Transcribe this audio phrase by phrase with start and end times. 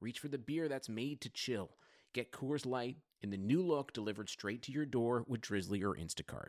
[0.00, 1.70] reach for the beer that's made to chill.
[2.14, 5.94] Get Coors Light in the new look delivered straight to your door with Drizly or
[5.94, 6.48] Instacart.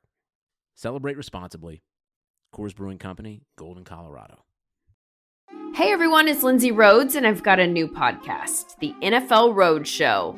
[0.76, 1.84] Celebrate responsibly.
[2.54, 4.46] Coors Brewing Company, Golden, Colorado.
[5.74, 10.38] Hey everyone, it's Lindsay Rhodes, and I've got a new podcast, The NFL Road Show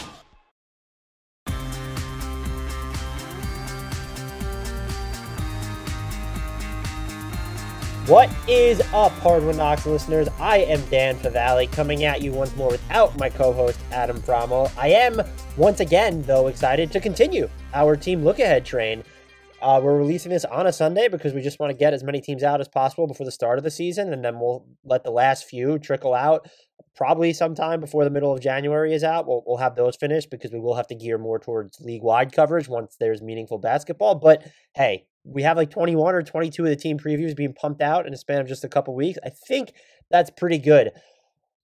[8.07, 10.27] What is up, Hardwood Knocks listeners?
[10.39, 14.71] I am Dan Favale coming at you once more without my co host, Adam Fromal.
[14.75, 15.21] I am,
[15.55, 19.03] once again, though, excited to continue our team look ahead train.
[19.61, 22.19] Uh, we're releasing this on a Sunday because we just want to get as many
[22.19, 25.11] teams out as possible before the start of the season, and then we'll let the
[25.11, 26.49] last few trickle out
[26.95, 29.27] probably sometime before the middle of January is out.
[29.27, 32.33] We'll, we'll have those finished because we will have to gear more towards league wide
[32.33, 34.15] coverage once there's meaningful basketball.
[34.15, 38.07] But hey, we have like 21 or 22 of the team previews being pumped out
[38.07, 39.19] in a span of just a couple weeks.
[39.23, 39.73] I think
[40.09, 40.91] that's pretty good.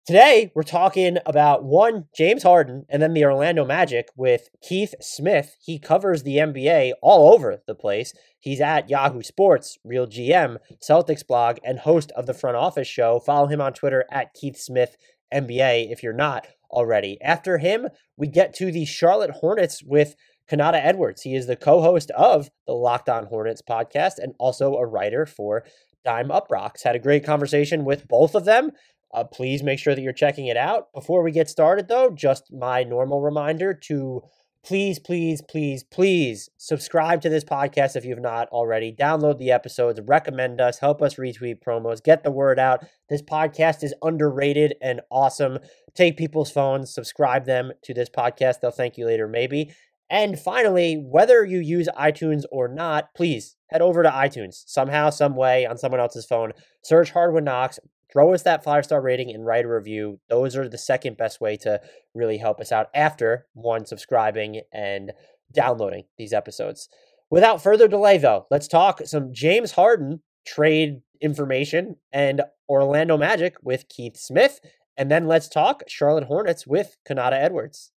[0.07, 5.57] Today, we're talking about one, James Harden, and then the Orlando Magic with Keith Smith.
[5.59, 8.13] He covers the NBA all over the place.
[8.39, 13.19] He's at Yahoo Sports, Real GM, Celtics blog, and host of the front office show.
[13.19, 14.95] Follow him on Twitter at Keith Smith
[15.33, 17.21] NBA if you're not already.
[17.21, 20.15] After him, we get to the Charlotte Hornets with
[20.49, 21.21] Kanata Edwards.
[21.21, 25.25] He is the co host of the Locked On Hornets podcast and also a writer
[25.25, 25.63] for
[26.05, 26.83] Dime UPROXX.
[26.83, 28.71] Had a great conversation with both of them.
[29.13, 30.91] Uh, please make sure that you're checking it out.
[30.93, 34.21] Before we get started, though, just my normal reminder to
[34.67, 38.91] please, please, please, please subscribe to this podcast if you've not already.
[38.91, 42.85] Download the episodes, recommend us, help us retweet promos, get the word out.
[43.09, 45.59] This podcast is underrated and awesome.
[45.95, 48.59] Take people's phones, subscribe them to this podcast.
[48.59, 49.73] They'll thank you later, maybe.
[50.09, 55.35] And finally, whether you use iTunes or not, please head over to iTunes somehow, some
[55.35, 56.53] way on someone else's phone.
[56.83, 57.79] Search Hardwood Knocks,
[58.11, 60.19] throw us that five star rating and write a review.
[60.29, 61.81] Those are the second best way to
[62.13, 65.11] really help us out after one subscribing and
[65.53, 66.89] downloading these episodes.
[67.29, 73.89] Without further delay, though, let's talk some James Harden trade information and Orlando Magic with
[73.89, 74.61] Keith Smith.
[74.95, 77.91] And then let's talk Charlotte Hornets with Kanata Edwards.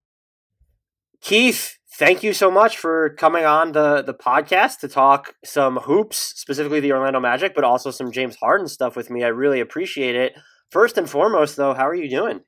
[1.21, 6.17] Keith, thank you so much for coming on the the podcast to talk some hoops,
[6.17, 9.23] specifically the Orlando Magic, but also some James Harden stuff with me.
[9.23, 10.33] I really appreciate it.
[10.71, 12.41] First and foremost, though, how are you doing?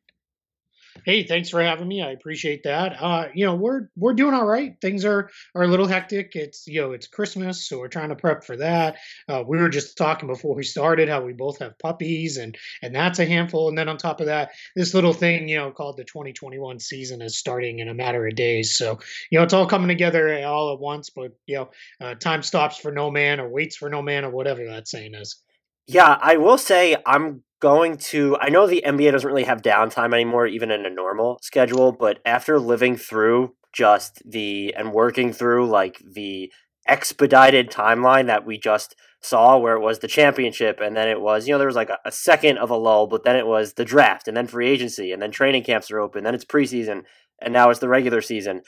[1.04, 2.02] Hey, thanks for having me.
[2.02, 3.02] I appreciate that.
[3.02, 4.76] Uh, you know, we're we're doing all right.
[4.82, 6.36] Things are are a little hectic.
[6.36, 8.98] It's you know, it's Christmas, so we're trying to prep for that.
[9.28, 12.94] Uh, we were just talking before we started how we both have puppies, and and
[12.94, 13.70] that's a handful.
[13.70, 17.22] And then on top of that, this little thing you know called the 2021 season
[17.22, 18.78] is starting in a matter of days.
[18.78, 19.00] So
[19.32, 21.10] you know, it's all coming together all at once.
[21.10, 21.70] But you know,
[22.00, 25.16] uh, time stops for no man or waits for no man or whatever that saying
[25.16, 25.42] is.
[25.88, 30.14] Yeah, I will say I'm going to I know the NBA doesn't really have downtime
[30.14, 35.70] anymore even in a normal schedule, but after living through just the and working through
[35.70, 36.52] like the
[36.88, 41.48] expedited timeline that we just saw where it was the championship and then it was
[41.48, 43.74] you know there was like a, a, second of a lull but then it was
[43.74, 47.04] the draft and then free agency and then training camps are open then it's preseason
[47.40, 48.62] and now it's the regular season.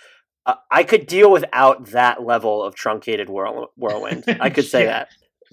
[0.45, 4.23] Uh, i could deal without that level of truncated whirl- whirlwind.
[4.39, 4.91] I could say yeah.
[4.91, 5.09] that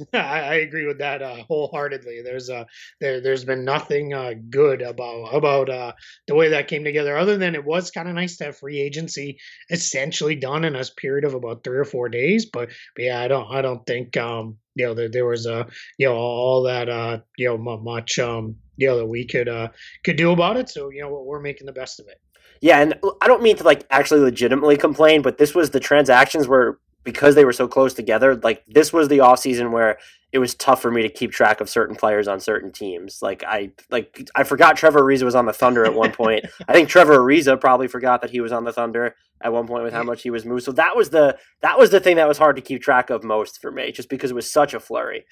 [0.12, 2.23] I, agree with that uh, wholeheartedly.
[2.23, 2.64] There's uh,
[3.00, 5.93] there there's been nothing uh, good about about uh,
[6.26, 8.81] the way that came together, other than it was kind of nice to have free
[8.81, 9.38] agency
[9.70, 12.47] essentially done in a period of about three or four days.
[12.47, 15.61] But, but yeah, I don't I don't think um, you know there, there was a
[15.61, 15.64] uh,
[15.99, 19.69] you know all that uh, you know much um, you know that we could uh,
[20.05, 20.69] could do about it.
[20.69, 22.20] So you know we're making the best of it.
[22.61, 26.46] Yeah, and I don't mean to like actually legitimately complain, but this was the transactions
[26.46, 29.99] were because they were so close together, like this was the off season where
[30.32, 33.20] it was tough for me to keep track of certain players on certain teams.
[33.20, 36.47] Like I like I forgot Trevor Ariza was on the Thunder at one point.
[36.69, 39.82] I think Trevor Ariza probably forgot that he was on the Thunder at one point
[39.82, 40.64] with how much he was moved.
[40.64, 43.25] So that was the that was the thing that was hard to keep track of
[43.25, 45.25] most for me, just because it was such a flurry.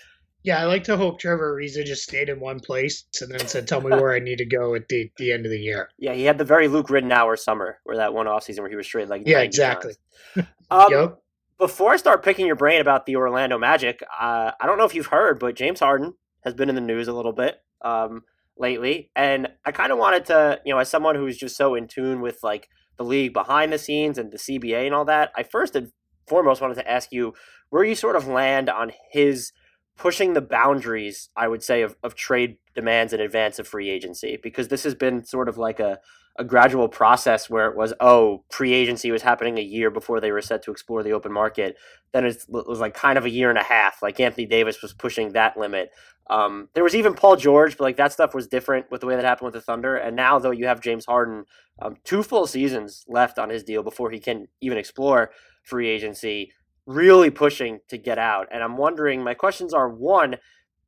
[0.45, 3.67] Yeah, I like to hope Trevor Ariza just stayed in one place and then said,
[3.67, 6.15] "Tell me where I need to go at the, the end of the year." Yeah,
[6.15, 8.87] he had the very Luke Ridnour summer, where that one off season where he was
[8.87, 9.95] straight like yeah, exactly.
[10.71, 11.19] um, yep
[11.59, 14.95] before I start picking your brain about the Orlando Magic, uh, I don't know if
[14.95, 16.15] you've heard, but James Harden
[16.45, 18.23] has been in the news a little bit um,
[18.57, 21.89] lately, and I kind of wanted to, you know, as someone who's just so in
[21.89, 25.43] tune with like the league behind the scenes and the CBA and all that, I
[25.43, 25.91] first and
[26.29, 27.35] foremost wanted to ask you
[27.71, 29.53] where you sort of land on his
[29.97, 34.39] pushing the boundaries, I would say, of, of trade demands in advance of free agency,
[34.41, 35.99] because this has been sort of like a
[36.39, 40.41] a gradual process where it was oh pre-agency was happening a year before they were
[40.41, 41.77] set to explore the open market
[42.13, 44.01] then it was like kind of a year and a half.
[44.03, 45.91] Like anthony davis was pushing that limit.
[46.31, 49.17] Um, there was even paul george but like that stuff was different with the way
[49.17, 49.97] that happened with the thunder.
[49.97, 51.45] And now though you have james harden
[51.81, 55.31] um, two full seasons left on his deal before he can even explore
[55.65, 56.53] free agency
[56.87, 58.47] really pushing to get out.
[58.53, 60.37] And i'm wondering my questions are one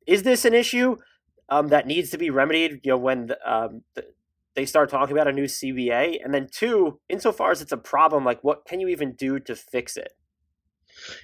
[0.07, 0.95] is this an issue
[1.49, 3.81] um, that needs to be remedied you know when the, um,
[4.55, 6.23] they start talking about a new CBA?
[6.23, 9.55] And then two, insofar as it's a problem, like what can you even do to
[9.55, 10.13] fix it?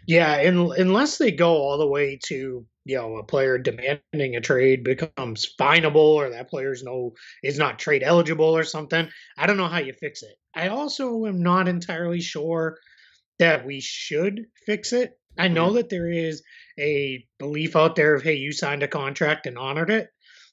[0.08, 4.42] Yeah, and unless they go all the way to you know a player demanding a
[4.42, 7.14] trade becomes finable or that player's no
[7.44, 10.36] is not trade eligible or something, I don't know how you fix it.
[10.56, 12.78] I also am not entirely sure
[13.40, 15.20] that we should fix it.
[15.38, 15.76] I know mm-hmm.
[15.76, 16.42] that there is
[16.80, 20.10] a belief out there of hey, you signed a contract and honored it,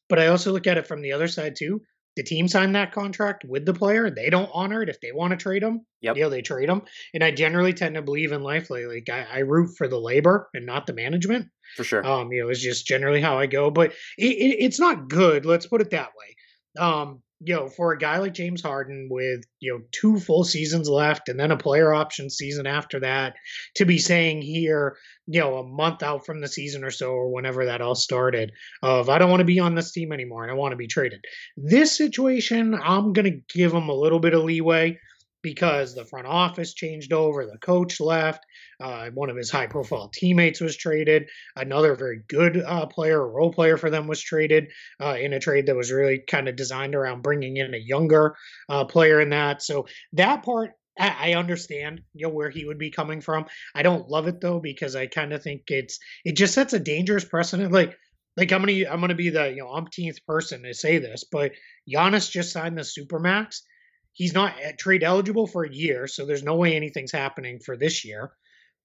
[0.09, 1.83] but I also look at it from the other side too
[2.17, 4.11] the team signed that contract with the player.
[4.11, 5.85] They don't honor it if they want to trade them.
[6.01, 6.17] Yep.
[6.17, 6.83] You know, they trade them.
[7.13, 10.49] And I generally tend to believe in life like, I, I, root for the labor
[10.55, 11.49] and not the management.
[11.77, 12.07] For sure.
[12.07, 13.71] Um, you know, it's just generally how I go.
[13.71, 15.45] But it, it, it's not good.
[15.45, 16.83] Let's put it that way.
[16.85, 20.89] Um, you know, for a guy like James Harden with, you know, two full seasons
[20.89, 23.35] left and then a player option season after that,
[23.77, 24.97] to be saying here,
[25.27, 28.53] you know, a month out from the season or so, or whenever that all started,
[28.83, 30.87] of I don't want to be on this team anymore and I want to be
[30.87, 31.25] traded.
[31.57, 34.99] This situation, I'm to give him a little bit of leeway
[35.45, 38.45] because the front office changed over, the coach left,
[38.81, 43.27] uh, one of his high profile teammates was traded, another very good uh, player, a
[43.27, 46.57] role player for them was traded uh, in a trade that was really kind of
[46.57, 48.35] designed around bringing in a younger
[48.71, 49.63] uh, player in that.
[49.63, 50.73] So that part.
[50.97, 53.47] I understand, you know, where he would be coming from.
[53.75, 56.79] I don't love it though because I kind of think it's it just sets a
[56.79, 57.73] dangerous precedent.
[57.73, 57.99] Like
[58.37, 61.51] like I'm gonna I'm gonna be the you know umpteenth person to say this, but
[61.93, 63.63] Giannis just signed the supermax
[64.15, 68.05] He's not trade eligible for a year, so there's no way anything's happening for this
[68.05, 68.33] year.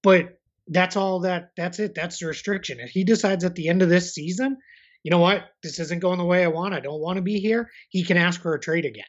[0.02, 0.38] But
[0.68, 1.94] that's all that that's it.
[1.94, 2.80] That's the restriction.
[2.80, 4.56] If he decides at the end of this season,
[5.02, 6.74] you know what, this isn't going the way I want.
[6.74, 7.70] I don't want to be here.
[7.88, 9.04] He can ask for a trade again.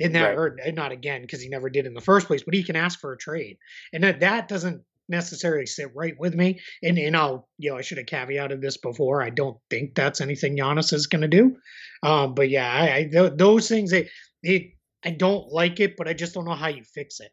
[0.00, 0.38] In that, right.
[0.38, 2.44] or eh, not again because he never did in the first place.
[2.44, 3.58] But he can ask for a trade,
[3.92, 6.60] and that that doesn't necessarily sit right with me.
[6.82, 9.22] And and I'll you know I should have caveated this before.
[9.22, 11.56] I don't think that's anything Giannis is going to do.
[12.04, 14.08] Um, but yeah, I, I th- those things it
[14.42, 14.70] it
[15.04, 17.30] I don't like it, but I just don't know how you fix it.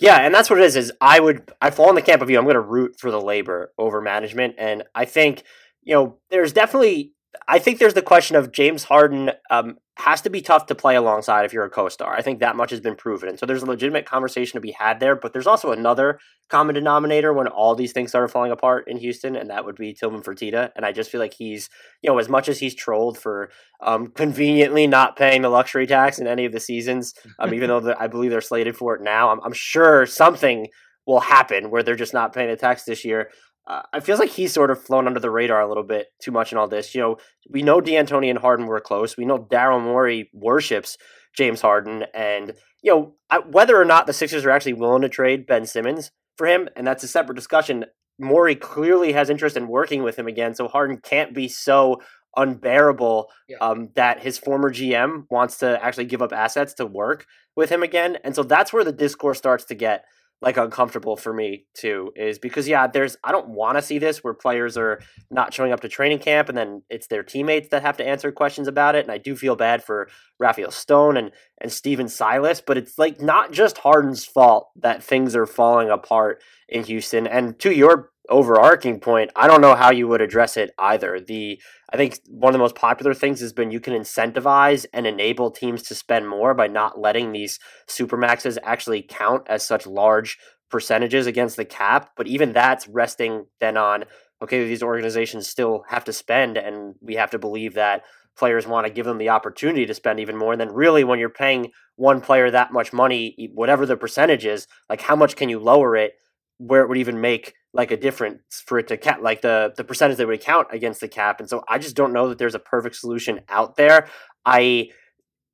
[0.00, 0.76] Yeah, and that's what it is.
[0.76, 2.38] Is I would I fall in the camp of you.
[2.38, 5.42] I'm going to root for the labor over management, and I think
[5.82, 7.12] you know there's definitely
[7.46, 10.96] I think there's the question of James Harden um, has to be tough to play
[10.96, 12.14] alongside if you're a co-star.
[12.14, 13.28] I think that much has been proven.
[13.28, 16.18] And so there's a legitimate conversation to be had there, but there's also another
[16.48, 19.94] common denominator when all these things started falling apart in Houston, and that would be
[19.94, 20.70] Tillman Fertitta.
[20.74, 21.68] And I just feel like he's,
[22.02, 23.50] you know, as much as he's trolled for
[23.82, 27.80] um, conveniently not paying the luxury tax in any of the seasons, um, even though
[27.80, 30.68] the, I believe they're slated for it now, I'm, I'm sure something
[31.06, 33.30] will happen where they're just not paying the tax this year
[33.66, 36.30] uh, it feels like he's sort of flown under the radar a little bit too
[36.30, 36.94] much in all this.
[36.94, 37.16] You know,
[37.48, 39.16] we know D'Antoni and Harden were close.
[39.16, 40.96] We know Daryl Morey worships
[41.36, 45.08] James Harden, and you know I, whether or not the Sixers are actually willing to
[45.08, 47.84] trade Ben Simmons for him, and that's a separate discussion.
[48.18, 52.00] Morey clearly has interest in working with him again, so Harden can't be so
[52.36, 53.56] unbearable yeah.
[53.60, 57.26] um, that his former GM wants to actually give up assets to work
[57.56, 60.04] with him again, and so that's where the discourse starts to get
[60.42, 64.24] like uncomfortable for me too is because yeah there's i don't want to see this
[64.24, 67.82] where players are not showing up to training camp and then it's their teammates that
[67.82, 71.30] have to answer questions about it and i do feel bad for rafael stone and
[71.60, 76.42] and stephen silas but it's like not just harden's fault that things are falling apart
[76.68, 80.70] in houston and to your overarching point, I don't know how you would address it
[80.78, 81.20] either.
[81.20, 81.60] The
[81.92, 85.50] I think one of the most popular things has been you can incentivize and enable
[85.50, 87.58] teams to spend more by not letting these
[87.88, 90.38] supermaxes actually count as such large
[90.70, 92.10] percentages against the cap.
[92.16, 94.04] But even that's resting then on
[94.42, 98.04] okay, these organizations still have to spend, and we have to believe that
[98.38, 100.52] players want to give them the opportunity to spend even more.
[100.52, 104.66] And then, really, when you're paying one player that much money, whatever the percentage is,
[104.88, 106.12] like how much can you lower it
[106.56, 109.84] where it would even make like a difference for it to cap like the the
[109.84, 112.54] percentage that would count against the cap and so i just don't know that there's
[112.54, 114.08] a perfect solution out there.
[114.44, 114.88] I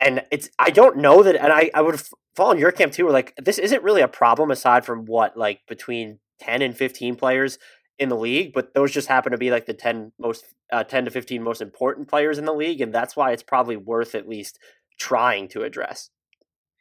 [0.00, 2.00] and it's i don't know that and i i would
[2.34, 5.36] fall in your camp too where like this isn't really a problem aside from what
[5.36, 7.58] like between 10 and 15 players
[7.98, 11.06] in the league but those just happen to be like the 10 most uh, 10
[11.06, 14.28] to 15 most important players in the league and that's why it's probably worth at
[14.28, 14.58] least
[14.98, 16.10] trying to address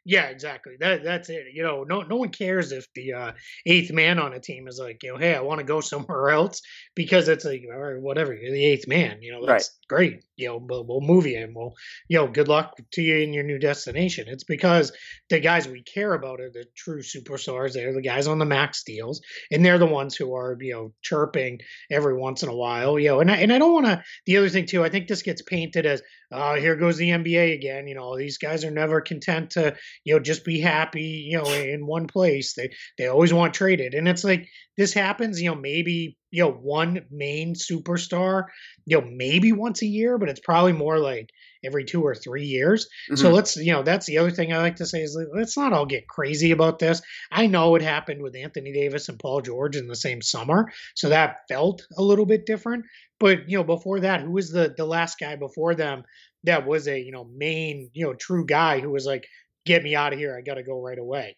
[0.06, 0.74] yeah, exactly.
[0.78, 1.46] That that's it.
[1.52, 3.32] You know, no no one cares if the uh,
[3.66, 6.30] eighth man on a team is like, you know, hey, I want to go somewhere
[6.30, 6.62] else
[6.94, 8.32] because it's like, all right, whatever.
[8.32, 9.20] You're the eighth man.
[9.20, 9.85] You know, that's right.
[9.88, 10.24] Great.
[10.36, 11.74] You know, we'll, we'll move you and we'll,
[12.08, 14.26] you know, good luck to you in your new destination.
[14.28, 14.92] It's because
[15.30, 17.72] the guys we care about are the true superstars.
[17.72, 20.92] They're the guys on the max deals, and they're the ones who are, you know,
[21.02, 22.98] chirping every once in a while.
[22.98, 24.02] You know, and I, and I don't want to.
[24.26, 26.02] The other thing too, I think this gets painted as,
[26.32, 27.86] oh, here goes the NBA again.
[27.86, 31.50] You know, these guys are never content to you know just be happy you know
[31.52, 35.56] in one place they they always want traded and it's like this happens you know
[35.56, 38.44] maybe you know one main superstar
[38.86, 41.30] you know maybe once a year but it's probably more like
[41.64, 43.16] every two or three years mm-hmm.
[43.16, 45.72] so let's you know that's the other thing i like to say is let's not
[45.72, 47.00] all get crazy about this
[47.32, 51.08] i know it happened with anthony davis and paul george in the same summer so
[51.08, 52.84] that felt a little bit different
[53.18, 56.04] but you know before that who was the the last guy before them
[56.44, 59.26] that was a you know main you know true guy who was like
[59.66, 60.34] get me out of here.
[60.34, 61.36] I got to go right away.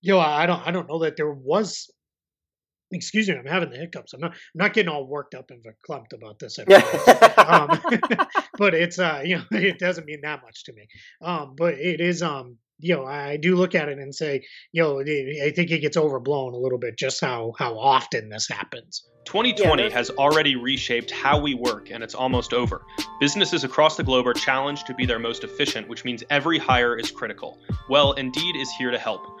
[0.00, 1.90] You know, I don't, I don't know that there was.
[2.92, 4.12] Excuse me, I'm having the hiccups.
[4.12, 6.58] I'm not, I'm not getting all worked up and clumped about this.
[6.58, 6.66] um,
[8.58, 10.86] but it's, uh, you know, it doesn't mean that much to me.
[11.22, 14.82] Um, but it is, um, you know, I do look at it and say, you
[14.82, 19.04] know, I think it gets overblown a little bit just how how often this happens.
[19.24, 22.82] 2020 yeah, has already reshaped how we work and it's almost over.
[23.20, 26.96] Businesses across the globe are challenged to be their most efficient, which means every hire
[26.96, 27.58] is critical.
[27.88, 29.40] Well, Indeed is here to help.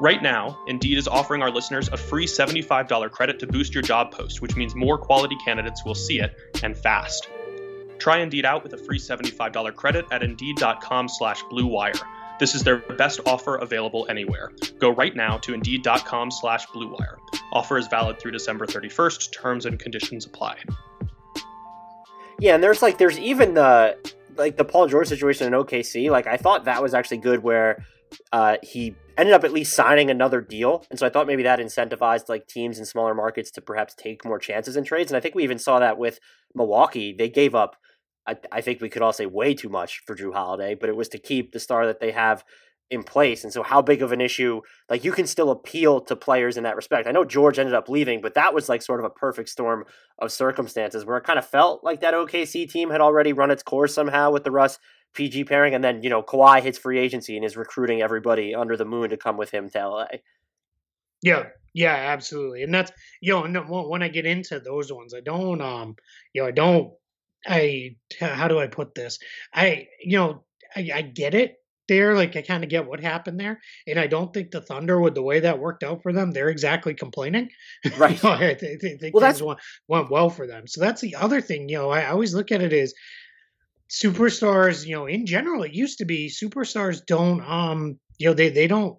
[0.00, 4.12] Right now, Indeed is offering our listeners a free $75 credit to boost your job
[4.12, 7.28] post, which means more quality candidates will see it and fast.
[7.98, 12.00] Try Indeed out with a free $75 credit at indeed.com slash bluewire.
[12.38, 14.52] This is their best offer available anywhere.
[14.78, 17.16] Go right now to indeed.com slash bluewire.
[17.52, 19.32] Offer is valid through December 31st.
[19.32, 20.58] Terms and conditions apply.
[22.38, 23.98] Yeah, and there's like there's even the
[24.36, 26.08] like the Paul George situation in OKC.
[26.08, 27.84] Like I thought that was actually good where
[28.32, 31.58] uh, he ended up at least signing another deal, and so I thought maybe that
[31.58, 35.10] incentivized like teams in smaller markets to perhaps take more chances in trades.
[35.10, 36.20] And I think we even saw that with
[36.54, 37.14] Milwaukee.
[37.16, 37.76] They gave up
[38.28, 40.96] I, I think we could all say way too much for Jrue Holiday, but it
[40.96, 42.44] was to keep the star that they have
[42.90, 43.42] in place.
[43.42, 44.60] And so, how big of an issue?
[44.88, 47.08] Like, you can still appeal to players in that respect.
[47.08, 49.84] I know George ended up leaving, but that was like sort of a perfect storm
[50.18, 53.62] of circumstances where it kind of felt like that OKC team had already run its
[53.62, 54.78] course somehow with the Russ
[55.18, 55.74] PG pairing.
[55.74, 59.10] And then, you know, Kawhi hits free agency and is recruiting everybody under the moon
[59.10, 60.06] to come with him to LA.
[61.22, 62.62] Yeah, yeah, absolutely.
[62.62, 65.96] And that's, you know, when I get into those ones, I don't, um,
[66.32, 66.92] you know, I don't
[67.46, 69.18] I how do I put this?
[69.54, 70.44] I you know
[70.74, 71.56] I, I get it
[71.88, 72.14] there.
[72.14, 75.14] Like I kind of get what happened there, and I don't think the Thunder, with
[75.14, 77.50] the way that worked out for them, they're exactly complaining.
[77.96, 78.22] Right.
[78.22, 80.66] you know, I, th- think well, things went, went well for them.
[80.66, 81.68] So that's the other thing.
[81.68, 82.92] You know, I, I always look at it as
[83.90, 84.86] superstars.
[84.86, 88.66] You know, in general, it used to be superstars don't um you know they they
[88.66, 88.98] don't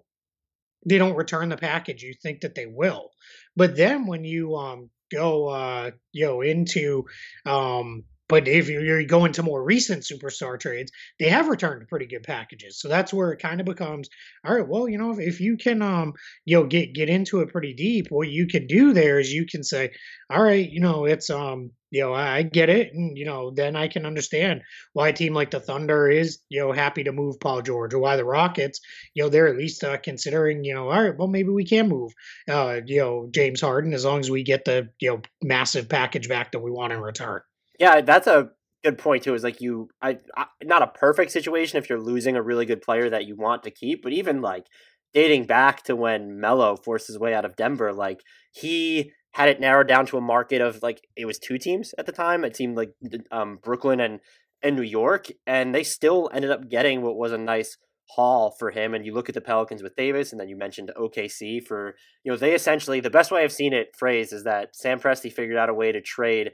[0.86, 2.02] they don't return the package.
[2.02, 3.10] You think that they will,
[3.56, 7.04] but then when you um go uh you know into
[7.46, 12.22] um but if you go into more recent superstar trades, they have returned pretty good
[12.22, 12.80] packages.
[12.80, 14.08] So that's where it kind of becomes,
[14.46, 16.14] all right, well, you know, if, if you can, um,
[16.46, 19.44] you know, get get into it pretty deep, what you can do there is you
[19.46, 19.90] can say,
[20.30, 23.74] all right, you know, it's, um, you know, I get it, and you know, then
[23.76, 27.40] I can understand why a team like the Thunder is, you know, happy to move
[27.40, 28.80] Paul George, or why the Rockets,
[29.14, 31.88] you know, they're at least uh, considering, you know, all right, well, maybe we can
[31.88, 32.12] move,
[32.48, 36.28] uh, you know, James Harden as long as we get the, you know, massive package
[36.28, 37.40] back that we want in return.
[37.80, 38.50] Yeah, that's a
[38.84, 39.34] good point too.
[39.34, 42.82] Is like you, I, I, not a perfect situation if you're losing a really good
[42.82, 44.66] player that you want to keep, but even like
[45.14, 48.20] dating back to when Melo forced his way out of Denver, like
[48.52, 52.04] he had it narrowed down to a market of like it was two teams at
[52.04, 52.44] the time.
[52.44, 52.92] It seemed like
[53.32, 54.20] um, Brooklyn and
[54.62, 57.78] and New York, and they still ended up getting what was a nice
[58.14, 58.92] haul for him.
[58.92, 61.94] And you look at the Pelicans with Davis, and then you mentioned OKC for
[62.24, 65.32] you know they essentially the best way I've seen it phrased is that Sam Presti
[65.32, 66.50] figured out a way to trade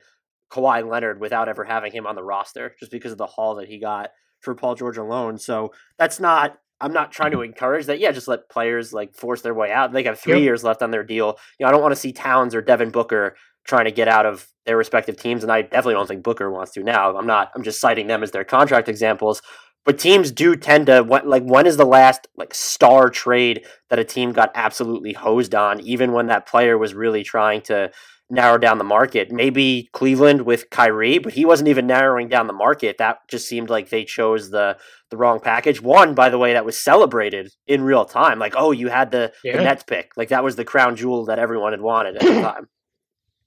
[0.50, 3.68] Kawhi Leonard without ever having him on the roster, just because of the haul that
[3.68, 4.10] he got
[4.40, 5.38] for Paul George alone.
[5.38, 7.46] So that's not I'm not trying to mm-hmm.
[7.46, 8.00] encourage that.
[8.00, 9.92] Yeah, just let players like force their way out.
[9.92, 10.42] They have three yep.
[10.42, 11.38] years left on their deal.
[11.58, 14.26] You know, I don't want to see Towns or Devin Booker trying to get out
[14.26, 17.16] of their respective teams, and I definitely don't think Booker wants to now.
[17.16, 17.50] I'm not.
[17.54, 19.42] I'm just citing them as their contract examples.
[19.84, 24.04] But teams do tend to like when is the last like star trade that a
[24.04, 27.90] team got absolutely hosed on, even when that player was really trying to
[28.28, 29.30] narrow down the market.
[29.30, 32.99] Maybe Cleveland with Kyrie, but he wasn't even narrowing down the market.
[32.99, 34.76] That just seemed like they chose the
[35.11, 35.80] the wrong package.
[35.80, 38.38] One, by the way, that was celebrated in real time.
[38.38, 39.56] Like, oh, you had the, yeah.
[39.56, 40.11] the Nets pick.
[40.16, 42.68] Like that was the crown jewel that everyone had wanted at the time.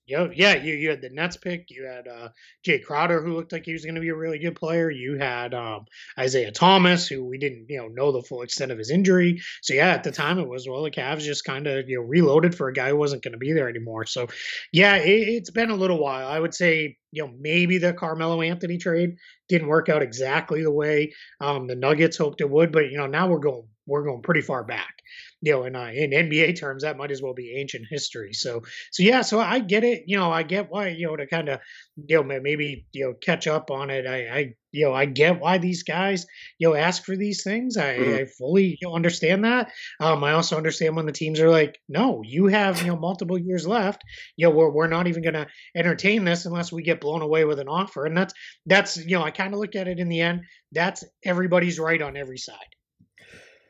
[0.10, 1.70] Yeah, yeah, you you had the Nets pick.
[1.70, 2.30] You had uh,
[2.66, 4.90] Jae Crowder, who looked like he was going to be a really good player.
[4.90, 5.86] You had um,
[6.18, 9.40] Isaiah Thomas, who we didn't you know know the full extent of his injury.
[9.62, 12.02] So yeah, at the time it was well, the Cavs just kind of you know
[12.02, 14.08] reloaded for a guy who wasn't going to be there anymore.
[14.08, 14.28] So
[14.74, 16.28] yeah, it, has been a little while.
[16.28, 19.16] I would say you know maybe the Carmelo Anthony trade
[19.48, 23.06] didn't work out exactly the way um, the Nuggets hoped it would, but you know
[23.06, 24.99] now we're going we're going pretty far back
[25.42, 28.34] you know, in uh, in NBA terms, that might as well be ancient history.
[28.34, 30.04] So, so yeah, so I get it.
[30.06, 31.60] You know, I get why you know to kind of
[31.96, 34.06] you know maybe you know catch up on it.
[34.06, 36.26] I, I you know I get why these guys
[36.58, 37.78] you know ask for these things.
[37.78, 38.16] I, mm-hmm.
[38.16, 39.72] I fully you know, understand that.
[40.02, 43.38] Um, I also understand when the teams are like, no, you have you know multiple
[43.38, 44.04] years left.
[44.36, 47.46] You know, we're we're not even going to entertain this unless we get blown away
[47.46, 48.06] with an offer.
[48.06, 48.34] And that's
[48.66, 50.42] that's you know I kind of look at it in the end.
[50.74, 52.58] That's everybody's right on every side.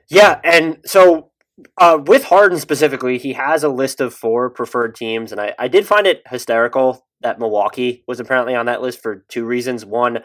[0.09, 1.29] Yeah, and so
[1.77, 5.67] uh, with Harden specifically, he has a list of four preferred teams, and I, I
[5.67, 9.85] did find it hysterical that Milwaukee was apparently on that list for two reasons.
[9.85, 10.19] One,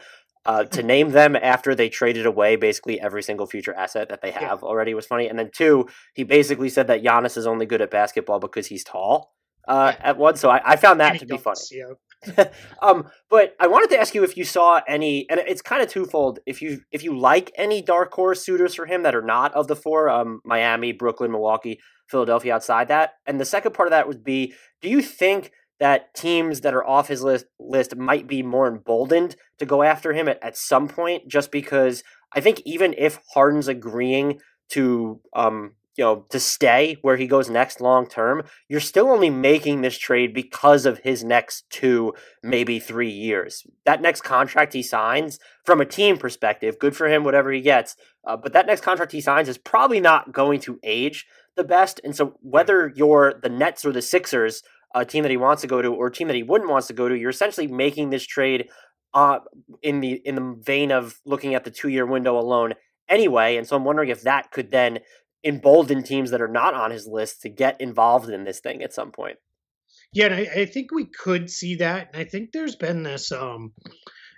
[0.46, 4.30] uh, to name them after they traded away basically every single future asset that they
[4.30, 4.68] have yeah.
[4.68, 5.28] already was funny.
[5.28, 8.84] And then two, he basically said that Giannis is only good at basketball because he's
[8.84, 9.34] tall
[9.66, 10.10] uh, yeah.
[10.10, 10.36] at one.
[10.36, 11.60] So I, I found that to be funny.
[11.72, 11.94] Yeah.
[12.82, 15.88] um, but I wanted to ask you if you saw any, and it's kind of
[15.88, 16.38] twofold.
[16.46, 19.68] If you if you like any dark horse suitors for him that are not of
[19.68, 24.08] the four, um, Miami, Brooklyn, Milwaukee, Philadelphia, outside that, and the second part of that
[24.08, 28.42] would be, do you think that teams that are off his list list might be
[28.42, 32.02] more emboldened to go after him at, at some point, just because
[32.34, 37.48] I think even if Harden's agreeing to um, you know to stay where he goes
[37.48, 42.78] next long term you're still only making this trade because of his next two maybe
[42.78, 43.64] three years.
[43.84, 47.96] That next contract he signs from a team perspective good for him whatever he gets
[48.26, 51.26] uh, but that next contract he signs is probably not going to age
[51.56, 54.62] the best and so whether you're the nets or the sixers
[54.94, 56.86] a team that he wants to go to or a team that he wouldn't wants
[56.86, 58.68] to go to you're essentially making this trade
[59.12, 59.38] uh,
[59.82, 62.74] in the in the vein of looking at the two year window alone
[63.08, 64.98] anyway and so i'm wondering if that could then
[65.44, 68.94] embolden teams that are not on his list to get involved in this thing at
[68.94, 69.36] some point.
[70.12, 72.10] Yeah, I, I, think we could see that.
[72.12, 73.72] And I think there's been this um,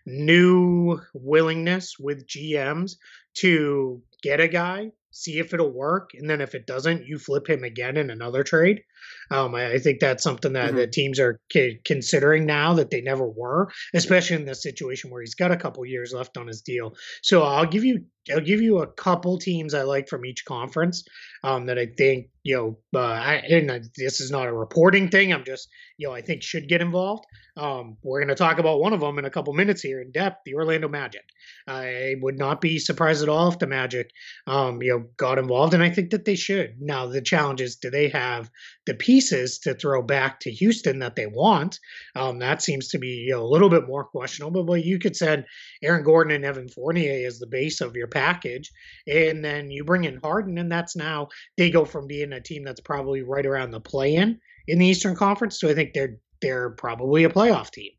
[0.07, 2.93] new willingness with GMs
[3.35, 7.49] to get a guy see if it'll work, and then if it doesn't, you flip
[7.49, 8.83] him again in another trade.
[9.31, 10.77] Um, I, I, think that's something that mm-hmm.
[10.77, 15.21] the teams are c- considering now that they never were, especially in this situation where
[15.21, 16.95] he's got a couple years left on his deal.
[17.23, 21.05] So I'll give you I'll give you a couple teams I like from each conference
[21.45, 22.79] um, that I think you know.
[22.95, 25.33] Uh, I, and this is not a reporting thing.
[25.33, 27.25] I'm just you know I think should get involved.
[27.57, 30.11] Um, we're going to talk about one of them in a couple minutes here in
[30.13, 30.43] depth.
[30.45, 31.23] The Orlando Magic.
[31.69, 34.11] I would not be surprised at all if the Magic,
[34.47, 36.77] um, you know, got involved, and I think that they should.
[36.81, 38.51] Now the challenge is, do they have
[38.87, 41.79] the pieces to throw back to Houston that they want?
[42.15, 44.65] Um, that seems to be you know, a little bit more questionable.
[44.65, 45.45] But you could send
[45.83, 48.71] Aaron Gordon and Evan Fournier as the base of your package,
[49.07, 52.65] and then you bring in Harden, and that's now they go from being a team
[52.65, 56.71] that's probably right around the play-in in the Eastern Conference So I think they're they're
[56.71, 57.93] probably a playoff team.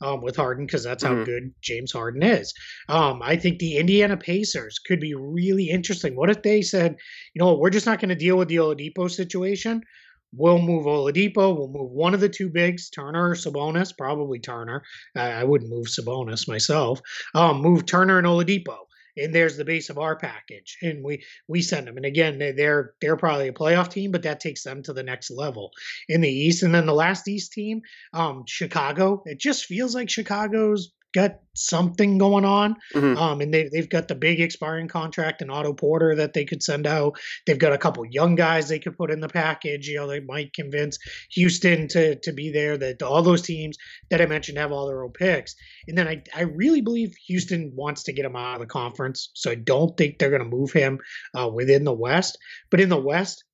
[0.00, 1.24] Um, with Harden because that's how mm-hmm.
[1.24, 2.52] good James Harden is.
[2.88, 6.16] Um, I think the Indiana Pacers could be really interesting.
[6.16, 6.96] What if they said,
[7.32, 9.82] you know, we're just not going to deal with the Oladipo situation.
[10.36, 11.56] We'll move Oladipo.
[11.56, 13.96] We'll move one of the two bigs, Turner or Sabonis.
[13.96, 14.82] Probably Turner.
[15.16, 17.00] I, I wouldn't move Sabonis myself.
[17.34, 18.76] Um, move Turner and Oladipo
[19.16, 22.94] and there's the base of our package and we we send them and again they're
[23.00, 25.70] they're probably a playoff team but that takes them to the next level
[26.08, 30.10] in the east and then the last east team um chicago it just feels like
[30.10, 32.74] chicago's got something going on.
[32.94, 33.16] Mhm.
[33.16, 36.62] Um, and they they've got the big expiring contract and Otto Porter that they could
[36.62, 37.16] send out.
[37.46, 39.86] They've got a couple young guys they could put in the package.
[39.88, 40.98] You know, they might convince
[41.32, 42.76] Houston to to be there.
[42.76, 43.76] That all those teams
[44.10, 45.54] that I mentioned have all their own picks.
[45.86, 49.30] And then I I really believe Houston wants to get him out of the conference.
[49.34, 50.98] So I don't think they're going to move him
[51.38, 52.36] uh, within the West.
[52.70, 53.44] But in the West,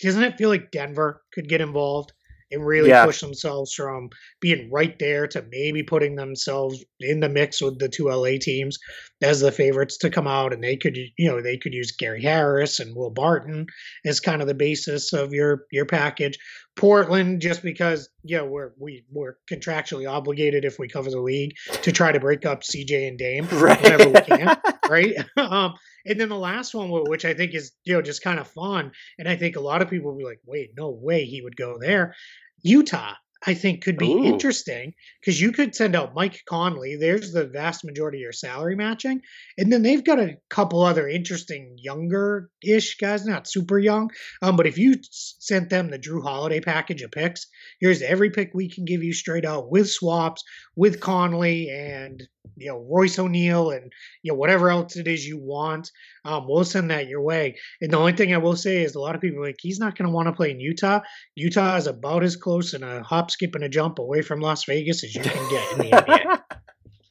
[0.00, 2.12] doesn't it feel like Denver could get involved?
[2.52, 3.04] And really Yeah.
[3.04, 4.08] push themselves from
[4.40, 8.78] being right there to maybe putting themselves in the mix with the two LA teams
[9.20, 12.22] as the favorites to come out, and they could, you know, they could use Gary
[12.22, 13.66] Harris and Will Barton
[14.04, 16.38] as kind of the basis of your your package.
[16.76, 21.90] Portland, just because know we're we we're contractually obligated if we cover the league to
[21.90, 23.82] try to break up CJ and Dame Right.
[23.82, 24.56] whenever we can,
[24.88, 25.14] right?
[25.36, 28.46] um, and then the last one, which I think is you know just kind of
[28.48, 31.42] fun, and I think a lot of people will be like, "Wait, no way he
[31.42, 32.14] would go there."
[32.62, 34.24] Utah, I think, could be Ooh.
[34.24, 36.96] interesting because you could send out Mike Conley.
[36.96, 39.20] There's the vast majority of your salary matching,
[39.58, 44.10] and then they've got a couple other interesting younger-ish guys, not super young,
[44.42, 47.46] um, but if you sent them the Jrue Holiday package of picks,
[47.80, 50.42] here's every pick we can give you straight out with swaps,
[50.74, 55.38] with Conley and you know Royce O'Neale and you know whatever else it is you
[55.38, 55.90] want.
[56.24, 57.56] Um, we'll send that your way.
[57.80, 59.96] And the only thing I will say is a lot of people like he's not
[59.96, 61.00] going to want to play in Utah.
[61.34, 64.64] Utah is about as close in a hop, skip, and a jump away from Las
[64.64, 66.40] Vegas as you can get in the NBA.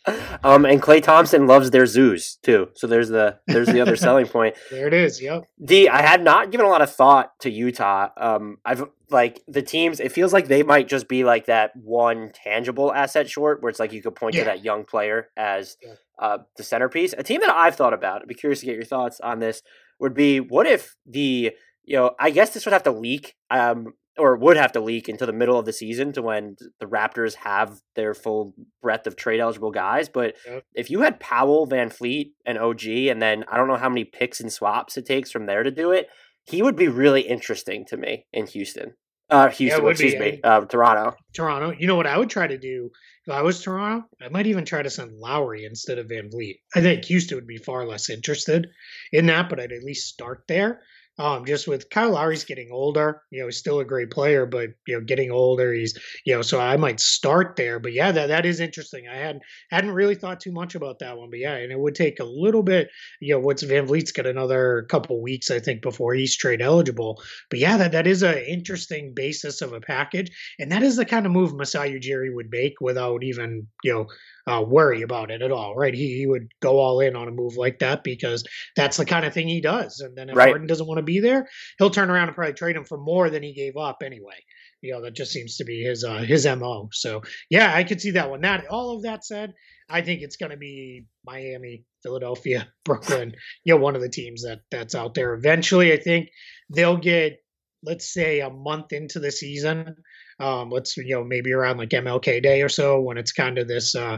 [0.44, 2.70] um, and Klay Thompson loves their zoos too.
[2.76, 4.56] So there's the there's the other selling point.
[4.72, 5.22] There it is.
[5.22, 5.46] Yep.
[5.64, 8.10] D, I had not given a lot of thought to Utah.
[8.18, 10.00] Um, I've like the teams.
[10.00, 13.80] It feels like they might just be like that one tangible asset short, where it's
[13.80, 14.42] like you could point Yeah.
[14.42, 15.94] to that young player as Yeah.
[16.20, 17.14] uh, the centerpiece.
[17.18, 18.22] A team that I've thought about.
[18.22, 19.62] I'd be curious to get your thoughts on this.
[20.00, 21.52] Would be what if the
[21.84, 23.36] you know I guess this would have to leak.
[23.50, 26.86] Um, or would have to leak into the middle of the season to when the
[26.86, 30.08] Raptors have their full breadth of trade eligible guys.
[30.10, 30.64] But Yep.
[30.74, 34.40] if you had Powell, VanVleet, and OG, and then I don't know how many picks
[34.40, 36.08] and swaps it takes from there to do it,
[36.46, 38.94] he would be really interesting to me in Houston.
[39.28, 40.06] Uh, Houston, would be.
[40.06, 41.16] excuse me, uh, Toronto.
[41.34, 41.74] Toronto.
[41.78, 42.92] You know what I would try to do
[43.26, 44.06] if I was Toronto?
[44.22, 46.60] I might even try to send Lowry instead of VanVleet.
[46.76, 48.68] I think Houston would be far less interested
[49.12, 50.82] in that, but I'd at least start there.
[51.18, 54.72] Um, just with Kyle Lowry's getting older, you know, he's still a great player, but
[54.86, 57.80] you know, getting older, he's you know, so I might start there.
[57.80, 59.08] But yeah, that that is interesting.
[59.08, 61.96] I hadn't hadn't really thought too much about that one, but yeah, and it would
[61.96, 62.90] take a little bit.
[63.22, 67.22] You know, what's VanVleet's got another couple weeks, I think, before he's trade eligible.
[67.50, 70.32] But yeah, that that is an interesting basis of a package.
[70.60, 74.08] And that is the kind of move Masai Ujiri would make without even, you know,
[74.48, 75.94] uh, worry about it at all, right?
[75.94, 78.44] He, he would go all in on a move like that because
[78.76, 80.00] that's the kind of thing he does.
[80.02, 80.50] And then if Right.
[80.50, 83.30] Harden doesn't want to be there, he'll turn around and probably trade him for more
[83.30, 84.36] than he gave up anyway.
[84.82, 86.90] You know, that just seems to be his uh, his mo.
[86.92, 88.42] So yeah, I could see that one.
[88.42, 89.54] That all of that said,
[89.90, 93.34] I think it's going to be Miami, Philadelphia, Brooklyn.
[93.64, 95.34] You know, one of the teams that that's out there.
[95.34, 96.30] Eventually, I think
[96.70, 97.40] they'll get
[97.84, 99.96] let's say a month into the season
[100.40, 103.68] um let's you know maybe around like mlk day or so when it's kind of
[103.68, 104.18] this uh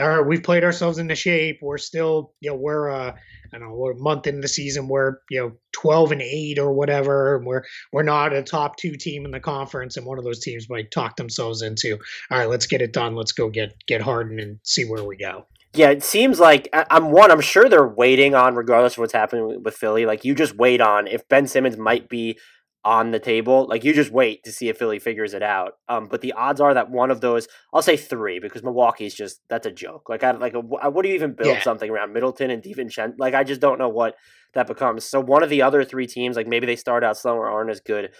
[0.00, 3.12] all right we've played ourselves into shape we're still you know we're uh
[3.52, 6.58] i don't know we're a month into the season we're you know 12 and 8
[6.58, 10.18] or whatever and we're we're not a top two team in the conference and one
[10.18, 11.98] of those teams might talk themselves into
[12.30, 15.16] all right let's get it done let's go get get harden and see where we
[15.16, 17.32] go Yeah, it seems like I'm one.
[17.32, 20.06] I'm sure they're waiting on, regardless of what's happening with Philly.
[20.06, 22.38] Like you just wait on if Ben Simmons might be
[22.84, 23.66] on the table.
[23.68, 25.78] Like you just wait to see if Philly figures it out.
[25.88, 29.40] Um, but the odds are that one of those, I'll say three, because Milwaukee's just
[29.48, 30.08] that's a joke.
[30.08, 31.62] Like I like a, what do you even build Yeah.
[31.62, 33.14] something around Middleton and DiVincenzo?
[33.18, 34.16] Like I just don't know what
[34.52, 35.04] that becomes.
[35.04, 37.70] So one of the other three teams, like maybe they start out slow or aren't
[37.70, 38.10] as good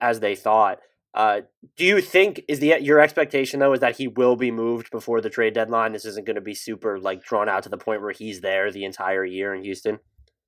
[0.00, 0.78] as they thought.
[1.12, 1.40] Uh,
[1.76, 5.20] do you think is the your expectation though is that he will be moved before
[5.20, 5.92] the trade deadline?
[5.92, 8.70] This isn't going to be super like drawn out to the point where he's there
[8.70, 9.98] the entire year in Houston.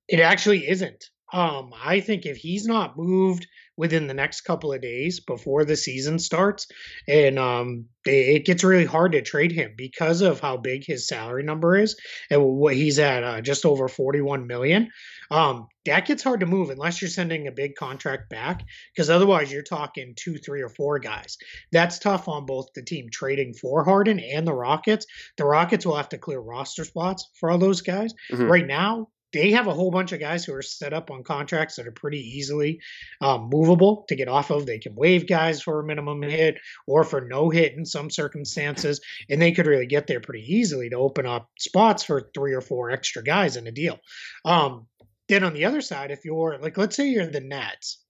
[0.07, 1.09] It actually isn't.
[1.33, 5.75] Um, I think if he's not moved within the next couple of days before the
[5.75, 6.67] season starts,
[7.07, 11.43] and um, it, gets really hard to trade him because of how big his salary
[11.43, 11.95] number is
[12.29, 14.89] and what he's at uh, just over 41 million.
[15.31, 19.51] Um, that gets hard to move unless you're sending a big contract back, because otherwise
[19.51, 21.37] you're talking two, three, or four guys.
[21.71, 25.05] That's tough on both the team trading for Harden and the Rockets.
[25.37, 28.13] The Rockets will have to clear roster spots for all those guys.
[28.31, 28.49] Mhm.
[28.49, 31.75] Right now, they have a whole bunch of guys who are set up on contracts
[31.75, 32.79] that are pretty easily
[33.19, 34.65] um, movable to get off of.
[34.65, 39.01] They can waive guys for a minimum hit or for no hit in some circumstances,
[39.29, 42.61] and they could really get there pretty easily to open up spots for three or
[42.61, 43.99] four extra guys in a deal.
[44.45, 44.87] Um,
[45.27, 48.03] then on the other side, if you're like, let's say you're the Nets,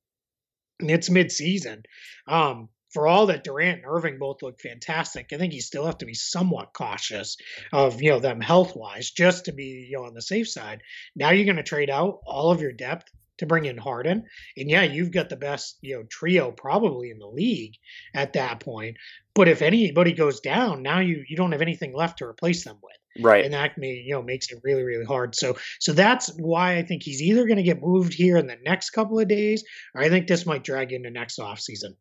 [0.79, 1.83] and it's mid-season,
[2.27, 5.97] um, for all that Durant and Irving both look fantastic, I think you still have
[5.99, 7.37] to be somewhat cautious
[7.71, 10.81] of you know them health wise, just to be you know on the safe side.
[11.15, 14.25] Now you're going to trade out all of your depth to bring in Harden,
[14.55, 17.75] and yeah, you've got the best you know trio probably in the league
[18.13, 18.97] at that point.
[19.33, 22.77] But if anybody goes down, now you you don't have anything left to replace them
[22.81, 26.33] with right and that may, you know makes it really really hard so so that's
[26.39, 29.27] why i think he's either going to get moved here in the next couple of
[29.27, 31.95] days or i think this might drag into next off season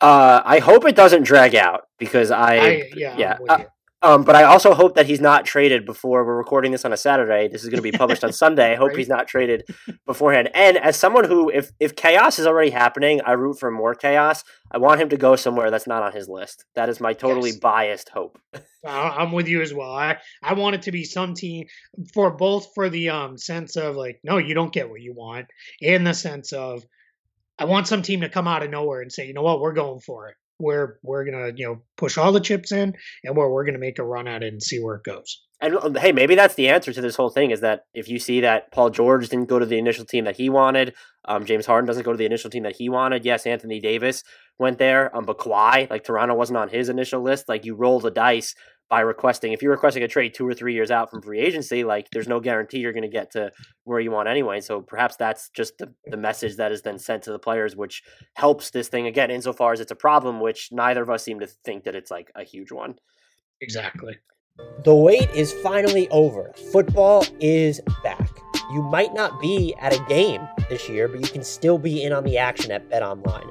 [0.00, 3.58] uh i hope it doesn't drag out because i, I yeah, yeah uh,
[4.02, 6.96] um but i also hope that he's not traded before we're recording this on a
[6.96, 7.48] saturday.
[7.48, 8.72] This is going to be published on sunday.
[8.72, 8.98] I hope Right.
[8.98, 9.64] he's not traded
[10.06, 10.50] beforehand.
[10.54, 14.44] And as someone who if if chaos is already happening i root for more chaos.
[14.70, 16.66] I want him to go somewhere that's not on his list.
[16.74, 17.58] That is my totally Yes.
[17.58, 18.38] biased hope.
[18.86, 19.90] I'm with you as well.
[19.92, 21.66] I I want it to be some team
[22.14, 25.46] for both for the um sense of like no, you don't get what you want,
[25.82, 26.84] and the sense of
[27.58, 29.72] I want some team to come out of nowhere and say, you know what, we're
[29.72, 30.36] going for it.
[30.60, 34.00] We're we're gonna you know push all the chips in, and we're we're gonna make
[34.00, 35.40] a run at it and see where it goes.
[35.60, 38.18] And uh, hey, maybe that's the answer to this whole thing is that if you
[38.18, 40.94] see that Paul George didn't go to the initial team that he wanted,
[41.26, 43.24] um, James Harden doesn't go to the initial team that he wanted.
[43.24, 44.22] Yes, Anthony Davis
[44.58, 47.48] went there, um, but Kawhi, like Toronto wasn't on his initial list.
[47.48, 48.54] Like you roll the dice
[48.88, 49.52] by requesting.
[49.52, 52.28] If you're requesting a trade two or three years out from free agency, like there's
[52.28, 53.52] no guarantee you're going to get to
[53.84, 54.60] where you want anyway.
[54.60, 58.02] So perhaps that's just the, the message that is then sent to the players, which
[58.34, 61.46] helps this thing again insofar as it's a problem, which neither of us seem to
[61.64, 62.94] think that it's like a huge one.
[63.60, 64.16] Exactly.
[64.84, 66.52] The wait is finally over.
[66.72, 68.30] Football is back.
[68.72, 72.12] You might not be at a game this year, but you can still be in
[72.12, 73.50] on the action at Bet Online.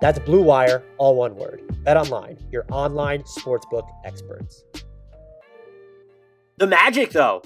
[0.00, 1.62] That's Blue Wire, all one word.
[1.84, 4.62] Bet Online, your online sportsbook experts.
[6.58, 7.42] The Magic, though.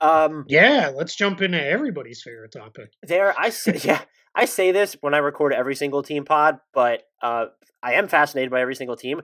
[0.00, 2.92] Um, Yeah, let's jump into everybody's favorite topic.
[3.02, 4.00] there, I say, yeah,
[4.34, 7.46] I say this when I record every single team pod, but uh,
[7.82, 9.20] I am fascinated by every single team.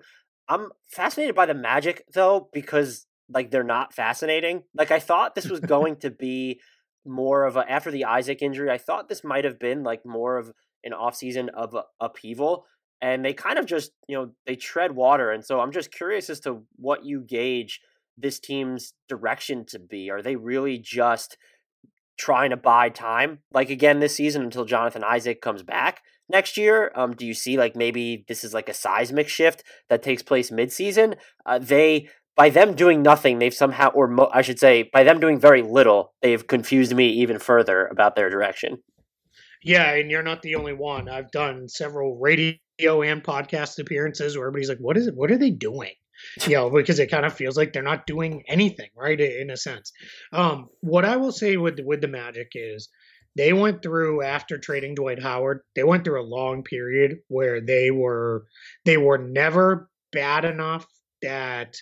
[0.48, 4.62] I'm fascinated by the Magic though because like they're not fascinating.
[4.74, 6.60] Like I thought this was going to be
[7.06, 8.70] more of a after the Isaac injury.
[8.70, 10.52] I thought this might have been like more of
[10.86, 12.64] an offseason of upheaval,
[13.02, 15.30] and they kind of just you know they tread water.
[15.30, 17.80] And so I'm just curious as to what you gauge
[18.16, 20.10] this team's direction to be.
[20.10, 21.36] Are they really just
[22.18, 26.92] trying to buy time like again this season until Jonathan Isaac comes back next year?
[26.94, 30.50] Um, do you see like maybe this is like a seismic shift that takes place
[30.50, 31.16] midseason?
[31.44, 35.18] Uh, they by them doing nothing, they've somehow, or mo- I should say, by them
[35.18, 38.82] doing very little, they've confused me even further about their direction.
[39.66, 41.08] Yeah, and you're not the only one.
[41.08, 45.16] I've done several radio and podcast appearances where everybody's like, "What is it?
[45.16, 45.94] What are they doing?"
[46.46, 49.20] You know, because it kind of feels like they're not doing anything, right?
[49.20, 49.92] In a sense.
[50.32, 52.88] Um, what I will say with with the Magic is
[53.34, 55.62] they went through after trading Dwight Howard.
[55.74, 58.46] They went through a long period where they were
[58.84, 60.86] they were never bad enough
[61.22, 61.76] that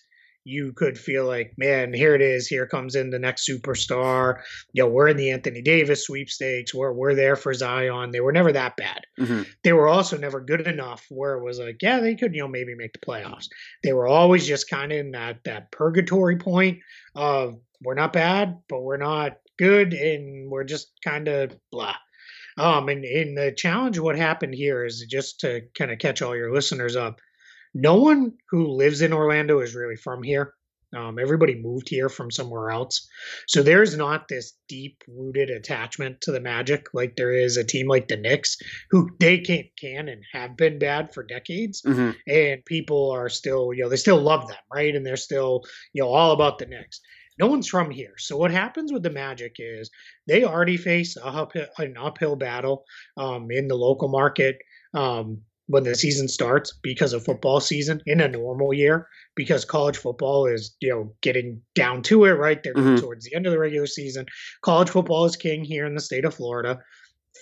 [0.45, 2.47] you could feel like, man, here it is.
[2.47, 4.43] Here comes in the next superstar.
[4.73, 6.75] You know, we're in the Anthony Davis sweepstakes.
[6.75, 8.11] We're we're there for Zion.
[8.11, 9.01] They were never that bad.
[9.19, 9.43] Mm-hmm.
[9.63, 12.49] They were also never good enough where it was like, yeah, they could, you know,
[12.49, 13.47] maybe make the playoffs.
[13.83, 16.79] They were always just kind of in that that purgatory point
[17.15, 21.95] of we're not bad, but we're not good, and we're just kind of blah.
[22.57, 26.37] Um, and in the challenge, what happened here is just to kind of catch all
[26.37, 27.19] your listeners up
[27.75, 30.55] no one who lives in Orlando is really from here.
[30.97, 33.09] Um, everybody moved here from somewhere else.
[33.49, 37.89] So there's not this deep rooted attachment to the Magic like there is a team
[37.89, 38.57] like the Knicks,
[38.91, 41.83] who they can, can and have been bad for decades.
[41.83, 42.11] Mm-hmm.
[42.29, 44.95] And people are still, you know, they still love them, right?
[44.95, 47.01] And they're still, you know, all about the Knicks.
[47.41, 48.15] No one's from here.
[48.17, 49.91] So what happens with the Magic is
[50.29, 52.85] they already face an uphill battle
[53.17, 54.59] um, in the local market.
[54.95, 59.97] Um, when the season starts because of football season in a normal year because college
[59.97, 62.63] football is you know getting down to it right?
[62.63, 63.01] They're Mhm.
[63.01, 64.27] towards the end of the regular season.
[64.63, 66.79] College football is king here in the state of florida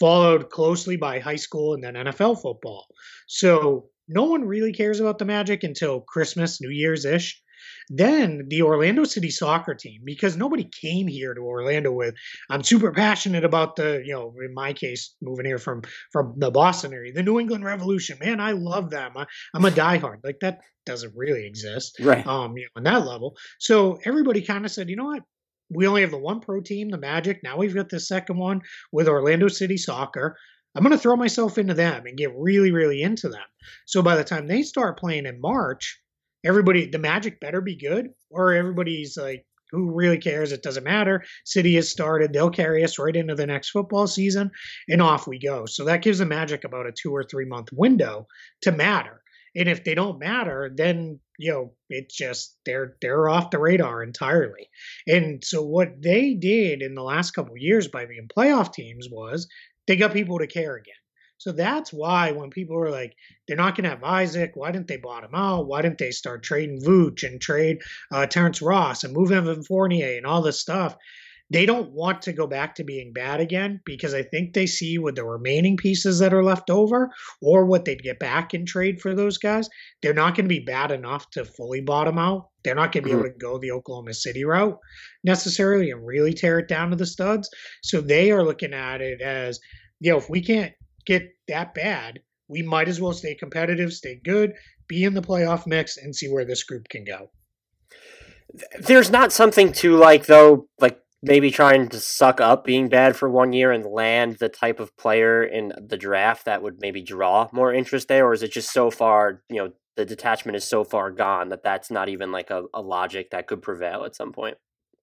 [0.00, 2.86] followed closely by high school and then nfl football.
[3.26, 7.40] So no one really cares about the magic until christmas new year's ish
[7.88, 12.14] Then the Orlando City soccer team, because nobody came here to Orlando with,
[12.50, 16.50] I'm super passionate about the, you know, in my case, moving here from from the
[16.50, 18.18] Boston area, the New England Revolution.
[18.20, 19.12] Man, I love them.
[19.16, 20.18] I, I'm a diehard.
[20.24, 22.26] Like that doesn't really exist, right?
[22.26, 23.36] Um, you know, on that level.
[23.58, 25.22] So everybody kind of said, you know what?
[25.74, 27.40] We only have the one pro team, the Magic.
[27.42, 28.60] Now we've got the second one
[28.92, 30.36] with Orlando City Soccer.
[30.74, 33.40] I'm going to throw myself into them and get really, really into them.
[33.86, 36.00] So by the time they start playing in March,
[36.44, 40.52] everybody, the Magic better be good, or everybody's like, who really cares?
[40.52, 41.24] It doesn't matter.
[41.44, 42.32] City has started.
[42.32, 44.50] They'll carry us right into the next football season,
[44.88, 45.66] and off we go.
[45.66, 48.26] So that gives the Magic about a two or three month window
[48.62, 49.22] to matter.
[49.56, 54.02] And if they don't matter, then you know it's just they're they're off the radar
[54.02, 54.68] entirely.
[55.06, 59.48] And so what they did in the last couple years by being playoff teams was
[59.86, 60.94] they got people to care again.
[61.42, 63.16] So that's why when people are like,
[63.48, 65.66] they're not going to have Isaac, why didn't they bottom out?
[65.66, 67.78] Why didn't they start trading Vooch and trade
[68.12, 70.96] uh, Terrence Ross and move Evan Fournier and all this stuff?
[71.50, 74.98] They don't want to go back to being bad again because I think they see
[74.98, 79.00] with the remaining pieces that are left over or what they'd get back in trade
[79.00, 79.68] for those guys,
[80.00, 82.50] they're not going to be bad enough to fully bottom out.
[82.62, 83.32] They're not going to be able mm-hmm.
[83.32, 84.78] to go the Oklahoma City route
[85.24, 87.50] necessarily and really tear it down to the studs.
[87.82, 89.58] So they are looking at it as,
[89.98, 90.72] you know, if we can't
[91.06, 94.54] get that bad, we might as well stay competitive, stay good,
[94.88, 97.30] be in the playoff mix, and see where this group can go.
[98.80, 103.30] There's not something to like, though, like maybe trying to suck up being bad for
[103.30, 107.48] one year and land the type of player in the draft that would maybe draw
[107.52, 110.84] more interest there, or is it just so far, you know, the detachment is so
[110.84, 114.32] far gone that that's not even like a, a logic that could prevail at some
[114.32, 114.56] point?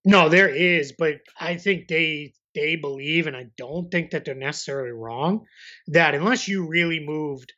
[0.05, 4.35] No, there is, but I think they they believe, and I don't think that they're
[4.35, 5.45] necessarily wrong,
[5.87, 7.53] that unless you really moved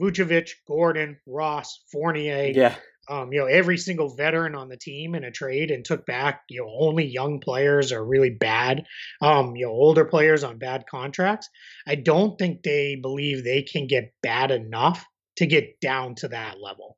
[0.00, 2.74] Vucevic, Gordon, Ross, Fournier, yeah.
[3.08, 6.42] Um, you know, every single veteran on the team in a trade and took back,
[6.50, 8.84] you know, only young players or really bad,
[9.22, 11.48] um, you know, older players on bad contracts.
[11.86, 15.06] I don't think they believe they can get bad enough
[15.36, 16.96] to get down to that level.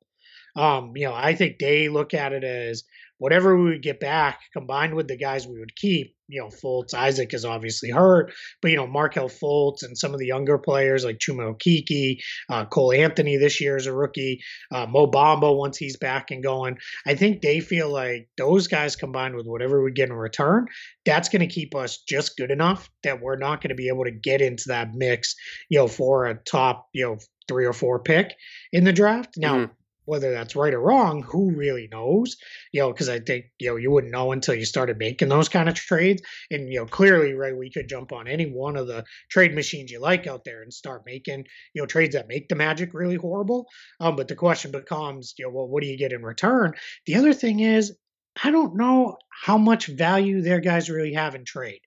[0.55, 2.85] Um, you know, I think they look at it as
[3.19, 6.93] whatever we would get back combined with the guys we would keep, you know, Fultz,
[6.93, 11.03] Isaac is obviously hurt, but, you know, Markelle Fultz and some of the younger players
[11.03, 15.77] like Chuma Okeke, uh, Cole Anthony this year is a rookie, uh, Mo Bamba once
[15.77, 16.77] he's back and going.
[17.05, 20.67] I think they feel like those guys combined with whatever we get in return,
[21.05, 24.05] that's going to keep us just good enough that we're not going to be able
[24.05, 25.35] to get into that mix,
[25.69, 28.35] you know, for a top, you know, three or four pick
[28.71, 29.33] in the draft.
[29.35, 29.73] Now, mm-hmm
[30.09, 32.35] whether that's right or wrong, who really knows?
[32.71, 35.49] You know, because I think you know you wouldn't know until you started making those
[35.49, 36.23] kind of trades.
[36.49, 39.91] And you know, clearly, right, we could jump on any one of the trade machines
[39.91, 43.17] you like out there and start making you know trades that make the Magic really
[43.17, 43.67] horrible.
[43.99, 46.73] Um, but the question becomes, you know, well, what do you get in return?
[47.05, 47.95] The other thing is,
[48.43, 51.81] I don't know how much value their guys really have in trade.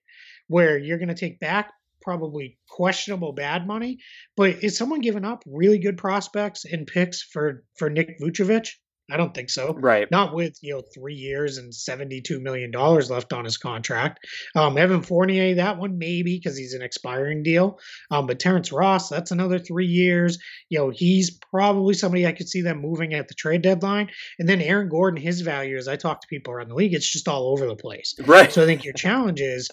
[0.47, 1.71] Where you're going to take back
[2.03, 3.97] probably questionable bad money.
[4.35, 8.69] But is someone giving up really good prospects and picks for for Nick Vucevic?
[9.11, 9.73] I don't think so.
[9.73, 10.09] Right.
[10.09, 14.25] Not with you know three years and seventy two million dollars left on his contract.
[14.55, 17.79] Um, Evan Fournier, that one maybe because he's an expiring deal.
[18.11, 20.37] Um, but Terrence Ross, that's another three years.
[20.69, 24.09] You know, he's probably somebody I could see them moving at the trade deadline.
[24.39, 27.11] And then Aaron Gordon, his value, as I talk to people around the league, it's
[27.11, 28.15] just all over the place.
[28.25, 28.51] Right.
[28.51, 29.69] So I think your challenge is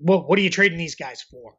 [0.00, 1.54] what what are you trading these guys for?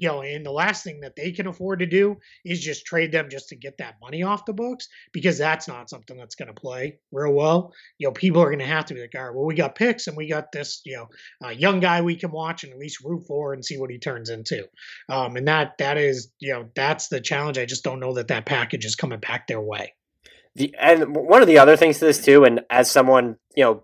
[0.00, 3.12] You know, and the last thing that they can afford to do is just trade
[3.12, 6.48] them just to get that money off the books because that's not something that's going
[6.48, 7.72] to play real well.
[7.98, 9.76] You know, people are going to have to be like, all right, well, we got
[9.76, 11.08] picks and we got this, you know,
[11.46, 13.98] uh, young guy we can watch and at least root for and see what he
[13.98, 14.66] turns into.
[15.08, 17.56] Um, and that that is, you know, that's the challenge.
[17.56, 19.94] I just don't know that that package is coming back their way.
[20.56, 23.82] The, and one of the other things to this too, and as someone you know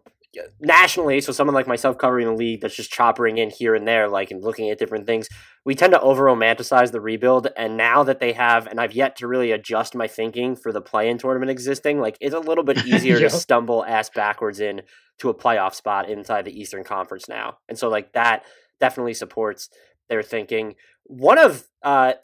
[0.61, 4.09] nationally, so someone like myself covering the league that's just choppering in here and there,
[4.09, 5.29] like and looking at different things,
[5.65, 7.49] we tend to over romanticize the rebuild.
[7.57, 10.81] And now that they have, and I've yet to really adjust my thinking for the
[10.81, 14.83] play in tournament existing, like it's a little bit easier to stumble ass backwards in
[15.19, 17.59] to a playoff spot inside the Eastern Conference now.
[17.69, 18.45] And so like that
[18.79, 19.69] definitely supports
[20.09, 20.77] their thinking.
[21.05, 22.15] One of uh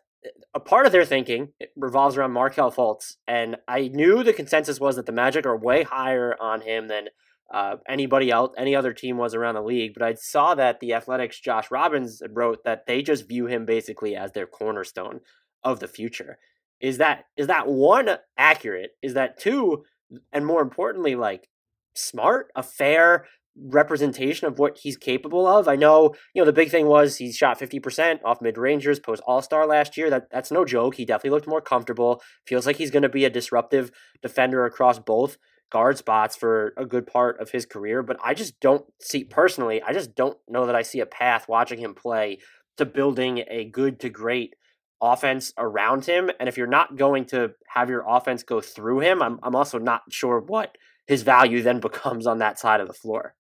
[0.55, 4.97] a part of their thinking revolves around Markelle Fultz, and I knew the consensus was
[4.97, 7.09] that the Magic are way higher on him than
[7.53, 9.95] uh, anybody else, any other team was around the league.
[9.95, 14.17] But I saw that the Athletic's Josh Robbins wrote that they just view him basically
[14.17, 15.21] as their cornerstone
[15.63, 16.39] of the future.
[16.81, 18.93] Is that is that one accurate?
[19.03, 19.85] Is that two,
[20.33, 21.49] and more importantly, like
[21.95, 23.27] smart, a fair
[23.59, 25.69] representation of what he's capable of?
[25.69, 29.23] I know, you know, the big thing was he shot 50% off mid rangers post
[29.27, 30.11] All Star last year.
[30.11, 30.97] That that's no joke.
[30.97, 32.21] He definitely looked more comfortable.
[32.45, 35.39] Feels like he's going to be a disruptive defender across both
[35.71, 39.83] guard spots for a good part of his career, but I just don't see personally,
[39.83, 42.39] I just don't know that I see a path watching him play
[42.77, 44.55] to building a good to great
[45.01, 46.31] offense around him.
[46.39, 49.79] And if you're not going to have your offense go through him, I'm I'm also
[49.79, 53.35] not sure what his value then becomes on that side of the floor.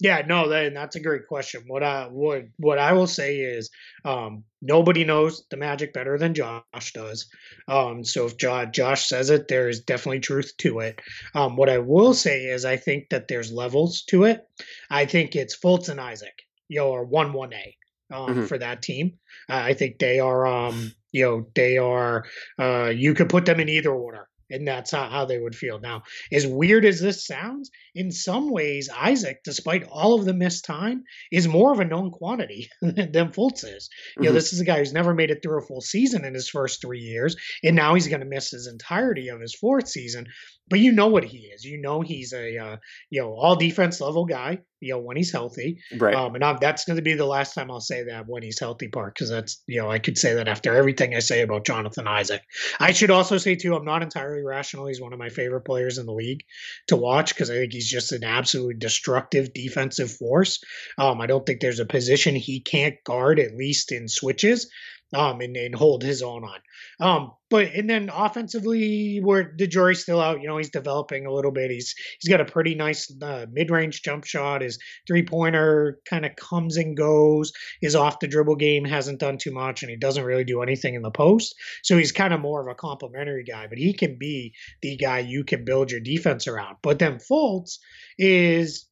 [0.00, 1.64] Yeah, no, that, that's a great question.
[1.68, 3.70] What I what what I will say is,
[4.04, 7.28] um, nobody knows the magic better than Josh does.
[7.68, 11.00] Um, so if Josh, Josh says it, there is definitely truth to it.
[11.34, 14.44] Um, what I will say is, I think that there's levels to it.
[14.90, 17.76] I think it's Fultz and Isaac, you know, are one one A
[18.12, 18.44] um, mm-hmm.
[18.46, 19.18] for that team.
[19.48, 22.24] Uh, I think they are, um, you know, they are.
[22.58, 25.78] Uh, you could put them in either order and that's how, how they would feel.
[25.80, 26.02] Now,
[26.32, 31.04] as weird as this sounds, in some ways, Isaac, despite all of the missed time,
[31.30, 33.88] is more of a known quantity than Fultz is.
[34.16, 34.34] You know, mm-hmm.
[34.34, 36.80] this is a guy who's never made it through a full season in his first
[36.80, 40.26] three years, and now he's going to miss his entirety of his fourth season
[40.68, 41.64] but you know what he is.
[41.64, 42.76] You know he's a uh,
[43.10, 44.60] you know all defense level guy.
[44.80, 46.14] You know when he's healthy, right?
[46.14, 48.58] Um, and I'm, that's going to be the last time I'll say that when he's
[48.58, 51.66] healthy part because that's you know I could say that after everything I say about
[51.66, 52.42] Jonathan Isaac.
[52.80, 54.86] I should also say too I'm not entirely rational.
[54.86, 56.44] He's one of my favorite players in the league
[56.88, 60.62] to watch because I think he's just an absolutely destructive defensive force.
[60.98, 64.70] Um, I don't think there's a position he can't guard at least in switches
[65.14, 66.60] um, and, and hold his own on.
[67.00, 71.32] Um, but and then offensively, where the jury's still out, you know, he's developing a
[71.32, 71.70] little bit.
[71.70, 74.62] He's he's got a pretty nice uh, mid-range jump shot.
[74.62, 77.52] His three-pointer kind of comes and goes.
[77.80, 80.94] His off the dribble game hasn't done too much, and he doesn't really do anything
[80.94, 81.54] in the post.
[81.82, 85.20] So he's kind of more of a complimentary guy, but he can be the guy
[85.20, 86.76] you can build your defense around.
[86.82, 87.78] But then Fultz
[88.18, 88.86] is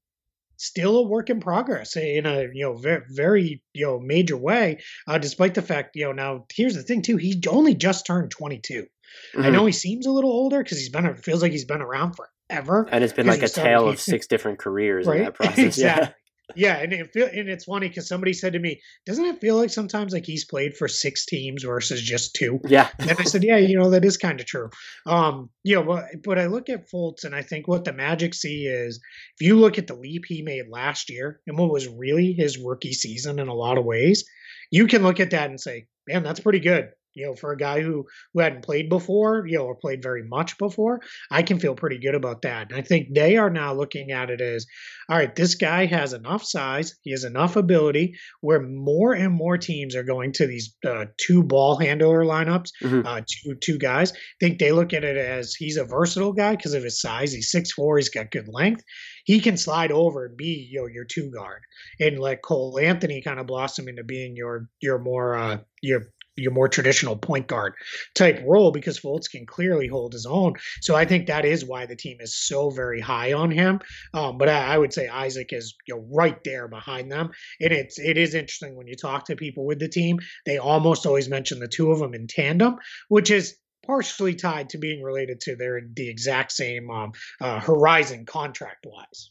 [0.56, 4.78] still a work in progress in a you know very very you know major way
[5.08, 8.30] uh, despite the fact you know now here's the thing too he only just turned
[8.30, 9.42] 22 mm-hmm.
[9.42, 12.14] i know he seems a little older because he's been feels like he's been around
[12.14, 15.18] forever and it's been like a tale of six different careers right?
[15.18, 16.14] in that process exactly.
[16.54, 19.56] Yeah and it feel, and it's funny because somebody said to me, "Doesn't it feel
[19.56, 22.60] like sometimes like he's played for six teams versus just two?
[22.66, 24.70] Yeah, and I said, "Yeah, you know that is kind of true."
[25.06, 28.34] Um, you know, but but I look at Fultz and I think what the Magic
[28.34, 29.00] see is
[29.38, 32.58] if you look at the leap he made last year and what was really his
[32.58, 34.24] rookie season in a lot of ways,
[34.70, 37.56] you can look at that and say, "Man, that's pretty good." You know, for a
[37.56, 41.00] guy who who hadn't played before, you know, or played very much before,
[41.30, 42.70] I can feel pretty good about that.
[42.70, 44.66] And I think they are now looking at it as,
[45.08, 49.58] all right, this guy has enough size, he has enough ability, where more and more
[49.58, 53.06] teams are going to these uh, two ball handler lineups, mm-hmm.
[53.06, 54.12] uh, two two guys.
[54.12, 57.32] I think they look at it as he's a versatile guy because of his size.
[57.32, 58.82] He's six four, he's got good length.
[59.24, 61.62] He can slide over and be you know your two guard
[62.00, 66.06] and let Cole Anthony kind of blossom into being your your more uh, your
[66.36, 67.74] your more traditional point guard
[68.14, 70.54] type role because Fultz can clearly hold his own.
[70.80, 73.80] So I think that is why the team is so very high on him.
[74.14, 77.30] Um, but I, I, would say Isaac is you know right there behind them.
[77.60, 81.06] And it's it is interesting when you talk to people with the team, they almost
[81.06, 82.76] always mention the two of them in tandem,
[83.08, 88.24] which is partially tied to being related to their the exact same um, uh, horizon
[88.24, 89.30] contract wise.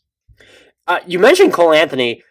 [0.87, 2.21] Uh, you mentioned Cole Anthony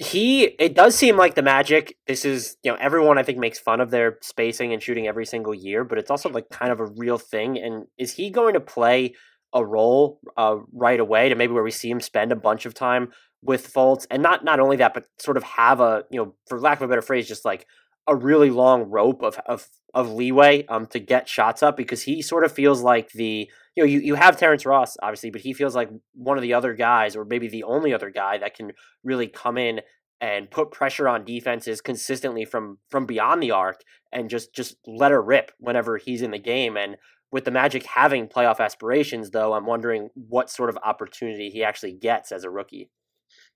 [0.00, 3.58] he it does seem like the magic this is you know everyone i think makes
[3.58, 6.80] fun of their spacing and shooting every single year but it's also like kind of
[6.80, 9.12] a real thing and is he going to play
[9.52, 12.74] a role uh, right away to maybe where we see him spend a bunch of
[12.74, 13.10] time
[13.42, 14.06] with Fultz?
[14.10, 16.84] And not not only that but sort of have a you know for lack of
[16.84, 17.66] a better phrase just like
[18.06, 22.22] a really long rope of of, of leeway um to get shots up because he
[22.22, 25.52] sort of feels like the you know, you, you have Terrence Ross, obviously, but he
[25.52, 28.72] feels like one of the other guys, or maybe the only other guy that can
[29.04, 29.80] really come in
[30.20, 33.80] and put pressure on defenses consistently from from beyond the arc
[34.12, 36.76] and just just let her rip whenever he's in the game.
[36.76, 36.96] And
[37.32, 41.92] with the Magic having playoff aspirations, though, I'm wondering what sort of opportunity he actually
[41.92, 42.90] gets as a rookie.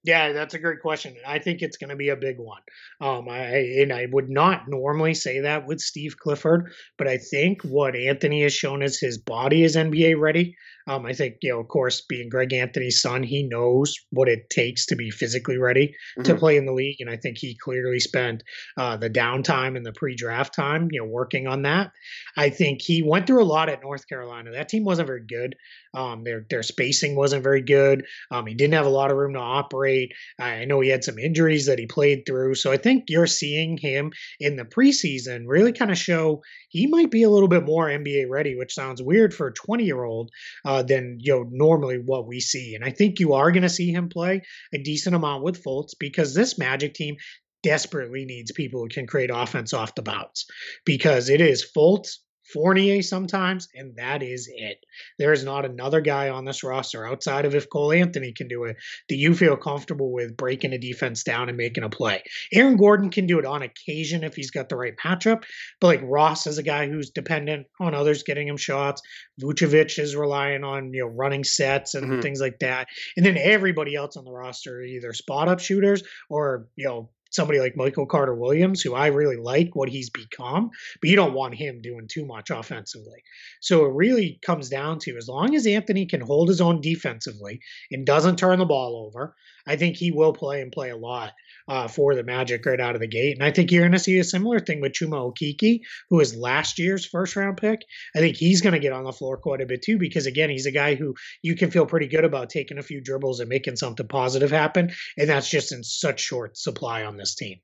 [0.04, 1.16] Yeah, that's a great question.
[1.26, 2.60] I think it's going to be a big one.
[3.00, 7.62] Um, I and I would not normally say that with Steve Clifford, but I think
[7.62, 10.56] what Anthony has shown is his body is NBA ready.
[10.86, 14.50] Um, I think, you know, of course, being Greg Anthony's son, he knows what it
[14.50, 16.22] takes to be physically ready mm-hmm.
[16.22, 17.00] to play in the league.
[17.00, 18.42] And I think he clearly spent
[18.76, 21.90] uh, the downtime and the pre draft time, you know, working on that.
[22.36, 24.52] I think he went through a lot at North Carolina.
[24.52, 25.56] That team wasn't very good.
[25.94, 28.04] Um, their, their spacing wasn't very good.
[28.30, 30.12] Um, he didn't have a lot of room to operate.
[30.40, 32.56] I know he had some injuries that he played through.
[32.56, 37.10] So I think you're seeing him in the preseason really kind of show he might
[37.10, 40.30] be a little bit more NBA ready, which sounds weird for a 20 year old
[40.64, 42.74] uh, Uh, than you know normally what we see.
[42.74, 45.92] And I think you are going to see him play a decent amount with Fultz
[46.00, 47.14] because this Magic team
[47.62, 50.46] desperately needs people who can create offense off the bounce
[50.84, 52.16] because it is Fultz,
[52.52, 54.84] Fournier sometimes, and that is it.
[55.18, 58.64] There is not another guy on this roster outside of if Cole Anthony can do
[58.64, 58.76] it
[59.08, 62.22] that you feel comfortable with breaking a defense down and making a play.
[62.52, 65.44] Aaron Gordon can do it on occasion if he's got the right matchup,
[65.80, 69.00] but like Ross is a guy who's dependent on others getting him shots.
[69.40, 72.20] Vucevic is relying on you know running sets and mm-hmm.
[72.20, 76.66] things like that, and then everybody else on the roster either spot up shooters or
[76.76, 80.70] you know somebody like Michael Carter Williams, who I really like what he's become,
[81.00, 83.22] but you don't want him doing too much offensively.
[83.60, 87.60] So it really comes down to as long as Anthony can hold his own defensively
[87.90, 89.34] and doesn't turn the ball over,
[89.66, 91.32] I think he will play and play a lot
[91.68, 93.36] uh, for the Magic right out of the gate.
[93.36, 96.36] And I think you're going to see a similar thing with Chuma Okeke, who is
[96.36, 97.80] last year's first round pick.
[98.14, 100.50] I think he's going to get on the floor quite a bit too, because again,
[100.50, 103.48] he's a guy who you can feel pretty good about taking a few dribbles and
[103.48, 104.92] making something positive happen.
[105.16, 107.60] And that's just in such short supply on this team.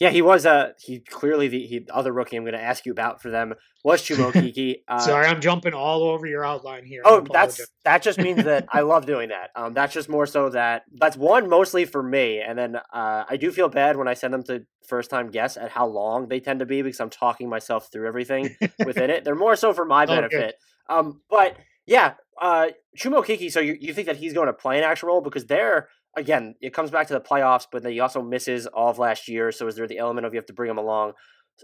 [0.00, 0.44] Yeah, he was.
[0.44, 2.36] Uh, he clearly the he, other rookie.
[2.36, 4.82] I'm going to ask you about for them was Chuma Okeke.
[4.88, 7.02] Uh, Sorry, I'm jumping all over your outline here.
[7.04, 9.50] Oh, that's that just means that I love doing that.
[9.54, 13.36] Um, that's just more so that that's one mostly for me, and then uh, I
[13.36, 16.40] do feel bad when I send them to first time guests at how long they
[16.40, 19.24] tend to be because I'm talking myself through everything within it.
[19.24, 20.56] They're more so for my benefit.
[20.88, 22.68] Oh, um, but yeah, uh,
[22.98, 23.52] Chuma Okeke.
[23.52, 26.54] So you, you think that he's going to play an actual role because they're again,
[26.60, 29.52] it comes back to the playoffs, but then he also misses all of last year.
[29.52, 31.12] So is there the element of you have to bring him along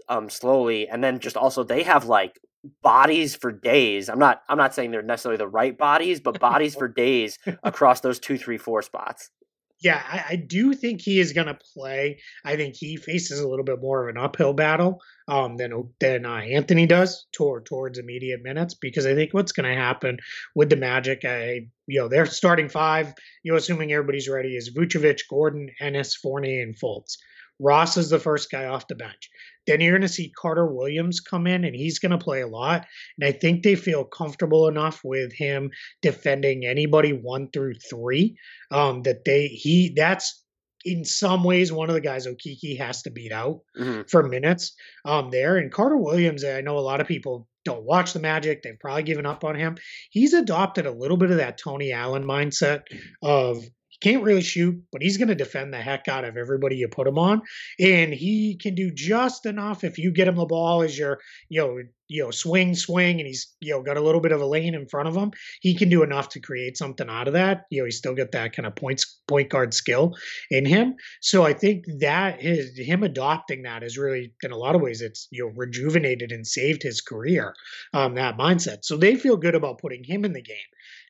[0.09, 2.39] um, slowly, and then just also they have like
[2.81, 4.09] bodies for days.
[4.09, 8.01] I'm not I'm not saying they're necessarily the right bodies, but bodies for days across
[8.01, 9.29] those two, three, four spots.
[9.81, 12.19] Yeah, I, I do think he is going to play.
[12.45, 16.25] I think he faces a little bit more of an uphill battle um, than than
[16.25, 20.19] uh, Anthony does toward towards immediate minutes because I think what's going to happen
[20.53, 23.13] with the Magic, I you know they're starting five.
[23.43, 27.17] You know, assuming everybody's ready, is Vucevic, Gordon, Ennis, Fournier, and Fultz.
[27.61, 29.29] Ross is the first guy off the bench.
[29.67, 32.47] Then you're going to see Carter Williams come in, and he's going to play a
[32.47, 32.87] lot.
[33.19, 35.69] And I think they feel comfortable enough with him
[36.01, 38.35] defending anybody one through three
[38.71, 40.43] um, that they he that's
[40.83, 44.01] in some ways one of the guys Okeke has to beat out mm-hmm.
[44.09, 44.73] for minutes
[45.05, 45.57] um, there.
[45.57, 48.63] And Carter Williams, I know a lot of people don't watch the Magic.
[48.63, 49.77] They've probably given up on him.
[50.09, 52.81] He's adopted a little bit of that Tony Allen mindset
[53.21, 53.63] of
[54.01, 57.07] can't really shoot, but he's going to defend the heck out of everybody you put
[57.07, 57.41] him on,
[57.79, 61.61] and he can do just enough if you get him the ball as your you
[61.61, 61.77] know
[62.07, 64.75] you know swing swing, and he's you know got a little bit of a lane
[64.75, 65.31] in front of him.
[65.61, 67.65] He can do enough to create something out of that.
[67.69, 70.15] You know he's still got that kind of points point guard skill
[70.49, 70.95] in him.
[71.21, 75.01] So I think that his him adopting that is really in a lot of ways
[75.01, 77.53] it's you know rejuvenated and saved his career.
[77.93, 78.79] Um, that mindset.
[78.83, 80.57] So they feel good about putting him in the game.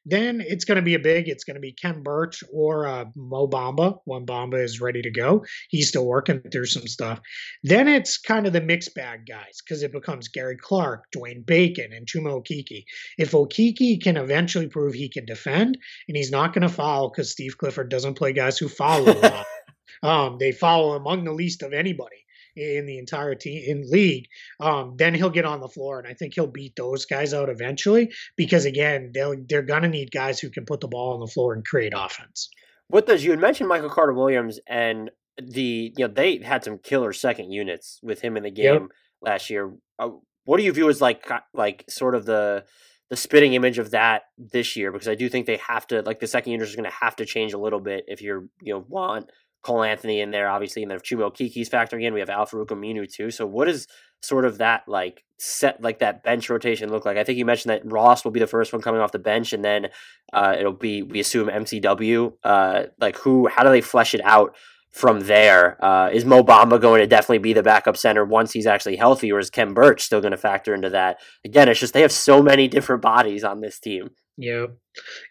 [0.05, 1.27] Then it's going to be a big.
[1.27, 5.11] It's going to be Khem Birch or uh, Mo Bamba when Bamba is ready to
[5.11, 5.45] go.
[5.69, 7.19] He's still working through some stuff.
[7.63, 11.93] Then it's kind of the mixed bag guys because it becomes Gary Clark, Dwayne Bacon,
[11.93, 12.83] and Chuma Okeke.
[13.17, 15.77] If Okeke can eventually prove he can defend
[16.07, 19.11] and he's not going to foul because Steve Clifford doesn't play guys who foul a
[19.11, 19.45] lot.
[20.03, 22.25] Um, they foul among the least of anybody
[22.55, 24.27] in the entire team in league,
[24.59, 27.49] um, then he'll get on the floor, and I think he'll beat those guys out
[27.49, 28.11] eventually.
[28.35, 31.53] Because again, they'll they're gonna need guys who can put the ball on the floor
[31.53, 32.49] and create offense.
[32.87, 35.09] What does you had mentioned Michael Carter Williams and
[35.41, 38.89] the you know they had some killer second units with him in the game yep.
[39.21, 39.73] last year.
[39.99, 40.09] Uh,
[40.45, 42.65] what do you view as like like sort of the
[43.09, 44.91] the spitting image of that this year?
[44.91, 47.15] Because I do think they have to like the second unit is going to have
[47.17, 49.29] to change a little bit if you're you know want
[49.63, 52.67] Cole Anthony in there, obviously, and then if Chuma Okeke's factoring in, we have Al-Farouq
[52.67, 53.29] Aminu too.
[53.29, 53.87] So what is
[54.21, 57.17] sort of that like set like that bench rotation look like?
[57.17, 59.53] I think you mentioned that Ross will be the first one coming off the bench,
[59.53, 59.89] and then
[60.33, 62.33] uh, it'll be we assume MCW.
[62.43, 63.47] Uh, like who?
[63.47, 64.55] How do they flesh it out
[64.91, 65.83] from there?
[65.83, 69.51] Uh, is going to definitely be the backup center once he's actually healthy, or is
[69.51, 71.19] Khem Birch still going to factor into that?
[71.45, 74.09] Again, it's just they have so many different bodies on this team.
[74.41, 74.65] Yeah.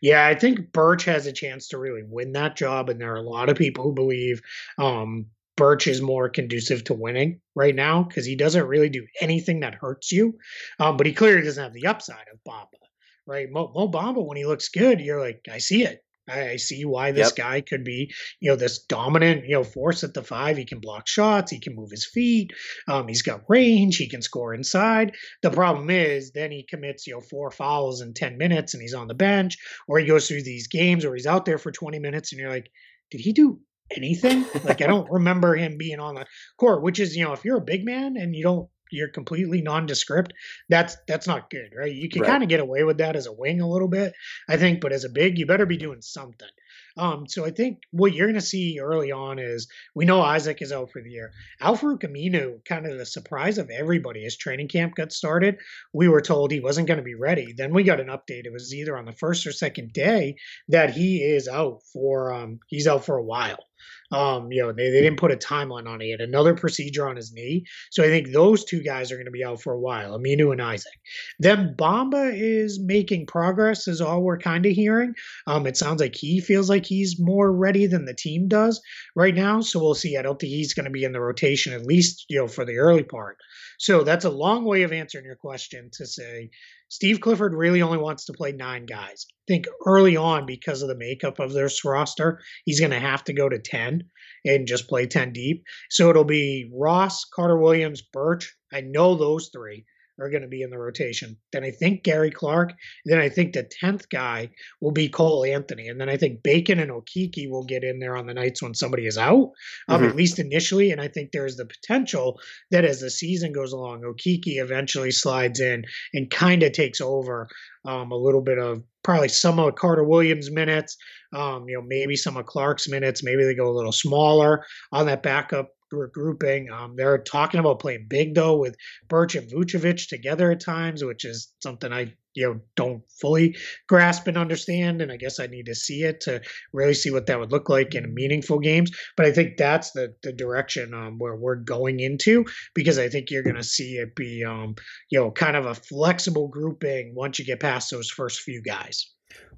[0.01, 2.89] Yeah, I think Birch has a chance to really win that job.
[2.89, 4.41] And there are a lot of people who believe
[4.79, 9.61] um, Birch is more conducive to winning right now because he doesn't really do anything
[9.61, 10.39] that hurts you.
[10.79, 12.79] Um, but he clearly doesn't have the upside of Bamba,
[13.27, 13.51] right?
[13.51, 16.05] Mo, Mo Bamba, when he looks good, you're like, I see it.
[16.31, 17.37] I, see why this yep.
[17.37, 20.57] guy could be, you know, this dominant, you know, force at the five.
[20.57, 21.51] He can block shots.
[21.51, 22.53] He can move his feet.
[22.89, 23.97] Um, he's got range.
[23.97, 25.15] He can score inside.
[25.43, 28.95] The problem is then he commits, you know, four fouls in 10 minutes and he's
[28.95, 29.57] on the bench
[29.89, 32.51] or he goes through these games or he's out there for 20 minutes and you're
[32.51, 32.71] like,
[33.11, 33.61] did he do
[33.95, 34.47] anything?
[34.65, 36.27] like, I don't remember him being on the
[36.59, 39.63] court, which is, you know, if you're a big man and you don't you're completely
[39.63, 40.33] nondescript,
[40.69, 41.93] that's that's not good, right?
[41.93, 42.31] You can right.
[42.31, 44.13] kind of get away with that as a wing a little bit,
[44.49, 46.49] I think, but as a big, you better be doing something.
[46.97, 50.61] Um, so I think what you're going to see early on is we know Isaac
[50.61, 51.33] is out for the year.
[51.61, 55.59] Al-Farouq Aminu, kind of the surprise of everybody, as training camp got started,
[55.93, 57.53] we were told he wasn't going to be ready.
[57.53, 58.47] Then we got an update.
[58.47, 60.37] It was either on the first or second day
[60.69, 63.65] that he is out for um, he's out for a while.
[64.13, 66.21] Um, you know, they, they didn't put a timeline on it.
[66.21, 67.65] Another procedure on his knee.
[67.91, 70.53] So I think those two guys are going to be out for a while, Aminu
[70.53, 70.99] and Isaac.
[71.39, 75.15] Then Bamba is making progress, is all we're kind of hearing.
[75.47, 78.81] Um, it sounds like he feels like he's more ready than the team does
[79.15, 79.61] right now.
[79.61, 80.17] So we'll see.
[80.17, 82.65] I don't think he's going to be in the rotation, at least, you know, for
[82.65, 83.37] the early part.
[83.79, 86.51] So that's a long way of answering your question to say
[86.91, 89.25] Steve Clifford really only wants to play nine guys.
[89.31, 93.23] I think early on, because of the makeup of this roster, he's going to have
[93.25, 94.03] to go to 10
[94.45, 95.63] and just play 10 deep.
[95.89, 98.53] So it'll be Ross, Carter Williams, Birch.
[98.73, 99.85] I know those three
[100.23, 101.37] are going to be in the rotation.
[101.53, 102.73] Then I think Gary Clark.
[103.05, 104.51] Then I think the 10th guy
[104.81, 105.89] will be Cole Anthony.
[105.89, 108.75] And then I think Bacon and Okeke will get in there on the nights when
[108.75, 109.51] somebody is out,
[109.89, 110.11] um, mm-hmm.
[110.11, 110.91] at least initially.
[110.91, 112.39] And I think there's the potential
[112.71, 117.49] that as the season goes along, Okeke eventually slides in and kind of takes over
[117.85, 120.97] um, a little bit of probably some of Carter Williams' minutes,
[121.35, 123.23] um, you know, maybe some of Clark's minutes.
[123.23, 126.71] Maybe they go a little smaller on that backup grouping.
[126.71, 128.77] Um, they're talking about playing big though with
[129.09, 133.57] Birch and Vucevic together at times, which is something I you know don't fully
[133.89, 135.03] grasp and understand.
[135.03, 136.41] And I guess I need to see it to
[136.73, 138.91] really see what that would look like in meaningful games.
[139.17, 143.31] But I think that's the the direction um, where we're going into because I think
[143.31, 144.75] you're going to see it be um,
[145.11, 149.11] you know kind of a flexible grouping once you get past those first few guys.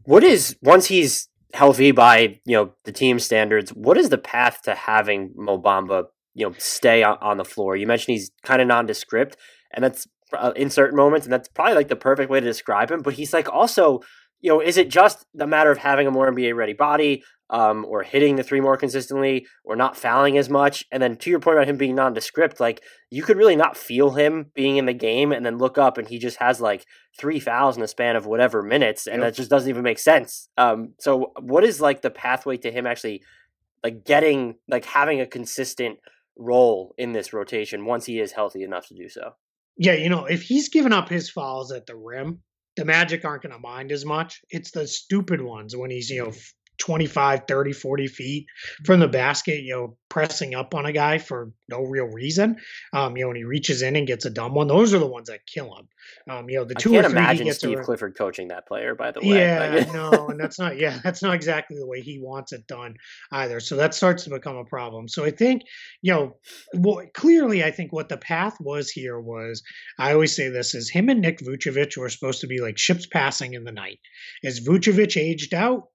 [0.05, 4.63] What is once he's healthy by you know the team standards what is the path
[4.63, 6.05] to having Mo Bamba
[6.35, 7.77] you know stay on, on the floor.
[7.77, 9.37] You mentioned he's kind of nondescript,
[9.73, 12.91] and that's uh, in certain moments, and that's probably like the perfect way to describe
[12.91, 13.03] him.
[13.03, 14.01] But he's like also,
[14.41, 17.85] you know, is it just the matter of having a more NBA ready body, um,
[17.87, 20.85] or hitting the three more consistently, or not fouling as much?
[20.91, 24.13] And then to your point about him being nondescript, like you could really not feel
[24.13, 26.87] him being in the game, and then look up and he just has like
[27.19, 29.33] three fouls in the span of whatever minutes, and yep.
[29.33, 30.49] that just doesn't even make sense.
[30.57, 33.23] Um, so what is like the pathway to him actually?
[33.83, 35.99] like getting like having a consistent
[36.37, 39.33] role in this rotation once he is healthy enough to do so.
[39.77, 42.43] Yeah, you know, if he's given up his fouls at the rim,
[42.77, 44.41] the Magic aren't going to mind as much.
[44.51, 46.39] It's the stupid ones when he's, you know, mm-hmm.
[46.83, 48.47] 25, 30, 40 feet
[48.85, 52.57] from the basket, you know, pressing up on a guy for no real reason.
[52.93, 55.07] Um, you know, when he reaches in and gets a dumb one, those are the
[55.07, 55.89] ones that kill him.
[56.29, 57.85] Um, you know, the two I can't or three imagine he gets Steve around.
[57.85, 59.39] Clifford coaching that player, by the way.
[59.39, 62.97] Yeah, no, and that's not yeah, that's not exactly the way he wants it done
[63.31, 63.61] either.
[63.61, 65.07] So that starts to become a problem.
[65.07, 65.63] So I think,
[66.03, 66.37] you know,
[66.75, 69.63] well, clearly I think what the path was here was
[70.01, 73.07] I always say this is him and Nick Vucevic were supposed to be like ships
[73.07, 74.01] passing in the night.
[74.45, 75.89] As Vucevic aged out,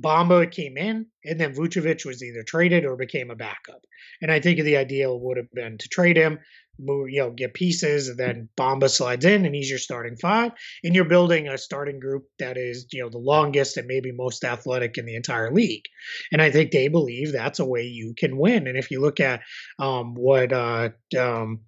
[0.00, 3.82] Bamba came in, and then Vucevic was either traded or became a backup.
[4.20, 6.38] And I think the ideal would have been to trade him,
[6.78, 10.52] move, you know, get pieces, and then Bamba slides in, and he's your starting five,
[10.82, 14.44] and you're building a starting group that is, you know, the longest and maybe most
[14.44, 15.84] athletic in the entire league.
[16.32, 18.66] And I think they believe that's a way you can win.
[18.66, 19.42] And if you look at
[19.78, 21.60] um, what uh, um,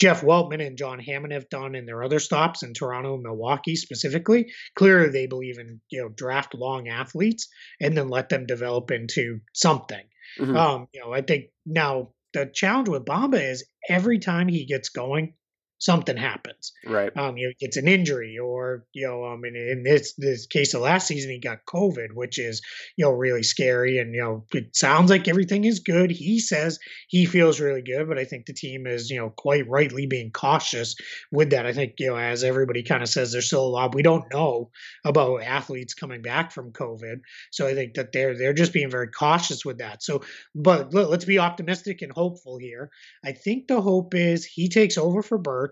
[0.00, 3.76] Jeff Weltman and John Hammond have done in their other stops in Toronto and Milwaukee
[3.76, 4.52] specifically.
[4.74, 7.48] Clearly, they believe in you know draft long athletes
[7.80, 10.04] and then let them develop into something.
[10.38, 10.56] Mm-hmm.
[10.56, 14.88] Um, you know, I think now the challenge with Bamba is every time he gets
[14.88, 15.34] going,
[15.82, 16.72] something happens.
[16.86, 17.14] Right.
[17.16, 20.74] Um, you know, it's an injury, or you know, I mean, in this this case
[20.74, 22.62] of last season, he got COVID, which is
[22.96, 23.98] you know really scary.
[23.98, 26.12] And you know, it sounds like everything is good.
[26.12, 26.78] He says
[27.08, 30.30] he feels really good, but I think the team is you know quite rightly being
[30.30, 30.94] cautious
[31.32, 31.66] with that.
[31.66, 34.32] I think you know, as everybody kind of says, there's still a lot we don't
[34.32, 34.70] know
[35.04, 37.22] about athletes coming back from COVID.
[37.50, 40.04] So I think that they're they're just being very cautious with that.
[40.04, 40.22] So,
[40.54, 42.90] but let's be optimistic and hopeful here.
[43.24, 45.71] I think the hope is he takes over for Birch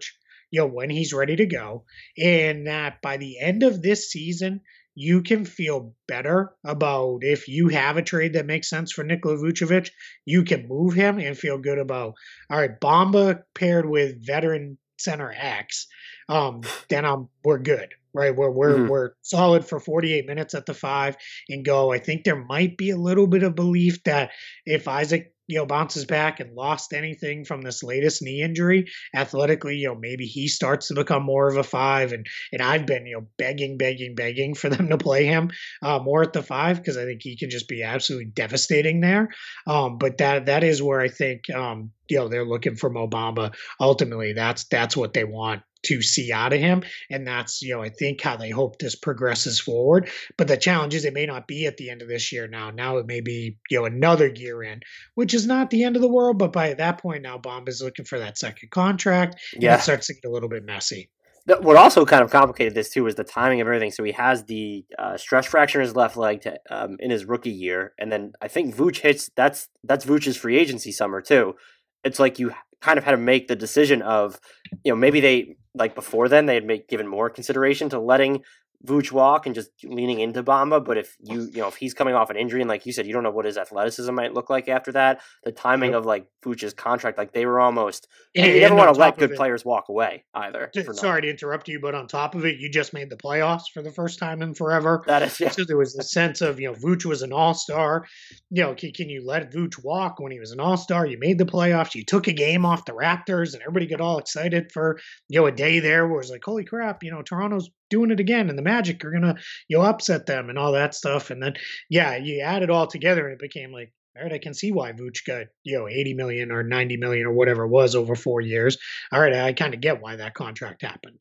[0.50, 1.84] you know, when he's ready to go.
[2.18, 4.60] And that by the end of this season,
[4.94, 9.36] you can feel better about if you have a trade that makes sense for Nikola
[9.36, 9.90] Vucevic,
[10.24, 12.14] you can move him and feel good about,
[12.50, 15.86] all right, Bamba paired with veteran center X,
[16.28, 18.34] um, then I'm we're good, right?
[18.34, 18.88] We're we're mm-hmm.
[18.88, 21.16] we're solid for 48 minutes at the five
[21.48, 21.92] and go.
[21.92, 24.30] I think there might be a little bit of belief that
[24.66, 29.76] if Isaac you know, bounces back and lost anything from this latest knee injury, athletically,
[29.76, 32.12] you know, maybe he starts to become more of a five.
[32.12, 35.50] And and I've been, you know, begging, begging, begging for them to play him
[35.82, 39.30] uh, more at the five because I think he can just be absolutely devastating there.
[39.66, 43.08] Um, but that that is where I think um, you know they're looking for Mo
[43.08, 43.52] Bamba.
[43.80, 46.82] Ultimately, that's that's what they want to see out of him.
[47.10, 50.10] And that's, you know, I think how they hope this progresses forward.
[50.36, 52.70] But the challenge is it may not be at the end of this year now.
[52.70, 54.80] Now it may be, you know, another year in,
[55.14, 56.38] which is not the end of the world.
[56.38, 59.40] But by that point now, Bomb is looking for that second contract.
[59.54, 59.76] Yeah.
[59.76, 61.10] it starts to get a little bit messy.
[61.46, 63.90] What also kind of complicated this too is the timing of everything.
[63.90, 67.24] So he has the uh, stress fracture in his left leg to, um, in his
[67.24, 69.30] rookie year, and then I think Vooch hits.
[69.34, 71.56] That's that's Vooch's free agency summer too.
[72.04, 74.40] It's like you kind of had to make the decision of,
[74.84, 78.42] you know, maybe they like before then they had made, given more consideration to letting
[78.86, 80.82] Vooch walk and just leaning into Bamba.
[80.82, 83.06] But if you you know if he's coming off an injury and like you said,
[83.06, 85.20] you don't know what his athleticism might look like after that.
[85.44, 88.08] The timing of like Vooch's contract, like they were almost.
[88.34, 90.70] And, and you never want to let good it, players walk away either.
[90.92, 93.82] Sorry to interrupt you, but on top of it, you just made the playoffs for
[93.82, 95.02] the first time in forever.
[95.06, 95.50] That is, yeah.
[95.50, 98.06] So there was the sense of you know Vooch was an all star.
[98.50, 101.06] You know, can, can you let Vooch walk when he was an all star?
[101.06, 101.94] You made the playoffs.
[101.94, 105.46] You took a game off the Raptors, and everybody got all excited for you know
[105.46, 108.48] a day there where it was like, holy crap, you know Toronto's doing it again
[108.48, 109.36] and the magic are gonna
[109.68, 111.30] you know upset them and all that stuff.
[111.30, 111.54] And then
[111.88, 114.72] yeah you add it all together and it became like all right i can see
[114.72, 118.14] why Vooch got you know 80 million or 90 million or whatever it was over
[118.14, 118.78] four years.
[119.12, 121.20] All right i kind of get why that contract happened.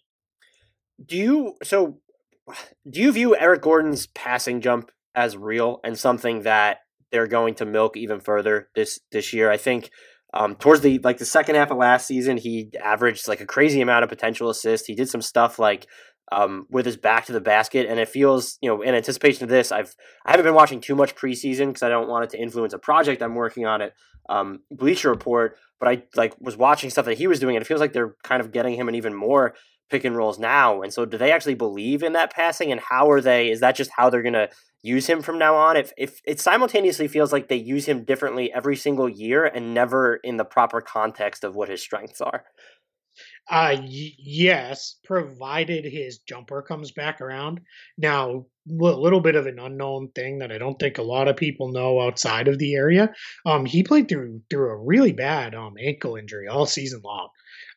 [1.06, 2.00] Do you so
[2.90, 6.80] do you view Aaron Gordon's passing jump as real and something that
[7.12, 9.52] they're going to milk even further this this year?
[9.52, 9.92] I think
[10.34, 13.82] um, towards the like the second half of last season, he averaged like a crazy
[13.82, 14.88] amount of potential assists.
[14.88, 15.88] He did some stuff like
[16.32, 19.50] um, with his back to the basket, and it feels you know in anticipation of
[19.50, 22.42] this, I've I haven't been watching too much preseason because I don't want it to
[22.42, 23.94] influence a project I'm working on at
[24.30, 25.58] um, Bleacher Report.
[25.80, 28.16] But I like was watching stuff that he was doing, and it feels like they're
[28.24, 29.56] kind of getting him an even more
[29.90, 30.82] pick and rolls now.
[30.82, 32.72] And so, do they actually believe in that passing?
[32.72, 33.50] And how are they?
[33.50, 34.50] Is that just how they're gonna
[34.82, 35.78] use him from now on?
[35.78, 40.16] If if it simultaneously feels like they use him differently every single year and never
[40.24, 42.44] in the proper context of what his strengths are.
[43.50, 47.62] Uh, y- yes, provided his jumper comes back around.
[47.98, 51.36] Now, a little bit of an unknown thing that I don't think a lot of
[51.36, 53.14] people know outside of the area.
[53.46, 57.30] Um, he played through through a really bad um ankle injury all season long.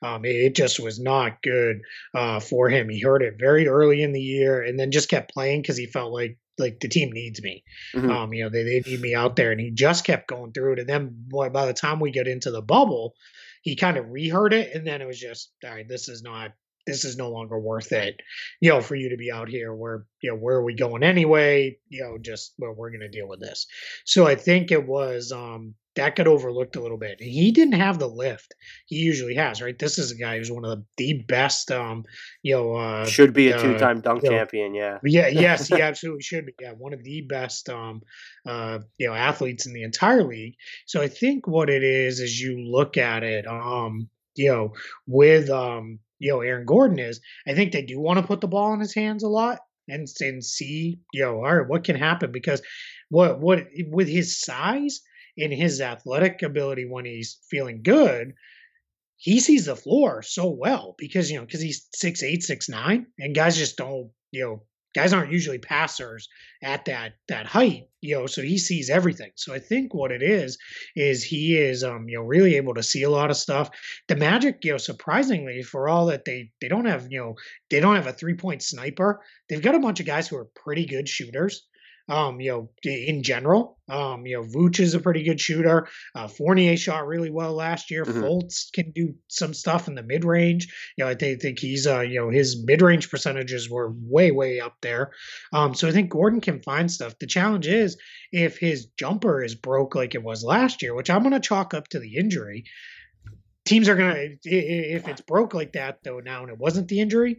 [0.02, 1.80] Um, it just was not good
[2.14, 2.88] uh, for him.
[2.88, 5.86] He hurt it very early in the year, and then just kept playing because he
[5.86, 7.64] felt like like the team needs me.
[7.94, 8.10] Mm-hmm.
[8.10, 10.74] Um, you know, they, they need me out there, and he just kept going through
[10.74, 10.78] it.
[10.80, 13.14] And then boy, by the time we get into the bubble,
[13.62, 16.52] he kind of reheard it, and then it was just, all right, this is not,
[16.86, 18.20] this is no longer worth it,
[18.60, 19.72] you know, for you to be out here.
[19.74, 21.78] Where, you know, where are we going anyway?
[21.88, 23.66] You know, just well, we're going to deal with this.
[24.04, 27.20] So I think it was, um, that got overlooked a little bit.
[27.20, 28.54] He didn't have the lift
[28.86, 29.78] he usually has, right?
[29.78, 32.04] This is a guy who's one of the, the best, um,
[32.42, 34.72] you know, uh, should be a two time uh, dunk champion.
[34.72, 36.54] Know, yeah, yeah, yes, he absolutely should be.
[36.60, 38.02] Yeah, one of the best, um,
[38.46, 40.54] uh, you know, athletes in the entire league.
[40.86, 44.72] So I think what it is is you look at it, um, you know,
[45.06, 47.20] with um, you know, Aaron Gordon is.
[47.46, 50.06] I think they do want to put the ball in his hands a lot and
[50.20, 52.62] and see, you know, all right, what can happen because
[53.08, 55.00] what what with his size
[55.36, 58.34] in his athletic ability when he's feeling good,
[59.16, 63.06] he sees the floor so well because you know because he's six eight six nine
[63.18, 64.62] and guys just don't you know
[64.94, 66.28] guys aren't usually passers
[66.62, 69.30] at that that height you know so he sees everything.
[69.36, 70.58] So i think what it is
[70.96, 73.70] is he is um you know really able to see a lot of stuff.
[74.08, 77.34] The magic you know surprisingly for all that they they don't have you know
[77.70, 80.48] they don't have a three point sniper they've got a bunch of guys who are
[80.56, 81.66] pretty good shooters
[82.08, 83.78] um, you know, in general.
[83.88, 85.88] Um, you know, Vooch is a pretty good shooter.
[86.14, 88.04] Uh, Fournier shot really well last year.
[88.04, 88.22] Mm-hmm.
[88.22, 90.68] Fultz can do some stuff in the mid range.
[90.96, 94.30] You know, I think, think he's, uh, you know, his mid range percentages were way,
[94.30, 95.12] way up there.
[95.52, 97.18] Um, so I think Gordon can find stuff.
[97.18, 97.98] The challenge is
[98.32, 101.74] if his jumper is broke like it was last year, which I'm going to chalk
[101.74, 102.64] up to the injury.
[103.64, 107.38] Teams are gonna if it's broke like that though now, and it wasn't the injury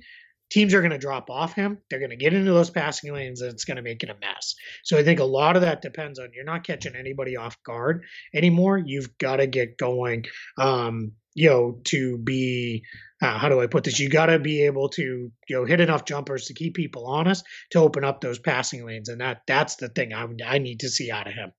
[0.50, 1.80] teams are going to drop off him.
[1.90, 4.16] They're going to get into those passing lanes and it's going to make it a
[4.16, 4.56] mess.
[4.84, 8.04] So I think a lot of that depends on you're not catching anybody off guard
[8.34, 8.78] anymore.
[8.78, 10.26] You've got to get going,
[10.58, 12.84] um, you know, to be,
[13.22, 14.00] uh, how do I put this?
[14.00, 17.44] You got to be able to, you know, hit enough jumpers to keep people honest
[17.72, 19.10] to open up those passing lanes.
[19.10, 21.52] And that that's the thing I, I need to see out of him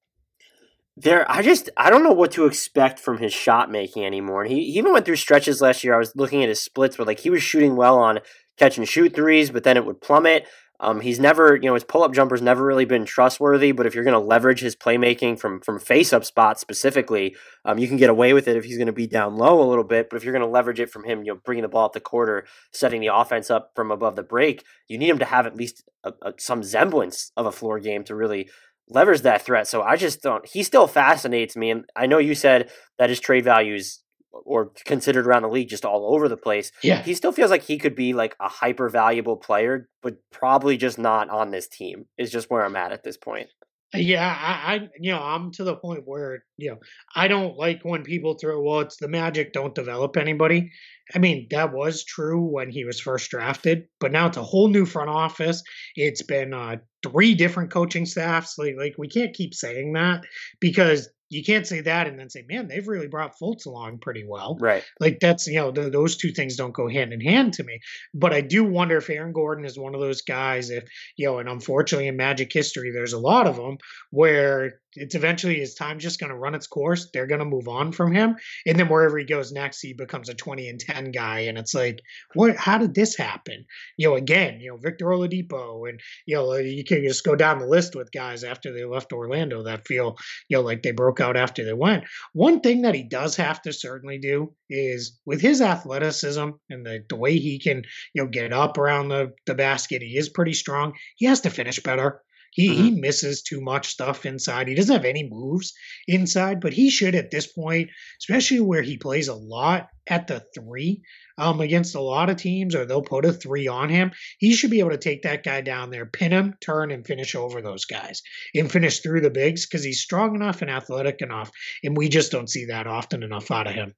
[0.97, 4.55] there i just i don't know what to expect from his shot making anymore he,
[4.55, 7.20] he even went through stretches last year i was looking at his splits where like
[7.20, 8.20] he was shooting well on
[8.59, 10.47] catch and shoot threes, but then it would plummet.
[10.81, 13.73] Um, he's never, you know, his pull up jumper's never really been trustworthy.
[13.73, 17.79] But if you're going to leverage his playmaking from from face up spots specifically, um,
[17.79, 19.85] you can get away with it if he's going to be down low a little
[19.85, 20.11] bit.
[20.11, 21.93] But if you're going to leverage it from him, you know, bringing the ball up
[21.93, 25.47] the quarter, setting the offense up from above the break, you need him to have
[25.47, 28.49] at least a, a, some semblance of a floor game to really
[28.89, 29.69] leverage that threat.
[29.69, 30.47] So I just don't.
[30.47, 34.01] He still fascinates me, and I know you said that his trade value is
[34.45, 36.72] or considered around the league just all over the place.
[36.82, 37.03] Yeah.
[37.03, 40.99] He still feels like he could be like a hyper valuable player, but probably just
[40.99, 42.07] not on this team.
[42.18, 43.49] Is just where I'm at at this point.
[43.97, 46.78] Yeah, I, I, you know, I'm to the point where, you know,
[47.14, 50.72] I don't like when people throw, well, it's the Magic don't develop anybody.
[51.14, 54.68] I mean, that was true when he was first drafted, but now it's a whole
[54.68, 55.62] new front office.
[55.95, 58.59] It's been uh, three different coaching staffs.
[58.59, 60.24] Like, like we can't keep saying that
[60.61, 64.24] because you can't say that and then say, man, they've really brought Fultz along pretty
[64.26, 64.57] well.
[64.61, 64.85] Right.
[65.01, 67.80] Like that's you know th- those two things don't go hand in hand to me.
[68.14, 70.70] But I do wonder if Aaron Gordon is one of those guys.
[70.70, 70.85] If
[71.16, 73.78] you know, and unfortunately in Magic history, there's a lot of them
[74.11, 77.09] where it's eventually his time just going to run its course.
[77.13, 78.37] They're going to move on from him,
[78.67, 81.41] and then wherever he goes next, he becomes a 20 and 10 guy.
[81.41, 82.01] And it's like,
[82.35, 82.57] what?
[82.57, 83.65] How did this happen?
[83.97, 87.59] You know, again, you know, Victor Oladipo, and you know, you can just go down
[87.59, 90.17] the list with guys after they left Orlando that feel
[90.49, 92.05] you know like they broke out after they went.
[92.33, 97.05] One thing that he does have to certainly do is with his athleticism and the,
[97.09, 97.85] the way he can
[98.15, 100.95] you know get up around the the basket, he is pretty strong.
[101.17, 102.23] He has to finish better.
[102.55, 102.83] He, mm-hmm.
[102.83, 104.69] he misses too much stuff inside.
[104.69, 105.75] He doesn't have any moves
[106.07, 107.91] inside, but he should at this point,
[108.21, 111.03] especially where he plays a lot at the three
[111.37, 114.13] um, against a lot of teams, or they'll put a three on him.
[114.39, 117.35] He should be able to take that guy down there, pin him, turn, and finish
[117.35, 118.23] over those guys
[118.55, 121.51] and finish through the bigs because he's strong enough and athletic enough.
[121.83, 123.95] And we just don't see that often enough out of him.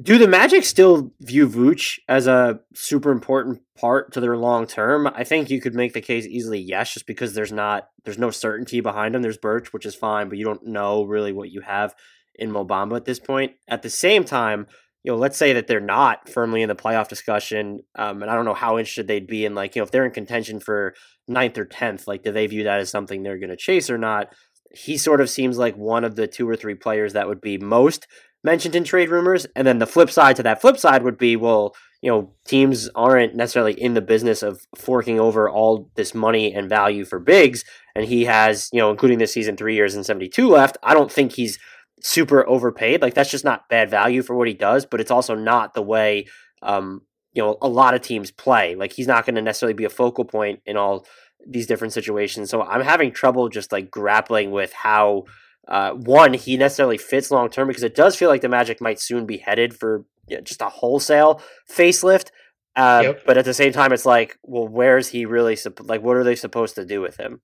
[0.00, 5.06] Do the Magic still view Vooch as a super important part to their long term?
[5.08, 8.30] I think you could make the case easily yes, just because there's not there's no
[8.30, 9.22] certainty behind him.
[9.22, 11.94] There's Birch, which is fine, but you don't know really what you have
[12.36, 13.52] in Mo Bamba at this point.
[13.68, 14.68] At the same time,
[15.02, 18.34] you know, let's say that they're not firmly in the playoff discussion, um, and I
[18.34, 20.94] don't know how interested they'd be in like you know if they're in contention for
[21.28, 23.98] ninth or tenth, like do they view that as something they're going to chase or
[23.98, 24.32] not?
[24.72, 27.58] He sort of seems like one of the two or three players that would be
[27.58, 28.06] most
[28.42, 29.46] mentioned in trade rumors.
[29.54, 32.88] And then the flip side to that flip side would be, well, you know, teams
[32.94, 37.64] aren't necessarily in the business of forking over all this money and value for bigs.
[37.94, 40.78] And he has, you know, including this season, three years and 72 left.
[40.82, 41.58] I don't think he's
[42.02, 43.02] super overpaid.
[43.02, 45.82] Like, that's just not bad value for what he does, but it's also not the
[45.82, 46.26] way,
[46.62, 47.02] um,
[47.34, 48.74] you know, a lot of teams play.
[48.74, 51.06] Like, he's not going to necessarily be a focal point in all
[51.46, 52.48] these different situations.
[52.48, 55.24] So I'm having trouble just like grappling with how
[55.70, 59.00] uh, one, he necessarily fits long term because it does feel like the Magic might
[59.00, 61.40] soon be headed for you know, just a wholesale
[61.70, 62.30] facelift.
[62.76, 63.22] Uh, yep.
[63.24, 65.56] But at the same time, it's like, well, where's he really?
[65.80, 67.40] like, what are they supposed to do with him?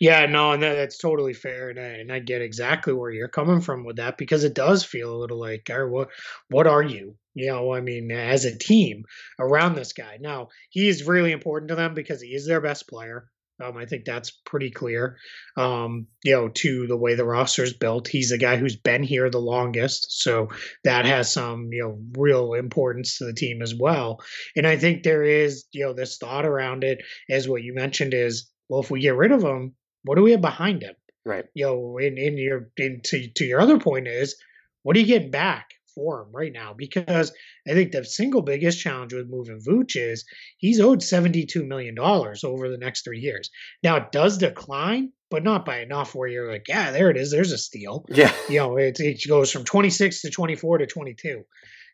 [0.00, 3.62] Yeah, no, and that's totally fair, and I, and I get exactly where you're coming
[3.62, 6.08] from with that because it does feel a little like, or what,
[6.50, 7.16] what are you?
[7.34, 9.04] You know, I mean, as a team
[9.38, 10.18] around this guy.
[10.20, 13.30] Now, he is really important to them because he is their best player.
[13.62, 15.16] Um, I think that's pretty clear.
[15.56, 19.02] Um, you know, to the way the roster is built, he's the guy who's been
[19.02, 20.48] here the longest, so
[20.84, 24.20] that has some you know real importance to the team as well.
[24.56, 26.98] And I think there is you know this thought around it,
[27.30, 29.74] as what you mentioned is, well, if we get rid of him,
[30.04, 30.94] what do we have behind him?
[31.24, 31.44] Right.
[31.54, 34.36] You know, in in your in to to your other point is,
[34.82, 35.68] what are you getting back?
[35.94, 37.32] For him right now because
[37.68, 40.24] I think the single biggest challenge with moving Vooch is
[40.58, 43.50] he's owed $72 million over the next three years.
[43.82, 47.30] Now it does decline, but not by enough where you're like, yeah, there it is.
[47.30, 48.04] There's a steal.
[48.08, 48.32] Yeah.
[48.48, 51.42] You know, it, it goes from 26 to 24 to 22.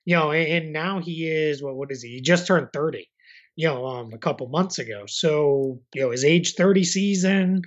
[0.05, 2.11] You know, and, and now he is, what, what is he?
[2.11, 3.07] He just turned 30,
[3.57, 5.05] you know, um, a couple months ago.
[5.07, 7.63] So, you know, his age 30 season,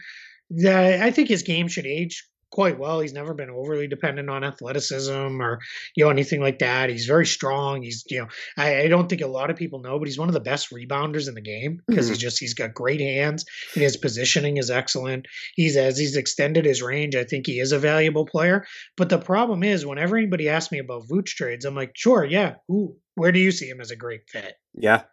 [0.51, 2.99] that I think his game should age quite well.
[2.99, 5.60] He's never been overly dependent on athleticism or
[5.95, 6.89] you know anything like that.
[6.89, 7.82] He's very strong.
[7.82, 8.28] He's you know
[8.58, 10.72] I, I don't think a lot of people know, but he's one of the best
[10.72, 12.14] rebounders in the game because mm-hmm.
[12.14, 15.28] he's just he's got great hands and his positioning is excellent.
[15.56, 17.16] He's as he's extended his range.
[17.16, 18.66] I think he is a valuable player.
[18.97, 22.56] But the problem is, whenever anybody asks me about Vooch trades, I'm like, sure, yeah.
[22.68, 22.97] Who?
[23.16, 24.56] Where do you see him as a great fit?
[24.74, 25.04] Yeah,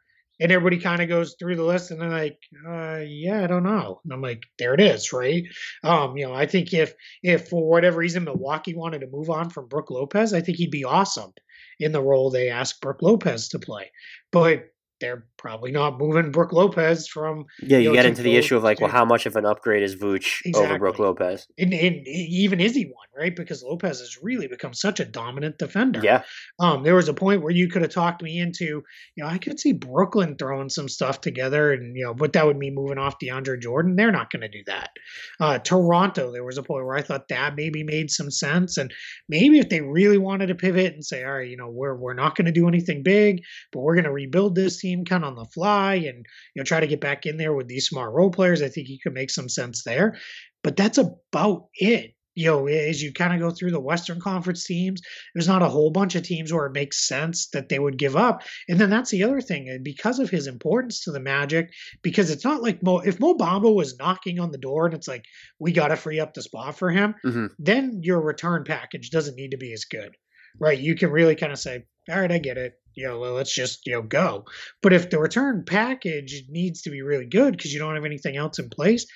[0.41, 3.62] and everybody kind of goes through the list and they're like uh, yeah i don't
[3.62, 4.01] know.
[4.05, 5.45] And i'm like there it is right?
[5.84, 9.51] Um you know i think if if for whatever reason milwaukee wanted to move on
[9.51, 11.32] from brook lopez i think he'd be awesome
[11.78, 13.91] in the role they asked brook lopez to play.
[14.32, 14.64] But
[15.01, 17.46] they're probably not moving Brook Lopez from.
[17.62, 19.82] Yeah, you, know, get into the issue of like, well, how much of an upgrade
[19.82, 20.70] is Vooch exactly.
[20.70, 21.46] over Brook Lopez?
[21.59, 23.34] And, and, even is he one, right?
[23.34, 26.01] Because Lopez has really become such a dominant defender.
[26.03, 26.22] Yeah.
[26.59, 29.38] Um, there was a point where you could have talked me into, you know, I
[29.38, 32.99] could see Brooklyn throwing some stuff together, and you know, but that would mean moving
[32.99, 33.96] off DeAndre Jordan.
[33.96, 34.90] They're not going to do that.
[35.40, 38.92] Uh, Toronto, there was a point where I thought that maybe made some sense, and
[39.28, 42.14] maybe if they really wanted to pivot and say, all right, you know, we're we're
[42.14, 43.42] not going to do anything big,
[43.72, 46.64] but we're going to rebuild this team kind of on the fly and you know
[46.64, 48.62] try to get back in there with these smart role players.
[48.62, 50.16] I think he could make some sense there,
[50.62, 52.14] but that's about it.
[52.34, 55.01] you know, as you kind of go through the Western Conference teams,
[55.34, 58.14] there's not a whole bunch of teams where it makes sense that they would give
[58.14, 58.43] up.
[58.68, 61.70] And then that's the other thing, and because of his importance to the Magic,
[62.03, 65.09] because it's not like Mo, if Mo Bamba was knocking on the door and it's
[65.09, 65.24] like
[65.59, 69.34] we got to free up the spot for him, hmm then your return package doesn't
[69.36, 70.14] need to be as good,
[70.61, 70.78] right?
[70.78, 72.74] You can really kind of say, all right, I get it.
[72.94, 74.44] You know, let's just you know go.
[74.82, 78.36] But if the return package needs to be really good because you don't have anything
[78.36, 79.06] else in place,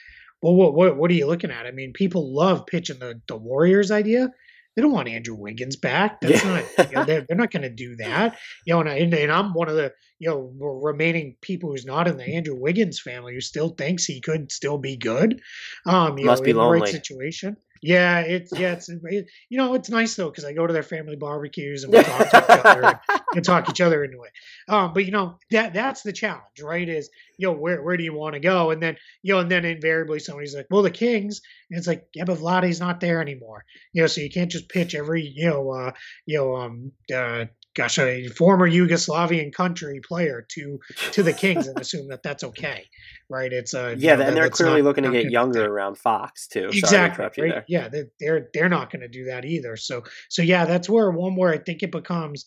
[0.41, 1.67] well, what what what are you looking at?
[1.67, 4.31] I mean, people love pitching the the Warriors idea.
[4.75, 6.21] They don't want Andrew Wiggins back.
[6.23, 6.65] That's Yeah.
[6.79, 6.91] not.
[6.91, 8.39] You know, they're, they're not going to do that.
[8.65, 11.85] You know, and, I, and, and I'm one of the you know remaining people who's
[11.85, 15.41] not in the Andrew Wiggins family who still thinks he could still be good.
[15.87, 17.57] Um, you Must know, be in the right situation.
[17.85, 20.85] Yeah, it's yeah, it's it, you know it's nice though because I go to their
[20.85, 23.01] family barbecues and we talk to each other
[23.35, 24.33] and talk each other into it.
[24.73, 26.89] Um, but you know that that's the challenge, right?
[26.89, 28.71] Is you know where where do you want to go?
[28.71, 31.41] And then you know, and then invariably somebody's like, well, the Kings.
[31.71, 33.65] And it's like, yeah, but Vladdy's not there anymore.
[33.93, 35.93] You know, so you can't just pitch every you know uh,
[36.25, 40.79] you know um uh, gosh, a former Yugoslavian country player to
[41.13, 42.87] to the Kings and assume that that's okay,
[43.29, 43.53] right?
[43.53, 45.33] It's uh you Yeah, know, and they're clearly not- looking to not get gonna be
[45.33, 46.61] younger around Fox too.
[46.61, 47.31] Sorry to Exactly.
[47.37, 47.53] you Right?
[47.55, 47.65] there.
[47.69, 49.77] Yeah, they- they're they're not going to do that either.
[49.77, 52.45] So so yeah, that's where one where I think it becomes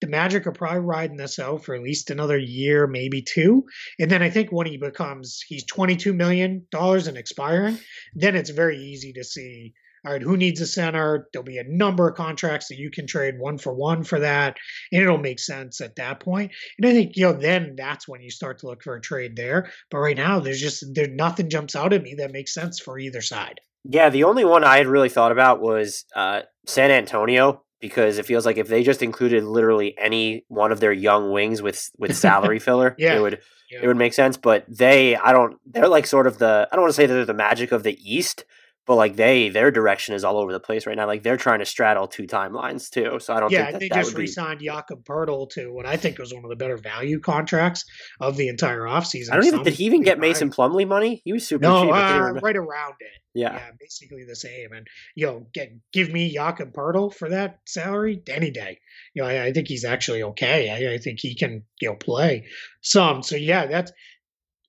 [0.00, 3.64] the Magic are probably riding this out for at least another year, maybe two,
[3.98, 7.78] and then I think when he becomes he's twenty two million dollars and expiring,
[8.14, 9.72] then it's very easy to see.
[10.06, 11.28] All right, who needs a center?
[11.32, 14.56] There'll be a number of contracts that you can trade one for one for that,
[14.92, 16.52] and it'll make sense at that point.
[16.78, 19.36] And I think you know then that's when you start to look for a trade
[19.36, 19.70] there.
[19.90, 22.98] But right now, there's just there nothing jumps out at me that makes sense for
[22.98, 23.60] either side.
[23.84, 28.24] Yeah, the only one I had really thought about was uh, San Antonio because it
[28.24, 32.16] feels like if they just included literally any one of their young wings with with
[32.16, 33.16] salary filler, Yeah.
[33.16, 33.40] it would
[33.70, 33.80] Yeah.
[33.82, 34.36] it would make sense.
[34.38, 37.26] But they, I don't, they're like sort of the I don't want to say they're
[37.26, 38.44] the magic of the East,
[38.86, 41.06] but like they their direction is all over the place right now.
[41.06, 43.18] Like they're trying to straddle two timelines too.
[43.20, 44.22] So I don't yeah, think that, they that just would be.
[44.22, 47.84] re-signed Jakob Poeltl to what I think was one of the better value contracts
[48.20, 49.32] of the entire offseason.
[49.32, 49.58] I don't even.
[49.58, 50.50] Some Did he even get Mason.
[50.50, 51.22] Plumlee money?
[51.24, 51.94] He was super No, cheap.
[51.94, 53.20] Uh, right around it.
[53.34, 53.54] Yeah.
[53.54, 54.72] Yeah, basically the same.
[54.72, 58.78] And you know, get give me Jakob Poeltl for that salary any day.
[59.14, 60.70] You know, I, I think he's actually okay.
[60.70, 62.46] I, I think he can you know play
[62.82, 63.22] some.
[63.22, 63.92] So yeah, that's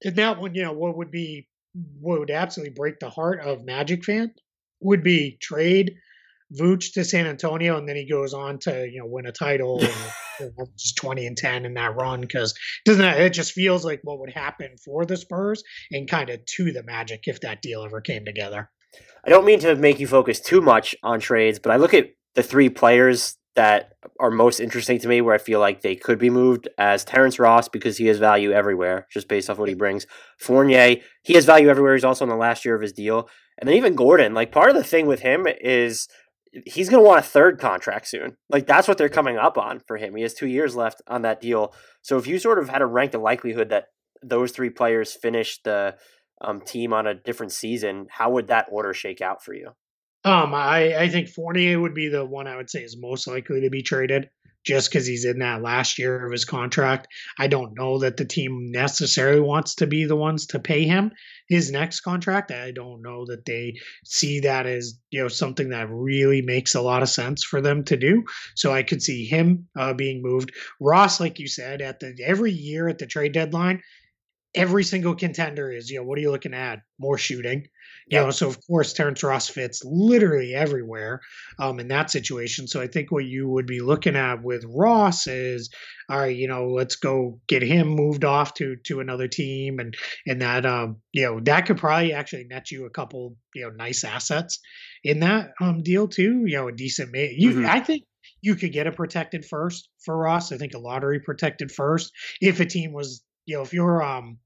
[0.03, 0.55] and that one.
[0.55, 1.47] You know, what would be
[2.01, 4.34] would absolutely break the heart of Magic fan
[4.82, 5.95] would be trade
[6.53, 9.82] Vooch to San Antonio, and then he goes on to you know win a title,
[9.82, 12.53] and just twenty and ten in that run because
[12.86, 16.45] doesn't that, it just feels like what would happen for the Spurs and kind of
[16.45, 18.69] to the Magic if that deal ever came together.
[19.26, 22.11] I don't mean to make you focus too much on trades, but I look at
[22.36, 26.20] the three players that are most interesting to me where I feel like they could
[26.20, 29.76] be moved as Terrence Ross because he has value everywhere just based off what he
[29.76, 30.06] brings.
[30.38, 31.95] Fournier, he has value everywhere.
[31.95, 33.30] He's also in the last year of his deal.
[33.58, 36.08] And then even Gordon, like part of the thing with him is
[36.66, 38.36] he's going to want a third contract soon.
[38.49, 40.16] Like that's what they're coming up on for him.
[40.16, 41.74] He has 2 years left on that deal.
[42.01, 43.88] So if you sort of had to rank the likelihood that
[44.22, 45.95] those three players finish the
[46.41, 49.72] um, team on a different season, how would that order shake out for you?
[50.26, 53.61] Um, I I think Fournier would be the one I would say is most likely
[53.61, 54.30] to be traded.
[54.65, 57.07] Just because he's in that last year of his contract,
[57.38, 61.11] I don't know that the team necessarily wants to be the ones to pay him
[61.47, 62.51] his next contract.
[62.51, 66.82] I don't know that they see that as you know something that really makes a
[66.82, 68.23] lot of sense for them to do.
[68.55, 70.51] So I could see him uh, being moved.
[70.82, 73.84] Ross, like you said, at the every year at the trade deadline,
[74.55, 76.80] every single contender is you know what are you looking at?
[76.99, 77.67] More shooting.
[78.10, 78.26] You Yep.
[78.26, 81.22] know, so of course Terrence Ross fits literally everywhere
[81.60, 82.68] um, in that situation.
[82.68, 85.70] So I think what you would be looking at with Ross is,
[86.10, 89.95] all right, you know, let's go get him moved off to to another team, and
[90.28, 93.72] and that um, you know that could probably actually net you a couple you know
[93.72, 94.60] nice assets
[95.03, 96.43] in that um deal too.
[96.45, 97.66] You know, a decent ma- you Mhm.
[97.66, 98.03] I think
[98.41, 100.51] you could get a protected first for Ross.
[100.51, 104.38] I think a lottery protected first if a team was you know if you're um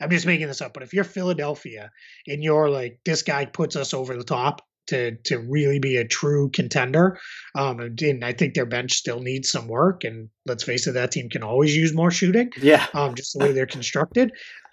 [0.00, 1.90] I'm just making this up, but if you're Philadelphia
[2.26, 6.06] and you're like, this guy puts us over the top to to really be a
[6.08, 7.18] true contender,
[7.54, 10.04] um, and I think their bench still needs some work.
[10.04, 12.86] And let's face it, that team can always use more shooting, Yeah.
[12.94, 14.32] um, just the way they're constructed.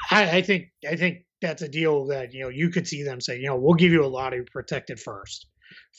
[0.10, 3.22] I, I think I think that's a deal that you know you could see them
[3.22, 5.48] say, you know, we'll give you a lottery protected first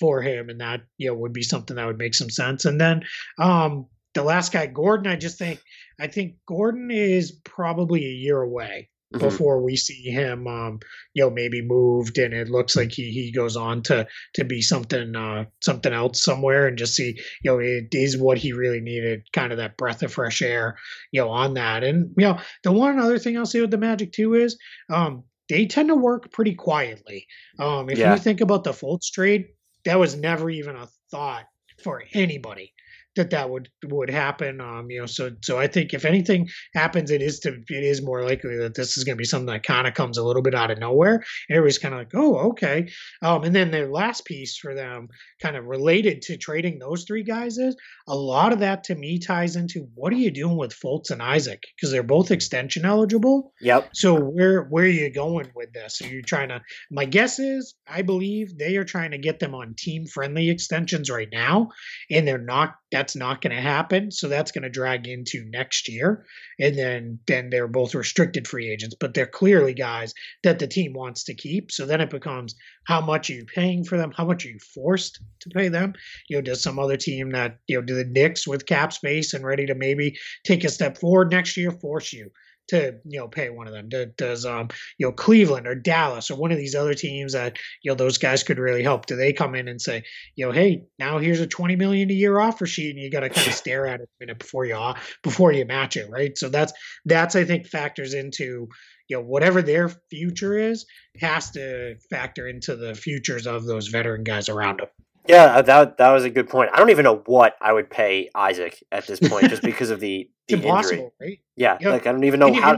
[0.00, 2.64] for him, and that you know would be something that would make some sense.
[2.64, 3.02] And then
[3.38, 5.60] um, the last guy, Gordon, I just think
[6.00, 9.20] I think Gordon is probably a year away Mhm.
[9.20, 10.80] before we see him um
[11.14, 14.60] you know maybe moved and it looks like he he goes on to to be
[14.60, 18.80] something uh something else somewhere and just see you know it is what he really
[18.80, 20.76] needed kind of that breath of fresh air
[21.10, 23.78] you know on that and you know the one other thing i'll say with the
[23.78, 24.58] magic too is
[24.90, 27.26] um they tend to work pretty quietly
[27.58, 28.12] um if Yeah.
[28.12, 29.46] you think about the Fultz trade
[29.86, 31.44] that was never even a thought
[31.82, 32.74] for anybody
[33.18, 34.60] that that would would happen.
[34.60, 38.02] Um, you know, so so I think if anything happens, it is to it is
[38.02, 40.42] more likely that this is going to be something that kind of comes a little
[40.42, 41.16] bit out of nowhere.
[41.48, 42.88] And everybody's kind of like, oh, okay.
[43.22, 45.08] Um, and then the last piece for them,
[45.42, 49.18] kind of related to trading those three guys, is a lot of that to me
[49.18, 53.52] ties into what are you doing with Fultz and Isaac because they're both extension eligible.
[53.60, 53.90] Yep.
[53.94, 56.00] So where where are you going with this?
[56.02, 56.60] Are you trying to?
[56.90, 61.10] My guess is I believe they are trying to get them on team friendly extensions
[61.10, 61.70] right now,
[62.10, 62.74] and they're not.
[62.90, 64.10] That's not going to happen.
[64.10, 66.24] So that's going to drag into next year,
[66.58, 70.92] and then then they're both restricted free agents, but they're clearly guys that the team
[70.92, 71.70] wants to keep.
[71.70, 72.54] So then it becomes
[72.84, 74.12] how much are you paying for them?
[74.16, 75.94] How much are you forced to pay them?
[76.28, 79.34] You know, does some other team that you know do the Knicks with cap space
[79.34, 82.30] and ready to maybe take a step forward next year force you?
[82.68, 83.88] To you know pay one of them.
[84.16, 87.90] Does um you know Cleveland or Dallas or one of these other teams that you
[87.90, 89.06] know those guys could really help?
[89.06, 90.04] Do they come in and say
[90.36, 93.20] you know hey now here's a twenty million a year offer sheet and you got
[93.20, 94.78] to kind of stare at it a minute before you
[95.22, 96.36] before you match it right?
[96.38, 96.72] So that's
[97.04, 98.68] that's I think factors into
[99.08, 100.86] you know whatever their future is
[101.20, 104.88] has to factor into the futures of those veteran guys around them.
[105.28, 106.70] Yeah, uh, that that was a good point.
[106.72, 110.00] I don't even know what I would pay Isaac at this point, just because of
[110.00, 111.10] the, the it's injury.
[111.20, 111.38] right?
[111.56, 111.90] Yeah, Yeah.
[111.90, 112.76] like I don't even know how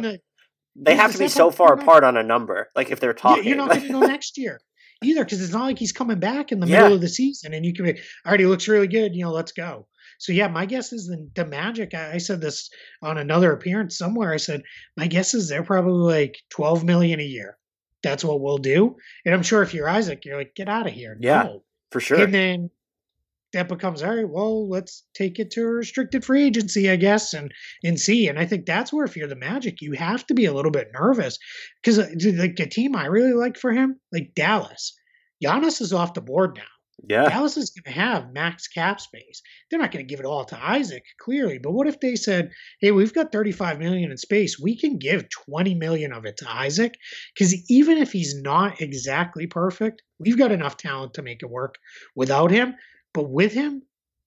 [0.77, 2.69] they have to be so far apart on a number.
[2.77, 4.61] Like if they're talking, you're not going to go next year
[5.03, 6.83] either because it's not like he's coming back in the Yeah.
[6.83, 9.15] middle of the season and you can be already looks really good.
[9.15, 9.87] You know, let's go.
[10.19, 11.95] So yeah, my guess is the, the Magic.
[11.95, 12.69] I, I said this
[13.03, 14.33] on another appearance somewhere.
[14.33, 14.63] I said
[14.97, 17.57] my guess is they're probably like twelve million a year.
[18.03, 18.97] That's what we'll do.
[19.25, 21.17] And I'm sure if you're Isaac, you're like, get out of here.
[21.21, 21.43] Yeah.
[21.45, 21.63] No.
[21.91, 22.23] For sure.
[22.23, 22.71] And then
[23.53, 24.29] that becomes all right.
[24.29, 28.29] Well, let's take it to a restricted free agency, I guess, and and see.
[28.29, 30.71] And I think that's where if you're the Magic, you have to be a little
[30.71, 31.39] bit nervous
[31.83, 34.97] because uh, like a team I really like for him, like Dallas,
[35.45, 36.63] Giannis is off the board now.
[37.09, 39.43] Yeah, Dallas is going to have max cap space.
[39.71, 41.59] They're not going to give it all to Isaac, clearly.
[41.59, 44.59] But what if they said, "Hey, we've got 35 million in space.
[44.59, 46.95] We can give 20 million of it to Isaac
[47.35, 51.77] because even if he's not exactly perfect, we've got enough talent to make it work
[52.15, 52.75] without him.
[53.13, 53.83] But with him,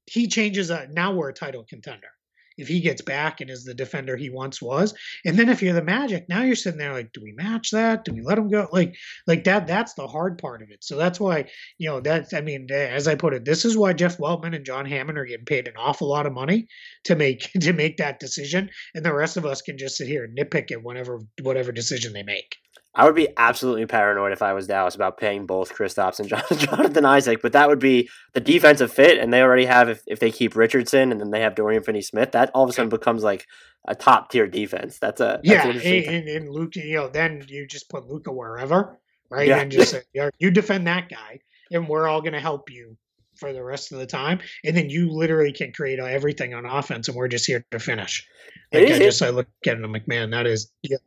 [0.06, 0.70] he changes.
[0.70, 2.10] A, now we're a title contender."
[2.58, 4.93] If he gets back and is the defender he once was,
[5.26, 8.06] and then if you're the Magic, now you're sitting there like, do we match that?
[8.06, 8.68] Do we let him go?
[8.72, 8.95] Like,
[9.28, 9.68] like that.
[9.68, 10.84] That's the hard part of it.
[10.84, 11.45] So that's why
[11.78, 14.66] you know that i mean as i put it this is why jeff weltman and
[14.66, 16.68] john hammond are getting paid an awful lot of money
[17.04, 20.24] to make to make that decision and the rest of us can just sit here
[20.24, 22.56] and nitpick it whenever whatever decision they make
[22.96, 26.30] I would be absolutely paranoid if I was Dallas about paying both Kristaps and
[26.60, 27.41] Jonathan Isaac.
[27.41, 30.56] But that would be the defensive fit, and they already have if, if they keep
[30.56, 32.34] Richardson and then they have Dorian Finney-Smith.
[32.34, 33.48] That all of a sudden becomes like
[33.88, 35.00] a top tier defense.
[35.00, 38.32] That's a yeah an and, and, and luke you know then you just put Luka
[38.32, 38.98] wherever
[39.30, 39.60] right Yeah.
[39.60, 41.39] and just say "Yeah, you defend that guy
[41.72, 42.96] and we're all going to help you
[43.36, 47.08] for the rest of the time and then you literally can create everything on offense
[47.10, 48.26] and we're just here to finish
[48.72, 50.98] like is- I just I look at it I'm like man that is yeah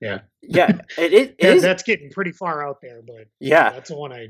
[0.00, 1.62] yeah yeah, it, it, That- is.
[1.62, 3.70] that's getting pretty far out there, but Yeah.
[3.70, 4.28] that's the one I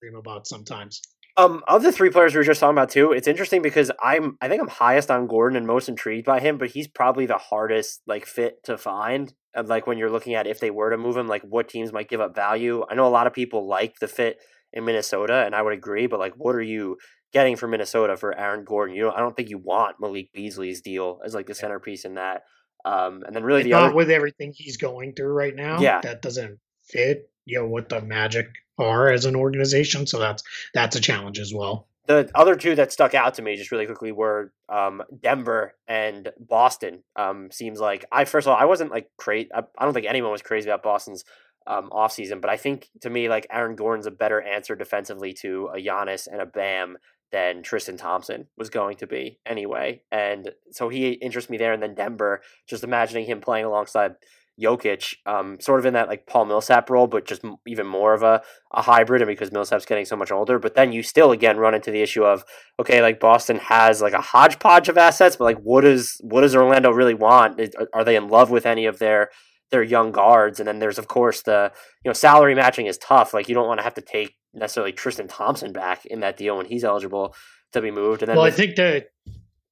[0.00, 1.02] dream about sometimes.
[1.36, 4.36] Um, of the three players we were just talking about too, it's interesting because I'm
[4.40, 7.38] I think I'm highest on Gordon and most intrigued by him, but he's probably the
[7.38, 9.32] hardest like fit to find.
[9.54, 11.92] And like when you're looking at if they were to move him, like what teams
[11.92, 12.84] might give up value.
[12.90, 14.38] I know a lot of people like the fit
[14.72, 16.96] in Minnesota, and I would agree, but like what are you
[17.32, 18.96] getting from Minnesota for Aaron Gordon?
[18.96, 22.14] You know, I don't think you want Malik Beasley's deal as like the centerpiece in
[22.14, 22.42] that.
[22.84, 25.80] Um, and then really the Not other with everything he's going through right now.
[25.80, 26.00] Yeah.
[26.02, 27.30] that doesn't fit.
[27.44, 30.42] You know what the Magic are as an organization, so that's
[30.74, 31.88] that's a challenge as well.
[32.06, 36.30] the other two that stuck out to me just really quickly were um, Denver and
[36.38, 37.02] Boston.
[37.16, 39.50] Um, seems like I first of all I wasn't like crazy.
[39.54, 41.24] I, I don't think anyone was crazy about Boston's
[41.66, 45.70] um, offseason, but I think to me like Aaron Gordon's a better answer defensively to
[45.74, 46.96] a Giannis and a Bam
[47.32, 50.02] than Tristan Thompson was going to be anyway.
[50.10, 51.72] And so he interests me there.
[51.72, 54.14] And then Denver, just imagining him playing alongside
[54.60, 58.22] Jokic, um, sort of in that like Paul Millsap role, but just even more of
[58.22, 58.42] a,
[58.74, 60.58] a hybrid, and because Millsap's getting so much older.
[60.58, 62.44] But then you still again run into the issue of
[62.78, 66.54] okay, like Boston has like a hodgepodge of assets, but like what does what does
[66.54, 67.58] Orlando really want?
[67.58, 69.30] Is- are- Are they in love with any of their
[69.70, 70.58] their young guards?
[70.60, 71.72] And then there's of course the
[72.04, 73.32] you know salary matching is tough.
[73.32, 76.56] Like you don't want to have to take necessarily Tristan Thompson back in that deal
[76.56, 77.34] when he's eligible
[77.72, 78.22] to be moved.
[78.22, 79.06] And then Well, I think the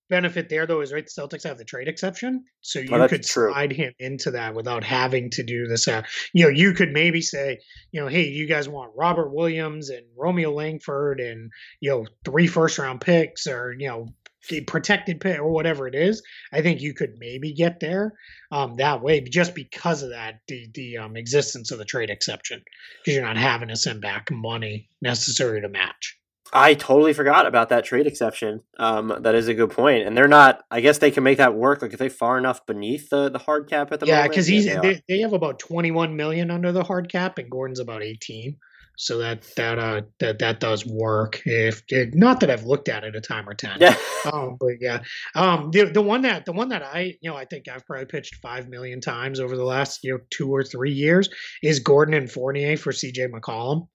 [0.08, 1.04] benefit there though is right.
[1.04, 3.50] The Celtics have the trade exception, so you could true.
[3.52, 5.86] slide him into that without having to do this.
[5.86, 7.58] Uh, you know, you could maybe say,
[7.92, 11.50] you know, hey, you guys want Robert Williams and Romeo Langford and
[11.80, 14.08] you know three first round picks or you know
[14.50, 16.22] a protected pick or whatever it is.
[16.52, 18.14] I think you could maybe get there
[18.50, 22.62] um, that way just because of that the the um, existence of the trade exception
[23.00, 26.18] because you're not having to send back money necessary to match.
[26.52, 28.62] I totally forgot about that trade exception.
[28.78, 30.64] Um, that is a good point, and they're not.
[30.70, 31.82] I guess they can make that work.
[31.82, 34.24] Like if they far enough beneath the, the hard cap at the yeah, moment.
[34.24, 37.38] Yeah, because he's they, they, they have about twenty one million under the hard cap,
[37.38, 38.56] and Gordon's about eighteen.
[39.00, 41.40] So that that uh that that does work.
[41.44, 43.78] If it, not that I've looked at it a time or ten.
[43.80, 43.96] Yeah.
[44.32, 45.02] um, but yeah.
[45.36, 48.06] Um, the the one that the one that I you know I think I've probably
[48.06, 51.28] pitched five million times over the last you know two or three years
[51.62, 53.86] is Gordon and Fournier for CJ McCollum.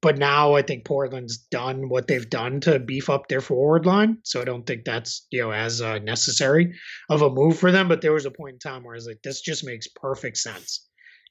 [0.00, 4.18] But now I think Portland's done what they've done to beef up their forward line,
[4.22, 6.72] so I don't think that's you know as uh, necessary
[7.10, 7.88] of a move for them.
[7.88, 10.36] But there was a point in time where I was like, this just makes perfect
[10.36, 10.85] sense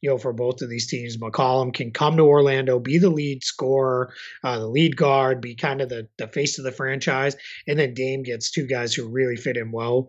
[0.05, 1.17] you know, for both of these teams.
[1.17, 4.13] McCollum can come to Orlando, be the lead scorer,
[4.43, 7.35] uh, the lead guard, be kind of the, the face of the franchise.
[7.67, 10.07] And then Dame gets two guys who really fit in well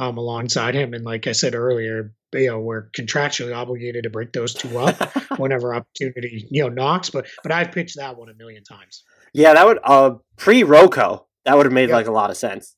[0.00, 0.94] um, alongside him.
[0.94, 4.96] And like I said earlier, you know, we're contractually obligated to break those two up
[5.38, 7.08] whenever opportunity, you know, knocks.
[7.08, 9.04] But but I've pitched that one a million times.
[9.32, 11.94] Yeah, that would uh pre Rocco, that would have made yep.
[11.94, 12.74] like a lot of sense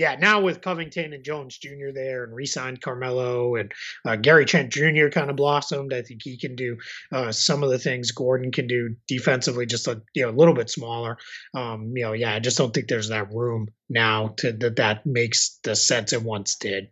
[0.00, 1.92] yeah, now with Covington and Jones Jr.
[1.92, 3.70] there and re-signed Carmelo and
[4.06, 5.08] uh, Gary Trent Jr.
[5.12, 5.92] kind of blossomed.
[5.92, 6.78] I think he can do
[7.12, 10.54] uh, some of the things Gordon can do defensively, just a you know a little
[10.54, 11.18] bit smaller.
[11.54, 15.04] Um, you know, yeah, I just don't think there's that room now to that that
[15.04, 16.88] makes the sense it once did.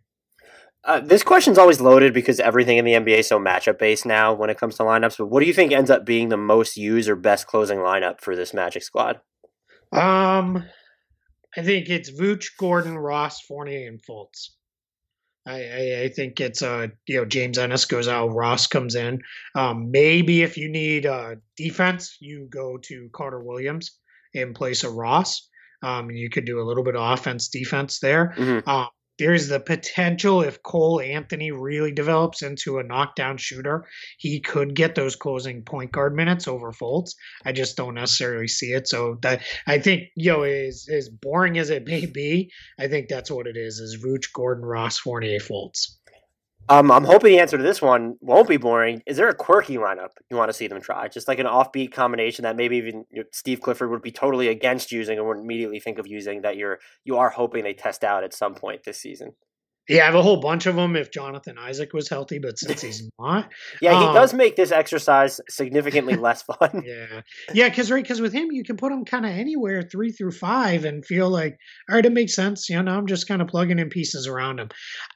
[0.83, 4.33] Uh, this question's always loaded because everything in the NBA is so matchup based now
[4.33, 5.17] when it comes to lineups.
[5.17, 8.21] But what do you think ends up being the most used or best closing lineup
[8.21, 9.19] for this Magic squad?
[9.91, 10.63] Um,
[11.57, 14.49] I think it's Vooch, Gordon, Ross, Fournier, and Fultz.
[15.47, 19.21] I, I, I, think it's uh you know James Ennis goes out, Ross comes in.
[19.55, 23.97] Um, maybe if you need uh, defense, you go to Carter Williams
[24.33, 25.47] in place of Ross.
[25.81, 28.33] Um, you could do a little bit of offense, defense there.
[28.37, 28.69] Mm-hmm.
[28.69, 28.89] Um,
[29.19, 33.85] there's the potential if Cole Anthony really develops into a knockdown shooter,
[34.17, 37.11] he could get those closing point guard minutes over Fultz.
[37.45, 38.87] I just don't necessarily see it.
[38.87, 43.09] So that I think, you know, as, as boring as it may be, I think
[43.09, 45.98] that's what it is, is Vooch, Gordon, Ross, Fournier, Fultz.
[46.67, 49.01] Um, I'm hoping the answer to this one won't be boring.
[49.07, 51.07] Is there a quirky lineup you want to see them try?
[51.07, 55.17] Just like an offbeat combination that maybe even Steve Clifford would be totally against using
[55.17, 58.35] and would immediately think of using that you're you are hoping they test out at
[58.35, 59.33] some point this season.
[59.89, 62.81] Yeah, I have a whole bunch of them if Jonathan Isaac was healthy, but since
[62.81, 63.49] he's not,
[63.81, 66.83] yeah, um, he does make this exercise significantly less fun.
[66.85, 67.21] Yeah,
[67.53, 70.31] yeah, because right, because with him you can put him kind of anywhere three through
[70.31, 71.57] five and feel like,
[71.89, 72.69] all right, it makes sense.
[72.69, 74.69] You know, I'm just kind of plugging in pieces around him.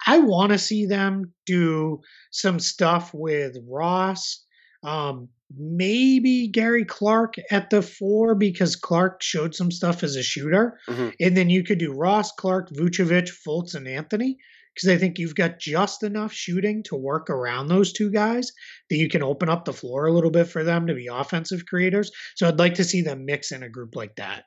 [0.07, 2.01] I want to see them do
[2.31, 4.43] some stuff with Ross.
[4.83, 10.79] Um, maybe Gary Clark at the four because Clark showed some stuff as a shooter.
[10.89, 11.09] Mm-hmm.
[11.19, 14.37] And then you could do Ross, Clark, Vucevic, Fultz, and Anthony
[14.75, 18.51] because I think you've got just enough shooting to work around those two guys
[18.89, 21.65] that you can open up the floor a little bit for them to be offensive
[21.65, 22.11] creators.
[22.35, 24.43] So I'd like to see them mix in a group like that.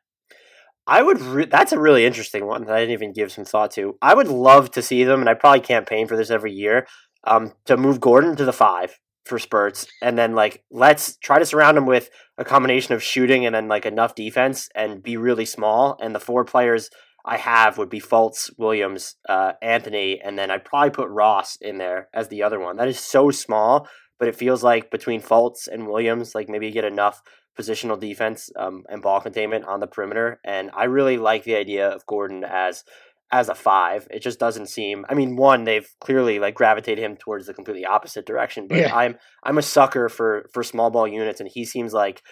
[0.86, 1.20] I would.
[1.20, 3.96] Re- that's a really interesting one that I didn't even give some thought to.
[4.00, 6.86] I would love to see them, and I probably campaign for this every year.
[7.24, 11.46] Um, to move Gordon to the five for spurts, and then like let's try to
[11.46, 12.08] surround him with
[12.38, 15.98] a combination of shooting and then like enough defense, and be really small.
[16.00, 16.88] And the four players
[17.26, 21.78] I have would be Fultz, Williams, uh, Anthony, and then I'd probably put Ross in
[21.78, 22.76] there as the other one.
[22.76, 23.88] That is so small,
[24.18, 27.20] but it feels like between Fultz and Williams, like maybe you get enough
[27.58, 30.40] positional defense um, and ball containment on the perimeter.
[30.44, 32.84] And I really like the idea of Gordon as
[33.32, 34.06] as a five.
[34.10, 35.04] It just doesn't seem.
[35.08, 38.68] I mean, one they've clearly like gravitated him towards the completely opposite direction.
[38.68, 38.94] But yeah.
[38.94, 42.22] I'm I'm a sucker for for small ball units, and he seems like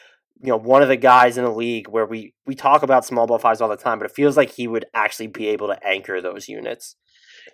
[0.41, 3.27] you know one of the guys in the league where we we talk about small
[3.27, 5.87] ball fives all the time, but it feels like he would actually be able to
[5.87, 6.97] anchor those units.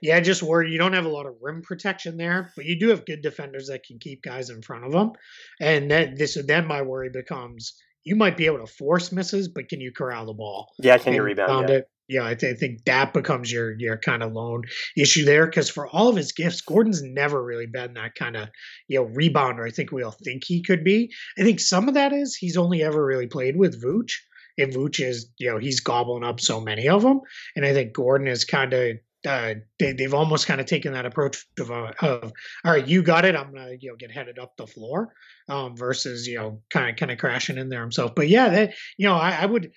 [0.02, 2.88] Yeah, just worry you don't have a lot of rim protection there, but you do
[2.88, 5.12] have good defenders that can keep guys in front of them.
[5.60, 7.74] And then this then my worry becomes
[8.04, 10.68] you might be able to force misses, but can you corral the ball?
[10.78, 11.68] Yeah, can you rebound?
[11.68, 11.80] Yeah.
[12.10, 14.62] It, yeah, I, th- I, think that becomes your your kind of lone
[14.96, 18.48] issue there because for all of his gifts, Gordon's never really been that kind of
[18.88, 19.66] you know rebounder.
[19.66, 21.12] I think we all think he could be.
[21.38, 24.12] I think some of that is he's only ever really played with Vooch,
[24.58, 27.20] and Vooch is you know he's gobbling up so many of them,
[27.56, 28.96] and I think Gordon is kind of
[29.26, 32.32] uh, they, they've almost kind of taken that approach of, uh, of
[32.64, 33.36] all right, you got it.
[33.36, 35.14] I'm gonna you know get headed up the floor,
[35.48, 38.14] um, versus you know kind of kind of crashing in there himself.
[38.14, 39.72] But yeah, that you know I, I would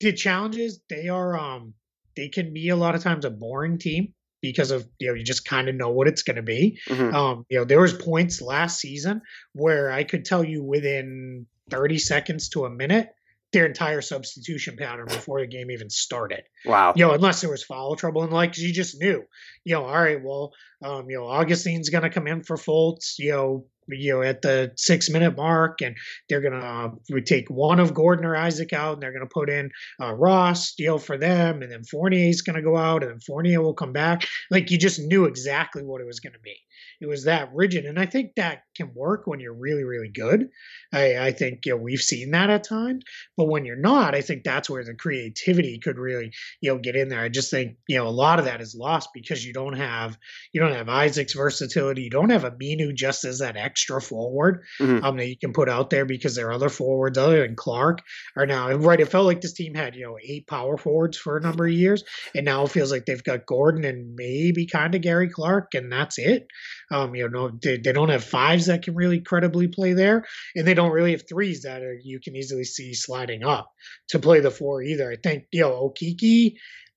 [0.00, 1.74] the challenges they are um
[2.16, 5.24] they can be a lot of times a boring team because of you know you
[5.24, 6.78] just kind of know what it's going to be.
[6.88, 7.14] Mm-hmm.
[7.14, 9.22] Um, you know there was points last season
[9.52, 13.08] where I could tell you within 30 seconds to a minute
[13.54, 16.42] their entire substitution pattern before the game even started.
[16.66, 16.92] Wow.
[16.96, 19.22] You know, unless there was foul trouble and like, cause you just knew,
[19.64, 20.52] you know, all right, well,
[20.82, 24.42] um, you know, Augustin's going to come in for Fultz, you know, you know, at
[24.42, 25.96] the six minute mark, and
[26.28, 29.70] they're gonna uh, take one of Gordon or Isaac out, and they're gonna put in
[30.00, 33.62] uh, Ross, you know, for them, and then Fournier's gonna go out, and then Fournier
[33.62, 34.26] will come back.
[34.50, 36.56] Like you just knew exactly what it was gonna be.
[37.00, 40.48] It was that rigid, and I think that can work when you're really, really good.
[40.92, 43.04] I, I think you know we've seen that at times,
[43.36, 46.96] but when you're not, I think that's where the creativity could really you know get
[46.96, 47.20] in there.
[47.20, 50.18] I just think you know a lot of that is lost because you don't have
[50.52, 55.04] you don't have Isaac's versatility, you don't have Aminu just as that extra forward mm-hmm.
[55.04, 58.00] um, that you can put out there because there are other forwards other than Clark
[58.36, 59.00] are now right.
[59.00, 61.72] It felt like this team had you know eight power forwards for a number of
[61.72, 65.74] years, and now it feels like they've got Gordon and maybe kind of Gary Clark,
[65.74, 66.46] and that's it.
[66.90, 70.24] Um, you know, they, they don't have fives that can really credibly play there,
[70.54, 73.70] and they don't really have threes that are, you can easily see sliding up
[74.08, 75.10] to play the four either.
[75.10, 76.54] I think you know Okeke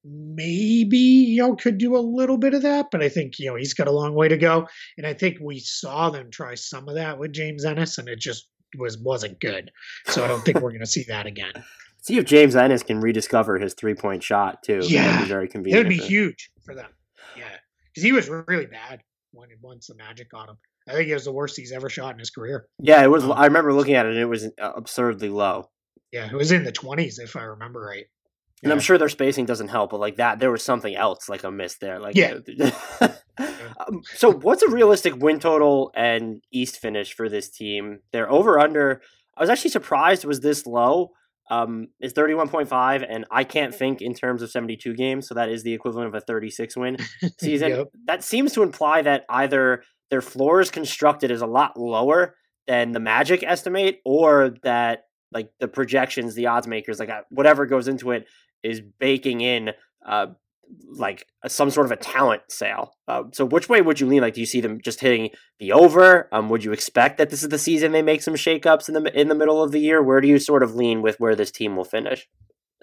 [0.10, 3.56] maybe you know could do a little bit of that, but I think you know
[3.56, 4.68] he's got a long way to go,
[4.98, 8.20] and I think we saw them try some of that with James Ennis, and it
[8.20, 9.72] just was wasn't good.
[10.08, 11.54] So I don't think we're going to see that again.
[12.02, 14.80] See if James Ennis can rediscover his three point shot too.
[14.84, 15.86] Yeah, very convenient.
[15.86, 16.90] It would be huge for them.
[17.36, 17.44] Yeah,
[17.90, 19.02] because he was really bad
[19.38, 20.58] when once the Magic got him.
[20.88, 22.68] I think it was the worst he's ever shot in his career.
[22.80, 23.24] Yeah, it was.
[23.24, 25.70] Um, I remember looking at it, and it was uh, absurdly low.
[26.12, 28.06] Yeah, it was in the twenties, if I remember right.
[28.64, 31.44] And I'm sure their spacing doesn't help, but like that, there was something else, like
[31.44, 32.00] a miss there.
[32.00, 32.40] Like, yeah.
[33.38, 38.00] um, so, what's a realistic win total and East finish for this team?
[38.12, 39.02] They're over under.
[39.36, 41.12] I was actually surprised it was this low.
[41.50, 45.64] Um, is 31.5, and I can't think in terms of 72 games, so that is
[45.64, 46.98] the equivalent of a 36 win
[47.40, 47.70] season.
[47.70, 47.88] yep.
[48.06, 52.36] That seems to imply that either their floor is constructed as a lot lower
[52.68, 57.66] than the Magic estimate, or that like the projections, the odds makers, like uh, whatever
[57.66, 58.28] goes into it,
[58.64, 59.72] is baking in
[60.06, 60.28] uh,
[60.90, 62.94] like some sort of a talent sale.
[63.08, 64.22] Uh, so which way would you lean?
[64.22, 65.30] Like, do you see them just hitting
[65.60, 66.28] the over?
[66.32, 69.20] Um, would you expect that this is the season they make some shakeups in the
[69.20, 70.02] in the middle of the year?
[70.02, 72.28] Where do you sort of lean with where this team will finish?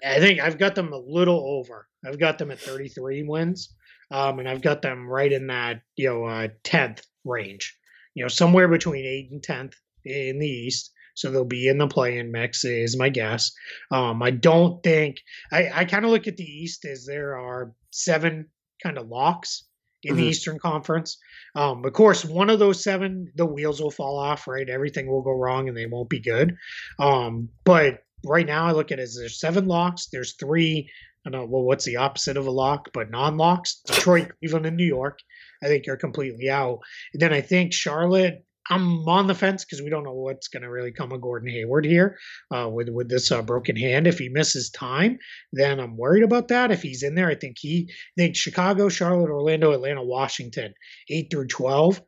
[0.03, 1.87] I think I've got them a little over.
[2.05, 3.73] I've got them at 33 wins,
[4.11, 7.77] um, and I've got them right in that you know uh, 10th range.
[8.13, 9.73] You know, somewhere between eight and 10th
[10.05, 13.51] in the East so they'll be in the play-in mix is my guess.
[13.91, 15.17] Um, I don't think
[15.51, 18.49] I, I kind of look at the East as there are seven
[18.83, 19.63] kind of locks
[20.03, 20.21] in mm-hmm.
[20.21, 21.17] the Eastern Conference.
[21.55, 24.69] Um, of course, one of those seven, the wheels will fall off, right?
[24.69, 26.55] Everything will go wrong and they won't be good.
[26.99, 30.07] Um, but right now, I look at it as there's seven locks.
[30.11, 30.89] There's three.
[31.25, 31.47] I don't know.
[31.47, 32.89] Well, what's the opposite of a lock?
[32.93, 35.19] But non-locks: Detroit, Cleveland, and New York.
[35.63, 36.79] I think are completely out.
[37.13, 40.63] And then I think Charlotte I'm on the fence because we don't know what's going
[40.63, 42.17] to really come of Gordon Hayward here
[42.51, 44.07] uh, with with this uh, broken hand.
[44.07, 45.19] If he misses time,
[45.53, 46.71] then I'm worried about that.
[46.71, 50.73] If he's in there, I think he I think Chicago, Charlotte, Orlando, Atlanta, Washington,
[51.09, 52.01] eight through twelve.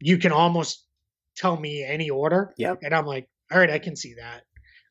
[0.00, 0.84] You can almost
[1.36, 2.78] tell me any order, yep.
[2.82, 4.42] and I'm like, all right, I can see that.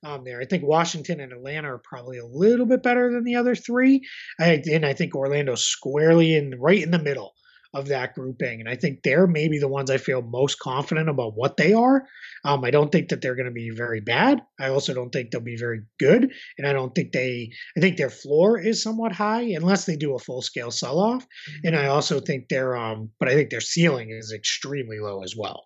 [0.05, 3.37] Um, there, I think Washington and Atlanta are probably a little bit better than the
[3.37, 4.01] other three,
[4.37, 7.33] I, and I think Orlando squarely in right in the middle
[7.73, 8.59] of that grouping.
[8.59, 12.05] And I think they're maybe the ones I feel most confident about what they are.
[12.45, 14.41] Um, I don't think that they're going to be very bad.
[14.59, 16.31] I also don't think they'll be very good.
[16.57, 20.15] And I don't think they, I think their floor is somewhat high unless they do
[20.15, 21.25] a full scale sell off.
[21.63, 25.35] And I also think their, um, but I think their ceiling is extremely low as
[25.35, 25.65] well.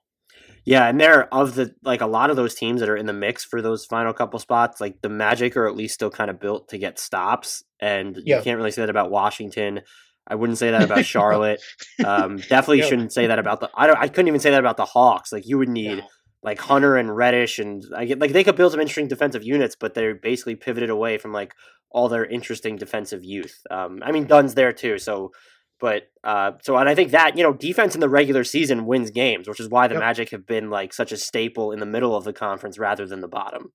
[0.67, 3.13] Yeah, and they're of the like a lot of those teams that are in the
[3.13, 6.41] mix for those final couple spots, like the Magic are at least still kind of
[6.41, 9.79] built to get stops, and you can't really say that about Washington.
[10.27, 11.61] I wouldn't say that about Charlotte.
[12.05, 13.69] um, definitely shouldn't say that about the.
[13.75, 13.97] I don't.
[13.97, 15.31] I couldn't even say that about the Hawks.
[15.31, 16.03] Like you would need
[16.43, 19.75] like Hunter and Reddish, and I get like they could build some interesting defensive units,
[19.75, 21.53] but they're basically pivoted away from like
[21.89, 23.61] all their interesting defensive youth.
[23.71, 25.31] Um, I mean Dunn's there too, so.
[25.79, 29.11] But uh, so and I think that you know defense in the regular season wins
[29.11, 30.01] games, which is why the yep.
[30.01, 33.21] Magic have been like such a staple in the middle of the conference rather than
[33.21, 33.71] the bottom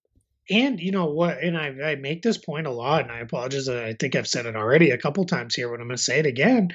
[0.50, 3.68] and you know what and I, I make this point a lot and i apologize
[3.68, 6.18] i think i've said it already a couple times here but i'm going to say
[6.18, 6.70] it again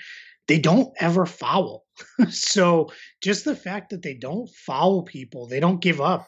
[0.47, 1.85] they don't ever foul
[2.29, 2.89] so
[3.21, 6.27] just the fact that they don't foul people they don't give up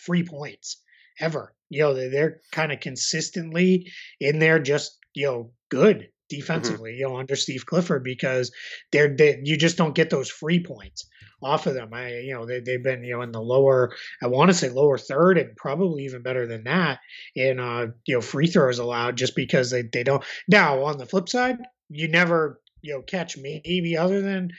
[0.00, 0.82] free points
[1.20, 3.90] ever you know they're, they're kind of consistently
[4.20, 6.06] in there just you know good mm-hmm.
[6.28, 7.00] defensively, mm-hmm.
[7.00, 8.52] you know, under Steve Clifford because
[8.92, 11.06] they're they, you just don't get those free points
[11.42, 11.92] off of them.
[11.92, 14.68] I, you know, they, they've been, you know, in the lower, I want to say
[14.68, 17.00] lower third and probably even better than that
[17.34, 20.24] in, uh, you know, free throws allowed just because they, they don't.
[20.48, 21.58] Now, on the flip side,
[21.88, 24.50] you never you know catch maybe other than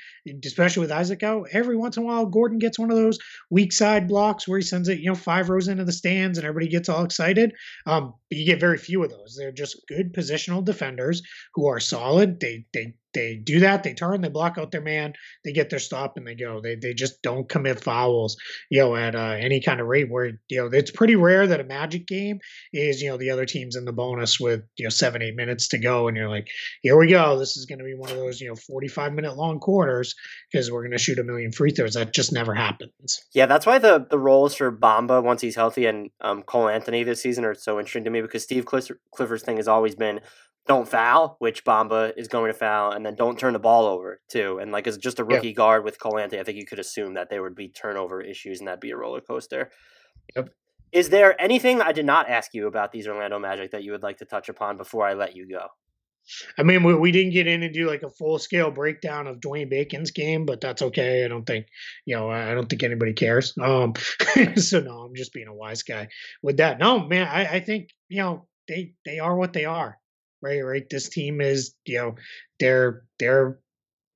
[0.46, 3.18] especially with Isaac out every once in a while Gordon gets one of those
[3.50, 6.46] weak side blocks where he sends it you know five rows into the stands and
[6.46, 7.54] everybody gets all excited
[7.86, 11.22] um but you get very few of those they're just good positional defenders
[11.56, 13.84] who are solid they they they do that.
[13.84, 15.14] They turn, they block out their man,
[15.44, 16.62] they get their stop, and they go.
[16.62, 18.38] They they just don't commit fouls,
[18.70, 20.10] you know, at uh, any kind of rate.
[20.10, 22.40] Where you know it's pretty rare that a Magic game
[22.74, 25.70] is you know the other team's in the bonus with you know seven eight minutes
[25.70, 26.48] to go, and you're like,
[26.82, 27.38] here we go.
[27.38, 30.16] This is going to be one of those you know 45 minute long quarters
[30.52, 31.94] because we're going to shoot a million free throws.
[31.94, 33.22] That just never happens.
[33.34, 37.04] Yeah, that's why the the roles for Bamba once he's healthy and um, Cole Anthony
[37.04, 40.22] this season are so interesting to me because Steve Clifford's thing has always been
[40.68, 44.22] don't foul, which Bamba is going to foul, and then don't turn the ball over
[44.30, 44.60] too.
[44.62, 47.16] And like as just a rookie guard with Cole Anthony, I think you could assume
[47.16, 49.72] that there would be turnover issues and that'd be a roller coaster.
[50.36, 50.50] Yep.
[50.92, 54.04] Is there anything I did not ask you about these Orlando Magic that you would
[54.04, 55.68] like to touch upon before I let you go?
[56.58, 59.40] I mean, we, we didn't get in and do like a full scale breakdown of
[59.40, 61.26] Dwayne Bacon's game, but that's okay.
[61.26, 61.66] I don't think,
[62.06, 63.54] you know, I don't think anybody cares.
[63.60, 63.94] Um,
[64.56, 66.10] so no, I'm just being a wise guy
[66.44, 66.78] with that.
[66.78, 69.98] No, man, I, I think, you know, they, they are what they are
[70.42, 70.62] right?
[70.62, 70.90] Right.
[70.90, 72.16] This team is, you know,
[72.60, 73.60] they're they're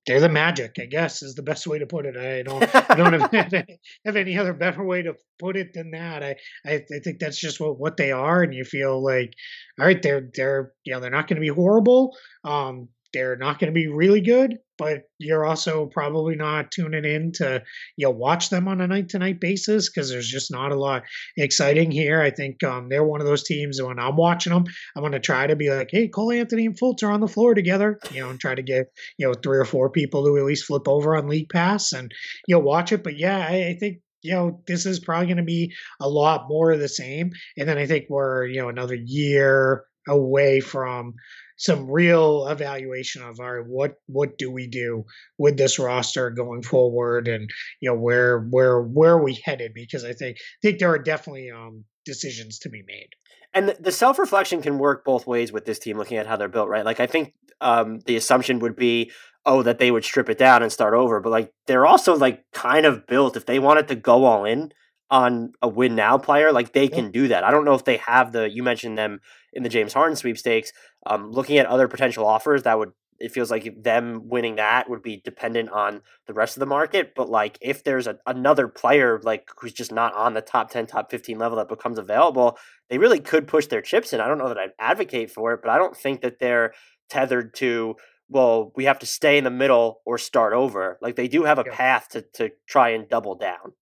[0.05, 2.15] they're the magic, I guess, is the best way to put it.
[2.15, 3.51] I don't I don't have,
[4.05, 6.23] have any other better way to put it than that.
[6.23, 6.35] I,
[6.65, 9.33] I, I think that's just what, what they are, and you feel like,
[9.79, 12.15] all right, they're they're you know they're not going to be horrible.
[12.43, 17.31] Um, they're not going to be really good, but you're also probably not tuning in
[17.33, 17.63] to
[17.97, 20.79] you know watch them on a night to night basis because there's just not a
[20.79, 21.03] lot
[21.37, 22.21] exciting here.
[22.21, 24.65] I think um, they're one of those teams when I'm watching them,
[24.95, 27.27] I'm going to try to be like, hey, Cole Anthony and Fultz are on the
[27.27, 28.87] floor together, you know, and try to get
[29.17, 32.11] you know three or four people to at least flip over on League Pass and
[32.47, 33.03] you know watch it.
[33.03, 35.71] But yeah, I, I think you know, this is probably going to be
[36.01, 37.31] a lot more of the same.
[37.57, 41.13] And then I think we're, you know, another year away from
[41.57, 45.05] some real evaluation of our what what do we do
[45.37, 47.49] with this roster going forward and
[47.79, 49.73] you know where where where are we headed?
[49.73, 53.09] Because i think I think there are definitely um decisions to be made.
[53.53, 56.49] And the, self reflection can work both ways with this team looking at how they're
[56.49, 56.85] built right?
[56.85, 59.11] Like i think um the assumption would be
[59.45, 62.43] oh that they would strip it down and start over but like they're also like
[62.51, 64.71] kind of built if they wanted to go all in
[65.11, 67.43] on a win now player, like they can do that.
[67.43, 68.49] I don't know if they have the.
[68.49, 69.19] You mentioned them
[69.53, 70.71] in the James Harden sweepstakes.
[71.05, 75.01] Um, looking at other potential offers, that would it feels like them winning that would
[75.01, 77.13] be dependent on the rest of the market.
[77.15, 80.85] But like if there's a, another player like who's just not on the top ten,
[80.85, 82.57] top fifteen level that becomes available,
[82.89, 84.19] they really could push their chips in.
[84.19, 86.73] I don't know that I'd advocate for it, but I don't think that they're
[87.09, 87.95] tethered to
[88.27, 90.97] well, we have to stay in the middle or start over.
[90.99, 93.73] Like they do have a path to to try and double down.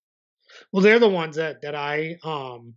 [0.71, 2.75] Well, they're the ones that that I um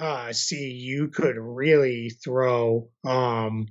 [0.00, 3.66] uh see you could really throw um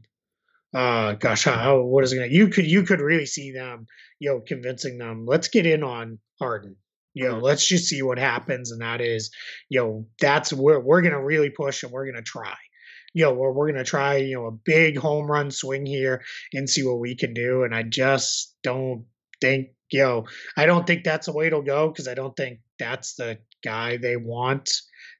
[0.73, 3.87] uh gosh how what is it gonna you could you could really see them
[4.19, 6.75] you know convincing them let's get in on Harden
[7.13, 7.43] you know mm-hmm.
[7.43, 9.31] let's just see what happens and that is
[9.69, 12.55] you know that's where we're gonna really push and we're gonna try
[13.13, 16.21] you know we're, we're gonna try you know a big home run swing here
[16.53, 19.05] and see what we can do and I just don't
[19.41, 22.59] think you know I don't think that's the way it'll go because I don't think
[22.79, 24.71] that's the guy they want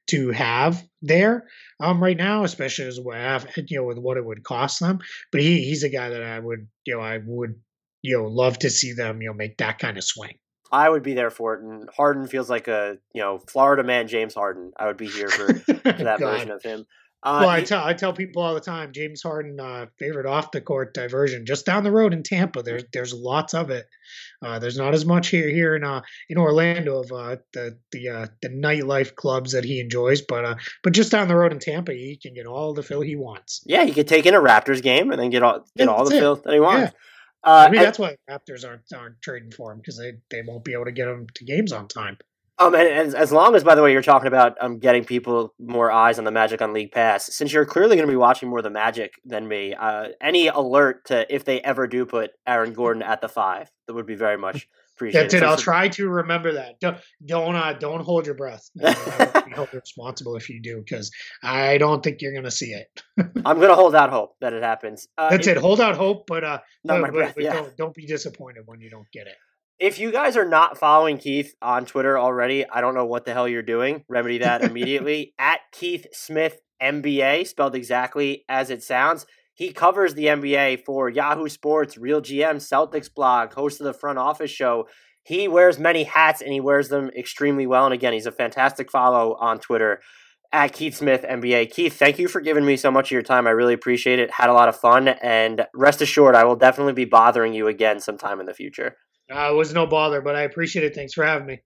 [0.08, 1.46] to have there
[1.80, 5.00] um, right now, especially as well, you know, with what it would cost them.
[5.30, 7.56] But he he's a guy that I would, you know, I would,
[8.02, 10.38] you know, love to see them, you know, make that kind of swing.
[10.70, 14.06] I would be there for it, and Harden feels like a you know Florida man,
[14.06, 14.72] James Harden.
[14.76, 16.86] I would be here for, for that version of him.
[17.20, 20.52] Uh, well, I tell I tell people all the time, James Harden uh, favorite off
[20.52, 22.62] the court diversion just down the road in Tampa.
[22.62, 23.86] There's there's lots of it.
[24.40, 28.08] Uh, there's not as much here here in uh, in Orlando of uh, the the
[28.08, 30.54] uh, the nightlife clubs that he enjoys, but uh,
[30.84, 33.62] but just down the road in Tampa, he can get all the fill he wants.
[33.66, 36.08] Yeah, he could take in a Raptors game and then get all get yeah, all
[36.08, 36.20] the it.
[36.20, 36.92] fill that he wants.
[36.92, 37.50] Yeah.
[37.50, 40.64] Uh, I mean, that's why Raptors aren't aren't trading for him because they they won't
[40.64, 42.16] be able to get him to games on time.
[42.60, 45.54] Um, and, and, as long as, by the way, you're talking about um getting people
[45.58, 48.48] more eyes on the Magic on League Pass, since you're clearly going to be watching
[48.48, 52.32] more of the Magic than me, uh, any alert to if they ever do put
[52.46, 55.30] Aaron Gordon at the five, that would be very much appreciated.
[55.30, 55.42] That's it.
[55.44, 56.80] I'll try to remember that.
[56.80, 58.68] Don't don't uh, don't hold your breath.
[58.84, 61.12] I be held responsible if you do, because
[61.44, 63.02] I don't think you're going to see it.
[63.44, 65.06] I'm going to hold out hope that it happens.
[65.16, 65.58] Uh, That's it.
[65.58, 67.34] Hold out hope, but uh, not but, my breath.
[67.36, 67.54] But, yeah.
[67.54, 69.36] don't, don't be disappointed when you don't get it
[69.78, 73.32] if you guys are not following Keith on Twitter already, I don't know what the
[73.32, 74.04] hell you're doing.
[74.08, 79.26] Remedy that immediately at Keith Smith NBA, spelled exactly as it sounds.
[79.54, 84.18] He covers the NBA for Yahoo Sports, Real GM, Celtics blog, host of the front
[84.18, 84.86] office show.
[85.24, 87.84] He wears many hats and he wears them extremely well.
[87.84, 90.00] And again, he's a fantastic follow on Twitter
[90.52, 91.70] at Keith Smith NBA.
[91.72, 93.46] Keith, thank you for giving me so much of your time.
[93.46, 94.30] I really appreciate it.
[94.30, 95.08] Had a lot of fun.
[95.08, 98.96] And rest assured, I will definitely be bothering you again sometime in the future.
[99.30, 100.94] Uh, it was no bother, but I appreciate it.
[100.94, 101.60] Thanks for having me.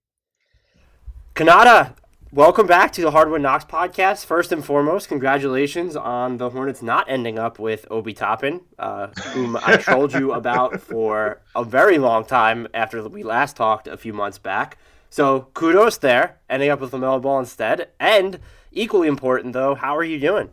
[1.33, 1.95] Kanata,
[2.33, 4.25] welcome back to the Hardwood Knocks podcast.
[4.25, 9.55] First and foremost, congratulations on the Hornets not ending up with Obi Toppin, uh, whom
[9.55, 14.11] I trolled you about for a very long time after we last talked a few
[14.11, 14.77] months back.
[15.09, 17.89] So kudos there, ending up with LaMelo Ball instead.
[17.97, 18.39] And
[18.73, 20.49] equally important, though, how are you doing?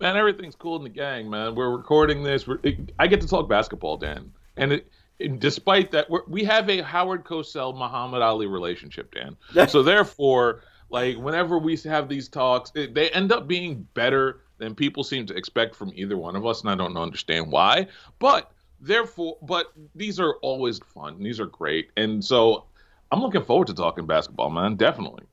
[0.00, 1.54] Man, everything's cool in the gang, man.
[1.54, 2.46] We're recording this.
[2.46, 2.60] We're,
[2.98, 4.32] I get to talk basketball, Dan.
[4.56, 4.88] And it,
[5.28, 9.36] despite that, we have a Howard Cosell Muhammad Ali relationship, Dan.
[9.68, 14.74] so therefore, like whenever we have these talks, it, they end up being better than
[14.74, 17.88] people seem to expect from either one of us, and I don't understand why.
[18.18, 21.22] But therefore, but these are always fun.
[21.22, 22.64] These are great, and so
[23.10, 24.76] I'm looking forward to talking basketball, man.
[24.76, 25.24] Definitely.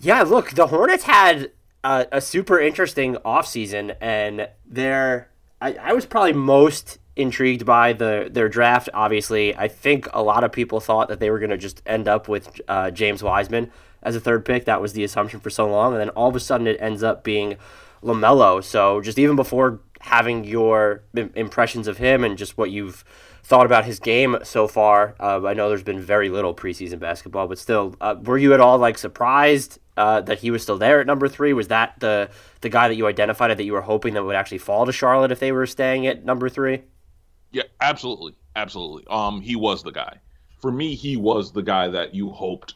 [0.00, 5.30] Yeah, look, the Hornets had a, a super interesting offseason, and they're
[5.60, 8.88] I, I was probably most intrigued by the their draft.
[8.92, 12.08] Obviously, I think a lot of people thought that they were going to just end
[12.08, 13.70] up with uh, James Wiseman
[14.02, 14.64] as a third pick.
[14.64, 17.02] That was the assumption for so long, and then all of a sudden it ends
[17.02, 17.56] up being
[18.02, 18.62] Lamelo.
[18.62, 23.04] So just even before having your impressions of him and just what you've
[23.42, 27.46] thought about his game so far, uh, I know there's been very little preseason basketball,
[27.46, 31.00] but still, uh, were you at all like surprised uh, that he was still there
[31.00, 31.52] at number three?
[31.52, 32.28] Was that the
[32.60, 35.30] the guy that you identified that you were hoping that would actually fall to Charlotte
[35.30, 36.82] if they were staying at number three?
[37.54, 39.04] Yeah, absolutely, absolutely.
[39.08, 40.18] Um, he was the guy.
[40.60, 42.74] For me, he was the guy that you hoped.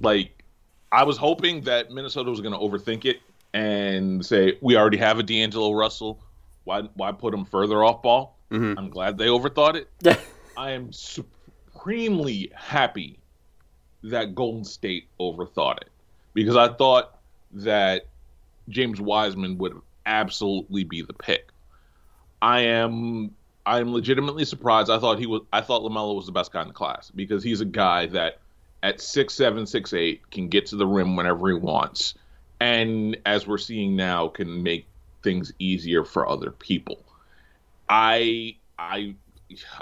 [0.00, 0.44] Like,
[0.92, 3.20] I was hoping that Minnesota was going to overthink it
[3.54, 6.22] and say we already have a D'Angelo Russell.
[6.64, 8.36] Why why put him further off ball?
[8.50, 8.78] Mm-hmm.
[8.78, 10.18] I'm glad they overthought it.
[10.56, 13.18] I am supremely happy
[14.02, 15.88] that Golden State overthought it
[16.34, 17.18] because I thought
[17.52, 18.08] that
[18.68, 21.48] James Wiseman would absolutely be the pick.
[22.42, 23.30] I am
[23.64, 24.90] I'm legitimately surprised.
[24.90, 25.42] I thought he was.
[25.52, 28.38] I thought Lamelo was the best guy in the class because he's a guy that
[28.82, 32.14] at six seven, six eight can get to the rim whenever he wants,
[32.60, 34.86] and as we're seeing now, can make
[35.22, 36.98] things easier for other people.
[37.88, 39.14] I I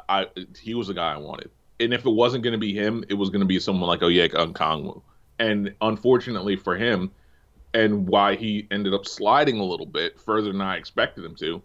[0.08, 0.26] I
[0.60, 3.14] he was the guy I wanted, and if it wasn't going to be him, it
[3.14, 5.00] was going to be someone like Onyeka Okongwu.
[5.38, 7.10] And unfortunately for him,
[7.72, 11.62] and why he ended up sliding a little bit further than I expected him to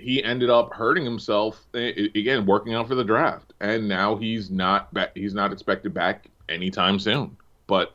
[0.00, 4.92] he ended up hurting himself again working out for the draft, and now he's not
[4.94, 5.10] back.
[5.14, 7.36] He's not expected back anytime soon.
[7.66, 7.94] But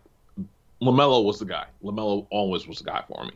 [0.81, 1.65] Lamelo was the guy.
[1.83, 3.31] Lamelo always was the guy for me.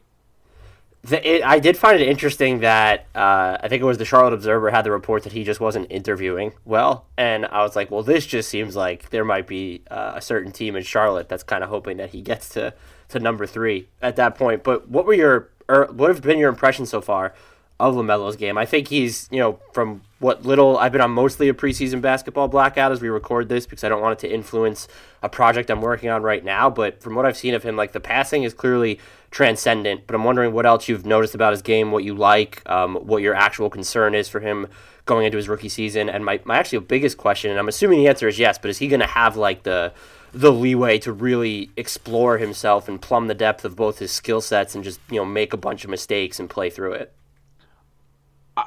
[1.02, 4.34] The, it, I did find it interesting that uh, I think it was the Charlotte
[4.34, 8.04] Observer had the report that he just wasn't interviewing well, and I was like, well,
[8.04, 11.64] this just seems like there might be uh, a certain team in Charlotte that's kind
[11.64, 12.74] of hoping that he gets to
[13.10, 14.64] to number three at that point.
[14.64, 17.34] But what were your or what have been your impressions so far
[17.80, 18.57] of LaMelo's game.
[18.57, 22.49] I think he's, you know, from what little I've been on mostly a preseason basketball
[22.49, 24.89] blackout as we record this because I don't want it to influence
[25.23, 26.69] a project I'm working on right now.
[26.69, 28.99] But from what I've seen of him, like the passing is clearly
[29.31, 30.07] transcendent.
[30.07, 33.22] But I'm wondering what else you've noticed about his game, what you like, um, what
[33.22, 34.68] your actual concern is for him
[35.06, 36.10] going into his rookie season.
[36.10, 38.80] And my, my actual biggest question, and I'm assuming the answer is yes, but is
[38.80, 39.93] he going to have like the
[40.31, 44.76] the leeway to really explore himself and plumb the depth of both his skill sets
[44.76, 47.14] and just you know make a bunch of mistakes and play through it?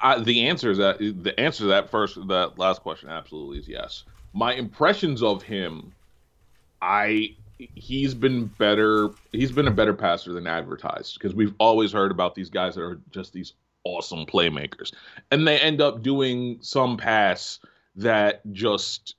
[0.02, 3.68] I, the answer is that the answer to that first that last question absolutely is
[3.68, 4.04] yes.
[4.32, 5.92] My impressions of him,
[6.80, 9.10] I he's been better.
[9.32, 12.82] He's been a better passer than advertised because we've always heard about these guys that
[12.82, 13.54] are just these
[13.84, 14.92] awesome playmakers,
[15.30, 17.58] and they end up doing some pass
[17.96, 19.16] that just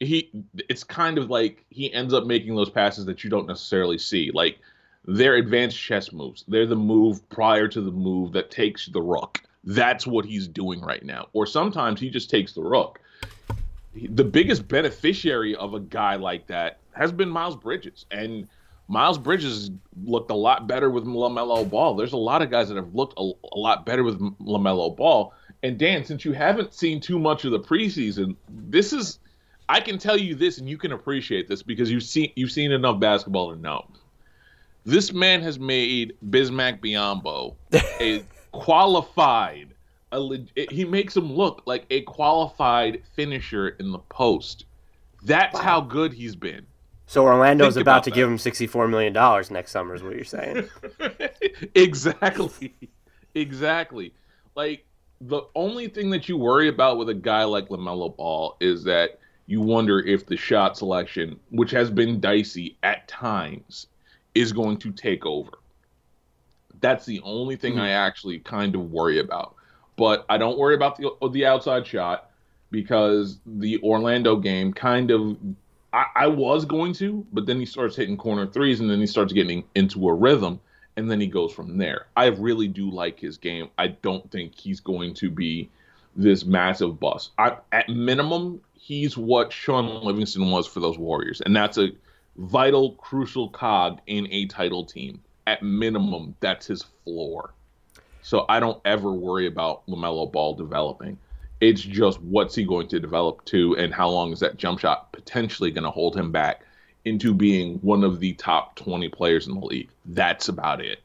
[0.00, 0.30] he.
[0.68, 4.30] It's kind of like he ends up making those passes that you don't necessarily see,
[4.32, 4.58] like.
[5.04, 6.44] They're advanced chess moves.
[6.46, 10.80] They're the move prior to the move that takes the rook that's what he's doing
[10.80, 11.28] right now.
[11.32, 13.00] Or sometimes he just takes the rook.
[13.94, 18.06] The biggest beneficiary of a guy like that has been Miles Bridges.
[18.10, 18.48] And
[18.88, 19.70] Miles Bridges
[20.04, 21.94] looked a lot better with LaMelo Ball.
[21.94, 25.32] There's a lot of guys that have looked a, a lot better with LaMelo Ball.
[25.62, 29.18] And Dan, since you haven't seen too much of the preseason, this is
[29.68, 32.72] I can tell you this and you can appreciate this because you've seen you've seen
[32.72, 33.86] enough basketball to know.
[34.84, 37.54] This man has made Bismack Biyombo
[38.00, 39.74] a qualified.
[40.12, 44.66] A, he makes him look like a qualified finisher in the post.
[45.22, 45.60] That's wow.
[45.60, 46.66] how good he's been.
[47.06, 48.16] So Orlando's Think about to that.
[48.16, 50.68] give him sixty-four million dollars next summer, is what you're saying?
[51.74, 52.74] exactly,
[53.34, 54.14] exactly.
[54.54, 54.84] Like
[55.20, 59.18] the only thing that you worry about with a guy like Lamelo Ball is that
[59.46, 63.88] you wonder if the shot selection, which has been dicey at times,
[64.34, 65.50] is going to take over.
[66.82, 67.82] That's the only thing mm-hmm.
[67.82, 69.54] I actually kind of worry about.
[69.96, 72.30] But I don't worry about the the outside shot
[72.70, 75.36] because the Orlando game kind of
[75.92, 79.06] I, I was going to, but then he starts hitting corner threes, and then he
[79.06, 80.60] starts getting into a rhythm,
[80.96, 82.06] and then he goes from there.
[82.16, 83.68] I really do like his game.
[83.78, 85.70] I don't think he's going to be
[86.16, 87.32] this massive bust.
[87.38, 91.92] I, at minimum, he's what Shaun Livingston was for those Warriors, and that's a
[92.36, 95.20] vital, crucial cog in a title team.
[95.46, 97.52] At minimum, that's his floor.
[98.22, 101.18] So I don't ever worry about LaMelo Ball developing.
[101.60, 105.12] It's just what's he going to develop to, and how long is that jump shot
[105.12, 106.62] potentially going to hold him back
[107.04, 109.88] into being one of the top 20 players in the league?
[110.06, 111.00] That's about it.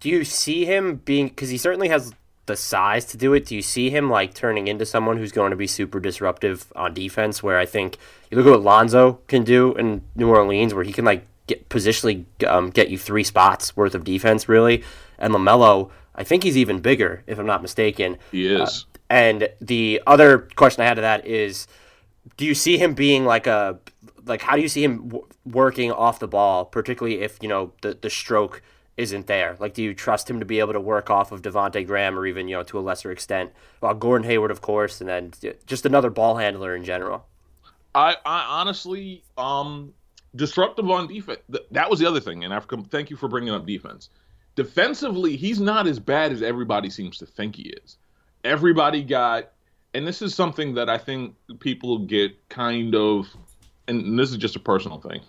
[0.00, 2.12] Do you see him being, because he certainly has
[2.46, 3.46] the size to do it.
[3.46, 6.94] Do you see him like turning into someone who's going to be super disruptive on
[6.94, 7.42] defense?
[7.42, 7.98] Where I think
[8.30, 11.68] you look at what Lonzo can do in New Orleans, where he can like get
[11.68, 14.84] positionally um, get you three spots worth of defense, really.
[15.18, 18.18] And Lamelo, I think he's even bigger, if I'm not mistaken.
[18.32, 18.60] He is.
[18.60, 21.66] Uh, and the other question I had to that is,
[22.36, 23.78] do you see him being like a
[24.24, 27.72] like how do you see him w- working off the ball, particularly if you know
[27.82, 28.62] the the stroke
[28.96, 29.56] isn't there?
[29.60, 32.26] Like, do you trust him to be able to work off of Devonte Graham or
[32.26, 35.32] even, you know, to a lesser extent, well, Gordon Hayward, of course, and then
[35.66, 37.26] just another ball handler in general?
[37.94, 39.92] I, I honestly, um,
[40.36, 41.40] disruptive on defense.
[41.70, 42.84] That was the other thing, and I've come.
[42.84, 44.10] Thank you for bringing up defense.
[44.54, 47.98] Defensively, he's not as bad as everybody seems to think he is.
[48.44, 49.50] Everybody got,
[49.92, 53.28] and this is something that I think people get kind of,
[53.88, 55.20] and this is just a personal thing,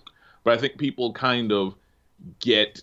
[0.43, 1.75] but I think people kind of
[2.39, 2.81] get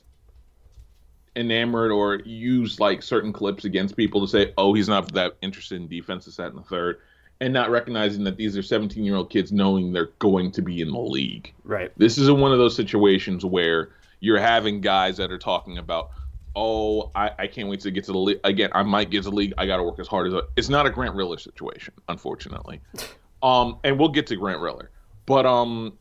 [1.37, 5.81] enamored or use like certain clips against people to say, oh, he's not that interested
[5.81, 7.01] in defense, this, that, and the third,
[7.45, 10.81] and not recognizing that these are 17 year old kids knowing they're going to be
[10.81, 11.53] in the league.
[11.63, 11.93] Right.
[11.99, 13.91] This is one of those situations where
[14.21, 16.11] you're having guys that are talking about,
[16.57, 18.41] oh, I, I can't wait to get to the league.
[18.45, 19.53] Again, I might get to the league.
[19.59, 20.45] I got to work as hard as a.
[20.57, 22.81] It's not a Grant Riller situation, unfortunately.
[23.43, 24.91] um, and we'll get to Grant Riller,
[25.27, 25.99] but um,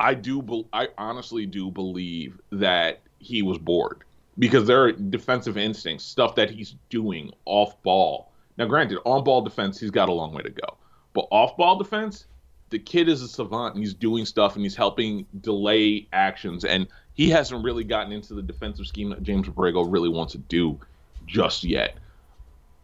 [0.00, 0.40] I do.
[0.40, 4.04] Be- I honestly do believe that he was bored
[4.38, 8.27] because there are defensive instincts, stuff that he's doing off ball.
[8.58, 10.76] Now, granted, on ball defense, he's got a long way to go,
[11.14, 12.26] but off ball defense,
[12.70, 16.86] the kid is a savant and he's doing stuff and he's helping delay actions and
[17.14, 20.78] he hasn't really gotten into the defensive scheme that James Borrego really wants to do
[21.26, 21.96] just yet.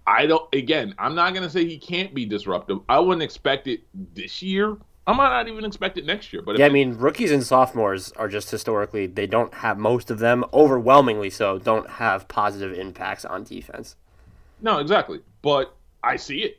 [0.06, 2.78] I don't again, I'm not gonna say he can't be disruptive.
[2.88, 3.82] I wouldn't expect it
[4.14, 6.42] this year, I might not even expect it next year.
[6.42, 10.18] But yeah, I mean, rookies and sophomores are just historically they don't have most of
[10.18, 13.96] them overwhelmingly so don't have positive impacts on defense.
[14.62, 15.20] No, exactly.
[15.44, 16.58] But I see it.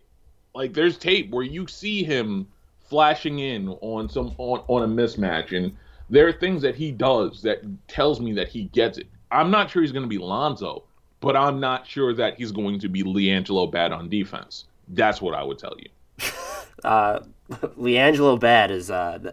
[0.54, 2.48] Like there's tape where you see him
[2.88, 5.76] flashing in on some on, on a mismatch, and
[6.12, 9.08] there are things that he does that tells me that he gets it.
[9.32, 10.84] I'm not sure he's going to be Lonzo,
[11.20, 14.66] but I'm not sure that he's going to be LiAngelo bad on defense.
[14.90, 15.90] That's what I would tell you.
[16.84, 19.32] uh, LiAngelo bad is uh,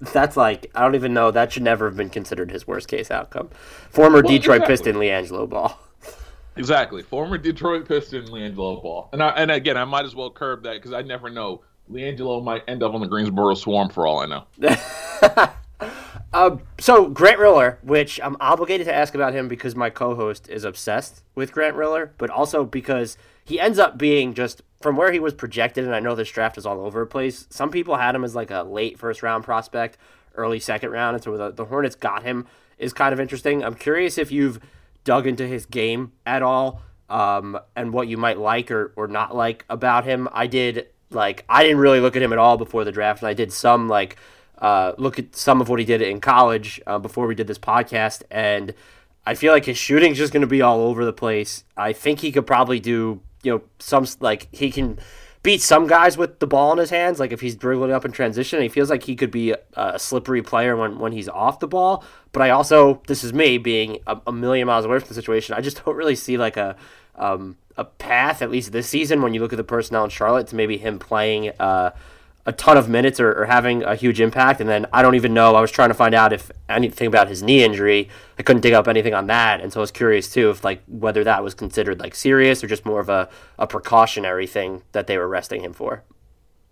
[0.00, 3.10] that's like I don't even know that should never have been considered his worst case
[3.10, 3.50] outcome.
[3.90, 4.72] Former well, Detroit exactly.
[4.72, 5.78] Piston LiAngelo Ball.
[6.56, 10.62] Exactly, former Detroit Piston LiAngelo Ball, and I, and again I might as well curb
[10.64, 14.20] that because I never know LiAngelo might end up on the Greensboro Swarm for all
[14.20, 15.48] I know.
[16.34, 20.64] Um, so Grant Riller, which I'm obligated to ask about him because my co-host is
[20.64, 25.20] obsessed with Grant Riller, but also because he ends up being just from where he
[25.20, 27.46] was projected, and I know this draft is all over the place.
[27.50, 29.96] Some people had him as like a late first round prospect,
[30.34, 32.48] early second round, and so the, the Hornets got him
[32.78, 33.62] is kind of interesting.
[33.62, 34.58] I'm curious if you've
[35.04, 39.36] dug into his game at all, um, and what you might like or, or not
[39.36, 40.28] like about him.
[40.32, 43.28] I did like I didn't really look at him at all before the draft, and
[43.28, 44.16] I did some like
[44.58, 47.58] uh, look at some of what he did in college uh, before we did this
[47.58, 48.74] podcast, and
[49.26, 51.64] I feel like his shooting's just going to be all over the place.
[51.76, 54.98] I think he could probably do, you know, some like he can
[55.44, 57.20] beat some guys with the ball in his hands.
[57.20, 59.98] Like if he's dribbling up in transition, he feels like he could be a, a,
[59.98, 62.02] slippery player when, when he's off the ball.
[62.32, 65.54] But I also, this is me being a, a million miles away from the situation.
[65.54, 66.74] I just don't really see like a
[67.16, 70.48] um, a path, at least this season, when you look at the personnel in Charlotte,
[70.48, 71.50] to maybe him playing.
[71.60, 71.90] Uh,
[72.46, 74.60] a ton of minutes or, or, having a huge impact.
[74.60, 75.54] And then I don't even know.
[75.54, 78.08] I was trying to find out if anything about his knee injury.
[78.38, 80.82] I couldn't dig up anything on that, and so I was curious too if like
[80.86, 85.06] whether that was considered like serious or just more of a, a precautionary thing that
[85.06, 86.02] they were resting him for.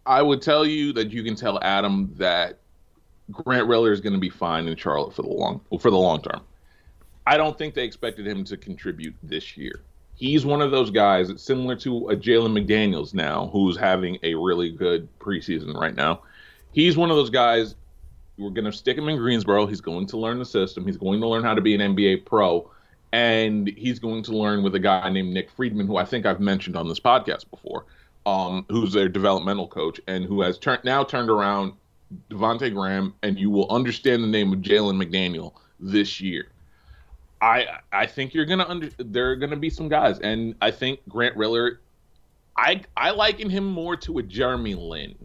[0.04, 2.58] I would tell you that you can tell Adam that
[3.30, 6.20] Grant Riller is going to be fine in Charlotte for the long for the long
[6.20, 6.42] term.
[7.26, 9.82] I don't think they expected him to contribute this year
[10.22, 14.34] he's one of those guys that's similar to a Jalen McDaniels now, who's having a
[14.34, 16.22] really good preseason right now.
[16.70, 17.74] He's one of those guys.
[18.38, 19.66] We're going to stick him in Greensboro.
[19.66, 20.86] He's going to learn the system.
[20.86, 22.70] He's going to learn how to be an NBA pro,
[23.12, 26.40] and he's going to learn with a guy named Nick Friedman, who I think I've
[26.40, 27.86] mentioned on this podcast before,
[28.24, 31.72] um, who's their developmental coach and who has turned now turned around
[32.30, 36.51] Devonte Graham and you will understand the name of Jalen McDaniel this year.
[37.42, 41.00] I I think you're gonna under there are gonna be some guys, and I think
[41.08, 41.80] Grant Riller,
[42.56, 45.16] I I liken him more to a Jeremy Lin,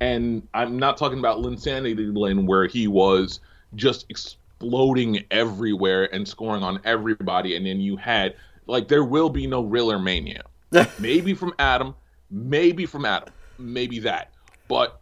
[0.00, 3.40] and I'm not talking about Linsanity Lin where he was
[3.74, 8.36] just exploding everywhere and scoring on everybody, and then you had
[8.66, 10.44] like there will be no Riller mania.
[11.00, 11.94] maybe from Adam,
[12.30, 14.30] maybe from Adam, maybe that,
[14.68, 15.00] but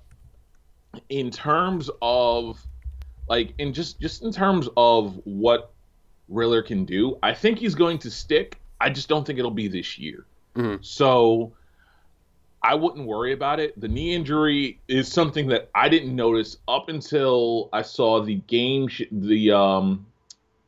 [1.08, 2.64] in terms of
[3.28, 5.72] like in just just in terms of what
[6.28, 7.18] Riller can do.
[7.22, 8.60] I think he's going to stick.
[8.80, 10.26] I just don't think it'll be this year.
[10.54, 10.82] Mm-hmm.
[10.82, 11.52] So
[12.62, 13.78] I wouldn't worry about it.
[13.80, 18.88] The knee injury is something that I didn't notice up until I saw the game,
[18.88, 20.06] sh- the um,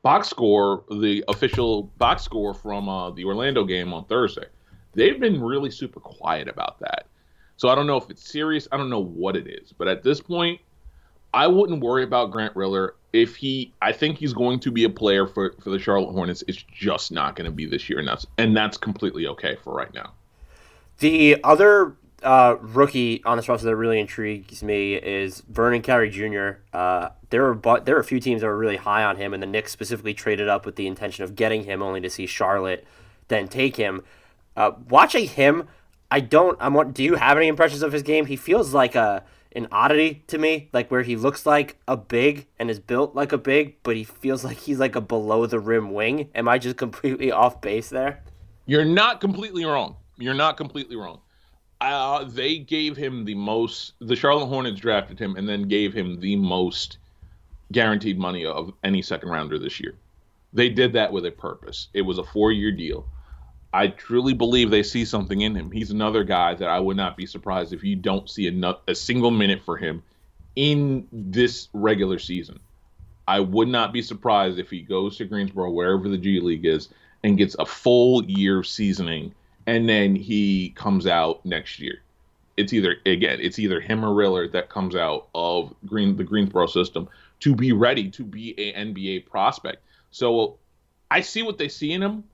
[0.02, 4.46] box score, the official box score from uh, the Orlando game on Thursday.
[4.94, 7.06] They've been really super quiet about that.
[7.56, 8.66] So I don't know if it's serious.
[8.72, 9.72] I don't know what it is.
[9.76, 10.60] But at this point,
[11.34, 14.90] I wouldn't worry about Grant Riller if he I think he's going to be a
[14.90, 16.44] player for for the Charlotte Hornets.
[16.46, 19.74] It's just not going to be this year, and that's and that's completely okay for
[19.74, 20.12] right now.
[20.98, 26.60] The other uh, rookie on this roster that really intrigues me is Vernon Carey Jr.
[26.72, 29.32] Uh, there were but there were a few teams that were really high on him,
[29.34, 32.26] and the Knicks specifically traded up with the intention of getting him, only to see
[32.26, 32.86] Charlotte
[33.28, 34.02] then take him.
[34.56, 35.68] Uh, watching him,
[36.10, 36.58] I don't.
[36.60, 36.92] I'm.
[36.92, 38.26] Do you have any impressions of his game?
[38.26, 42.46] He feels like a an oddity to me, like where he looks like a big
[42.58, 45.58] and is built like a big, but he feels like he's like a below the
[45.58, 46.30] rim wing.
[46.34, 48.22] Am I just completely off base there?
[48.66, 49.96] You're not completely wrong.
[50.18, 51.20] You're not completely wrong.
[51.80, 53.94] Uh, they gave him the most.
[54.00, 56.98] The Charlotte Hornets drafted him and then gave him the most
[57.72, 59.94] guaranteed money of any second rounder this year.
[60.52, 61.88] They did that with a purpose.
[61.94, 63.06] It was a four year deal.
[63.72, 65.70] I truly believe they see something in him.
[65.70, 68.48] He's another guy that I would not be surprised if you don't see
[68.88, 70.02] a, single minute for him
[70.56, 72.58] in this regular season.
[73.28, 76.88] I would not be surprised if he goes to Greensboro, wherever the G League is,
[77.22, 79.32] and gets a full year seasoning,
[79.66, 82.00] and then he comes out next year.
[82.56, 86.66] It's either again, it's either him or Riller that comes out of Green the Greensboro
[86.66, 87.08] system
[87.40, 89.82] to be ready to be a NBA prospect.
[90.10, 90.58] So
[91.10, 92.24] I see what they see in him.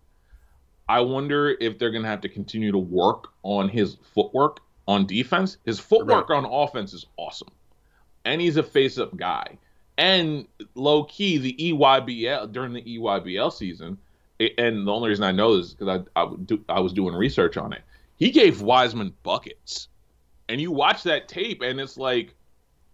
[0.88, 5.06] I wonder if they're going to have to continue to work on his footwork on
[5.06, 5.58] defense.
[5.64, 6.36] His footwork right.
[6.36, 7.50] on offense is awesome.
[8.24, 9.58] And he's a face up guy.
[9.98, 13.98] And low key, the EYBL during the EYBL season,
[14.38, 17.14] and the only reason I know this is because I, I, do, I was doing
[17.14, 17.82] research on it.
[18.16, 19.88] He gave Wiseman buckets.
[20.48, 22.34] And you watch that tape, and it's like,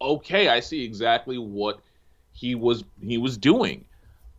[0.00, 1.80] okay, I see exactly what
[2.32, 3.84] he was he was doing.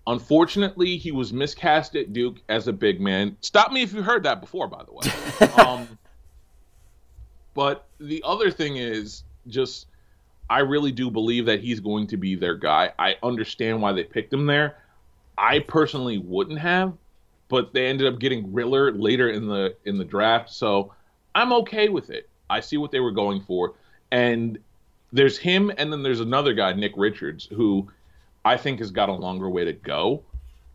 [0.06, 3.38] Unfortunately, he was miscast at Duke as a big man.
[3.42, 5.64] Stop me if you heard that before, by the way.
[5.64, 5.98] um,
[7.54, 9.88] but the other thing is just,
[10.50, 12.92] I really do believe that he's going to be their guy.
[13.00, 14.78] I understand why they picked him there.
[15.38, 16.94] I personally wouldn't have,
[17.48, 20.94] but they ended up getting Riller later in the in the draft, so
[21.34, 22.30] I'm okay with it.
[22.50, 23.74] I see what they were going for,
[24.12, 24.60] and
[25.12, 27.90] there's him, and then there's another guy, Nick Richards, who
[28.45, 30.24] I think has got a longer way to go.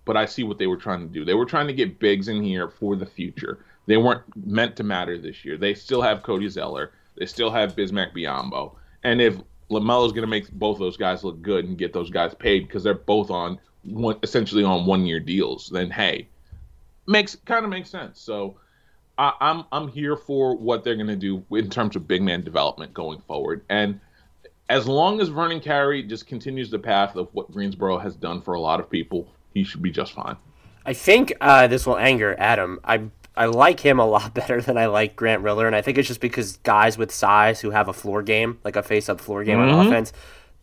[0.05, 1.25] But I see what they were trying to do.
[1.25, 3.59] They were trying to get bigs in here for the future.
[3.87, 5.59] They weren't meant to matter this year.
[5.59, 6.93] They still have Cody Zeller.
[7.19, 8.75] They still have Bismack Biyombo.
[9.03, 9.37] And if
[9.71, 12.83] LaMelo's going to make both those guys look good and get those guys paid because
[12.83, 16.29] they're both on one, essentially on one year deals, then hey,
[17.07, 18.21] makes kind of makes sense.
[18.21, 18.57] So
[19.19, 22.43] I, I'm I'm here for what they're going to do in terms of big man
[22.43, 23.65] development going forward.
[23.69, 24.01] And
[24.69, 28.55] as long as Vernon Carey just continues the path of what Greensboro has done for
[28.55, 30.37] a lot of people, he should be just fine.
[30.85, 32.81] I think uh, this will anger Adam.
[32.85, 33.03] I
[33.37, 36.09] I like him a lot better than I like Grant Riller, and I think it's
[36.09, 39.59] just because guys with size who have a floor game, like a face-up floor game
[39.59, 39.75] mm-hmm.
[39.75, 40.13] on offense,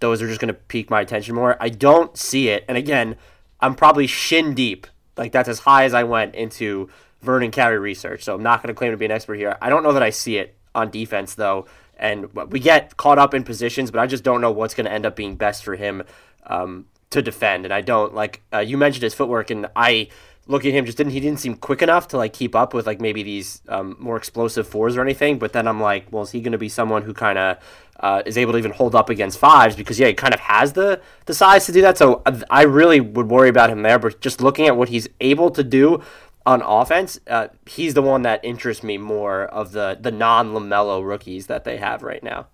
[0.02, 1.58] those are just going to pique my attention more.
[1.60, 3.16] I don't see it, and again,
[3.60, 4.88] I'm probably shin deep.
[5.18, 6.90] Like that's as high as I went into
[7.22, 9.58] Vernon Carey research, so I'm not going to claim to be an expert here.
[9.62, 11.66] I don't know that I see it on defense though
[11.98, 14.92] and we get caught up in positions, but I just don't know what's going to
[14.92, 16.04] end up being best for him
[16.48, 17.66] um, to defend.
[17.66, 20.10] And I don't like uh, you mentioned his footwork, and I
[20.48, 22.86] look at him just didn't he didn't seem quick enough to like keep up with
[22.86, 25.40] like maybe these um, more explosive fours or anything.
[25.40, 27.58] But then I'm like, well, is he going to be someone who kind of
[28.00, 30.74] uh, is able to even hold up against fives because yeah, he kind of has
[30.74, 31.98] the the size to do that.
[31.98, 34.00] So I really would worry about him there.
[34.00, 36.02] But just looking at what he's able to do
[36.46, 41.06] on offense, uh, he's the one that interests me more of the the non Lamelo
[41.06, 42.48] rookies that they have right now.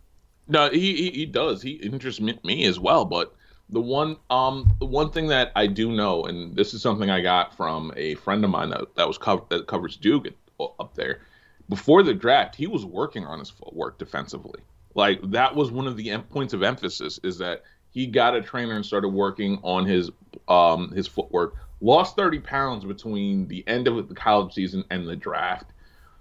[0.48, 1.62] No, he, he, he does.
[1.62, 3.06] He interests me, me, as well.
[3.06, 3.34] But
[3.70, 7.22] the one um the one thing that I do know, and this is something I
[7.22, 10.28] got from a friend of mine that that was cover, that covers Duke
[10.60, 11.22] up there.
[11.70, 14.60] Before the draft, he was working on his footwork defensively.
[14.94, 18.76] Like that was one of the points of emphasis is that he got a trainer
[18.76, 20.12] and started working on his
[20.48, 21.56] um his footwork.
[21.82, 25.72] Lost 30 pounds between the end of the college season and the draft.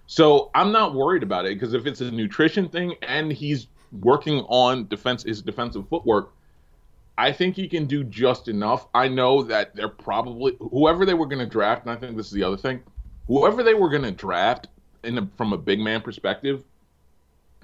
[0.06, 3.68] So I'm not worried about it because if it's a nutrition thing and he's
[4.00, 6.32] working on defense his defensive footwork,
[7.18, 8.86] I think he can do just enough.
[8.94, 12.26] I know that they're probably whoever they were going to draft, and I think this
[12.26, 12.82] is the other thing,
[13.28, 14.68] whoever they were going to draft
[15.04, 16.64] in a, from a big man perspective,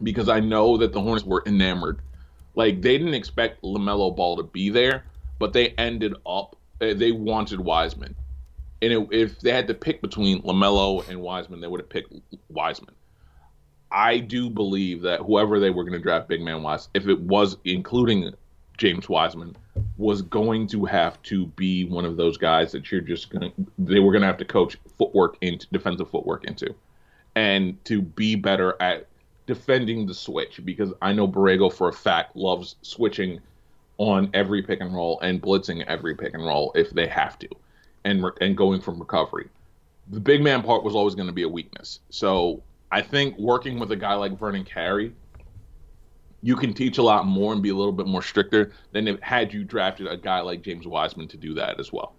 [0.03, 2.01] because I know that the Hornets were enamored.
[2.55, 5.05] Like they didn't expect Lamelo Ball to be there,
[5.39, 8.15] but they ended up they wanted Wiseman,
[8.83, 12.13] and it, if they had to pick between Lamelo and Wiseman, they would have picked
[12.49, 12.95] Wiseman.
[13.91, 17.21] I do believe that whoever they were going to draft big man wise, if it
[17.21, 18.33] was including
[18.77, 19.57] James Wiseman,
[19.97, 23.67] was going to have to be one of those guys that you're just going to,
[23.79, 26.75] they were going to have to coach footwork into defensive footwork into,
[27.35, 29.07] and to be better at
[29.47, 33.41] defending the switch because I know Borrego for a fact loves switching
[33.99, 37.49] on every pick and roll and blitzing every pick and roll if they have to,
[38.05, 39.49] and and going from recovery.
[40.09, 42.01] The big man part was always going to be a weakness.
[42.11, 42.63] So
[42.93, 45.13] I think working with a guy like Vernon Carey,
[46.43, 49.21] you can teach a lot more and be a little bit more stricter than if
[49.21, 52.15] had you drafted a guy like James Wiseman to do that as well.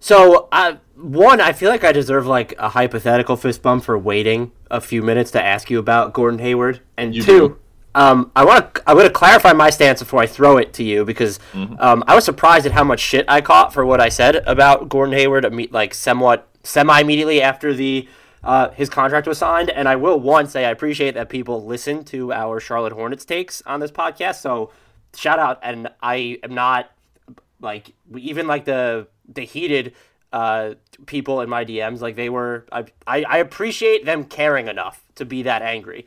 [0.00, 4.50] So, uh, one, I feel like I deserve like a hypothetical fist bump for waiting
[4.68, 7.58] a few minutes to ask you about Gordon Hayward, and You two, do.
[7.94, 10.82] Um, I want to I want to clarify my stance before I throw it to
[10.82, 11.38] you because
[11.78, 14.88] um, I was surprised at how much shit I caught for what I said about
[14.88, 18.08] Gordon Hayward, like somewhat semi immediately after the
[18.44, 22.04] uh, his contract was signed, and I will one say I appreciate that people listen
[22.06, 24.36] to our Charlotte Hornets takes on this podcast.
[24.36, 24.72] So
[25.14, 26.90] shout out, and I am not
[27.60, 29.94] like even like the the heated
[30.32, 30.74] uh,
[31.06, 32.66] people in my DMs, like they were.
[32.72, 36.06] I, I I appreciate them caring enough to be that angry,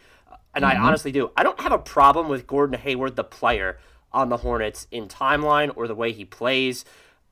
[0.56, 1.32] and I honestly do.
[1.36, 3.78] I don't have a problem with Gordon Hayward, the player
[4.12, 6.86] on the Hornets, in timeline or the way he plays.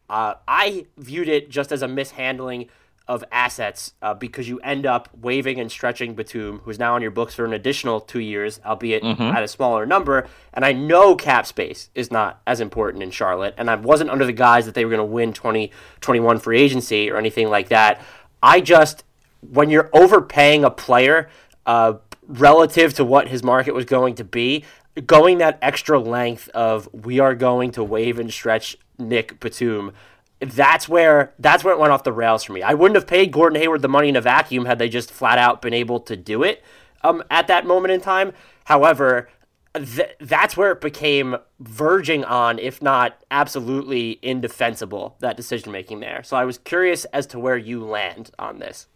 [0.09, 2.69] Uh, I viewed it just as a mishandling
[3.07, 7.11] of assets uh, because you end up waiving and stretching Batum, who's now on your
[7.11, 9.03] books for an additional two years, albeit
[9.35, 10.27] at a smaller number.
[10.53, 14.25] And I know cap space is not as important in Charlotte, and I wasn't under
[14.25, 18.01] the guise that they were going to win 2021 free agency or anything like that.
[18.41, 19.03] I just,
[19.41, 21.29] when you're overpaying a player
[21.65, 21.95] uh,
[22.33, 24.63] relative to what his market was going to be,
[25.05, 29.93] going that extra length of we are going to wave and stretch Nick Batum
[30.39, 32.61] that's where that's where it went off the rails for me.
[32.61, 35.37] I wouldn't have paid Gordon Hayward the money in a vacuum had they just flat
[35.37, 36.63] out been able to do it
[37.03, 38.33] um, at that moment in time.
[38.65, 39.29] However,
[39.73, 46.23] th- that's where it became verging on, if not absolutely indefensible, that decision making there.
[46.23, 48.87] So I was curious as to where you land on this.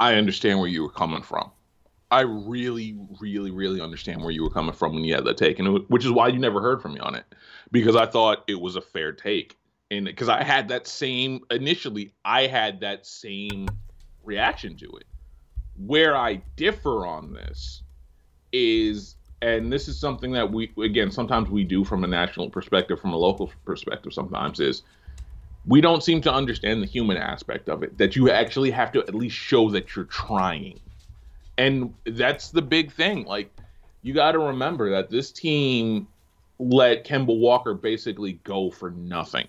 [0.00, 1.50] I understand where you were coming from.
[2.14, 5.58] I really, really, really understand where you were coming from when you had that take,
[5.58, 7.24] and it, which is why you never heard from me on it,
[7.72, 9.56] because I thought it was a fair take,
[9.90, 13.66] and because I had that same initially, I had that same
[14.22, 15.06] reaction to it.
[15.76, 17.82] Where I differ on this
[18.52, 23.00] is, and this is something that we again sometimes we do from a national perspective,
[23.00, 24.84] from a local perspective, sometimes is
[25.66, 29.00] we don't seem to understand the human aspect of it that you actually have to
[29.00, 30.78] at least show that you're trying
[31.58, 33.50] and that's the big thing like
[34.02, 36.06] you got to remember that this team
[36.58, 39.46] let Kemba Walker basically go for nothing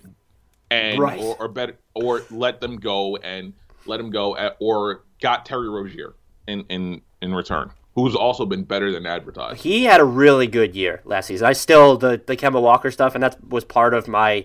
[0.70, 1.20] and Right.
[1.20, 3.52] or, or better or let them go and
[3.86, 6.14] let him go at, or got Terry Rozier
[6.46, 10.74] in in in return who's also been better than advertised He had a really good
[10.76, 11.46] year last season.
[11.46, 14.44] I still the the Kemba Walker stuff, and that was part of my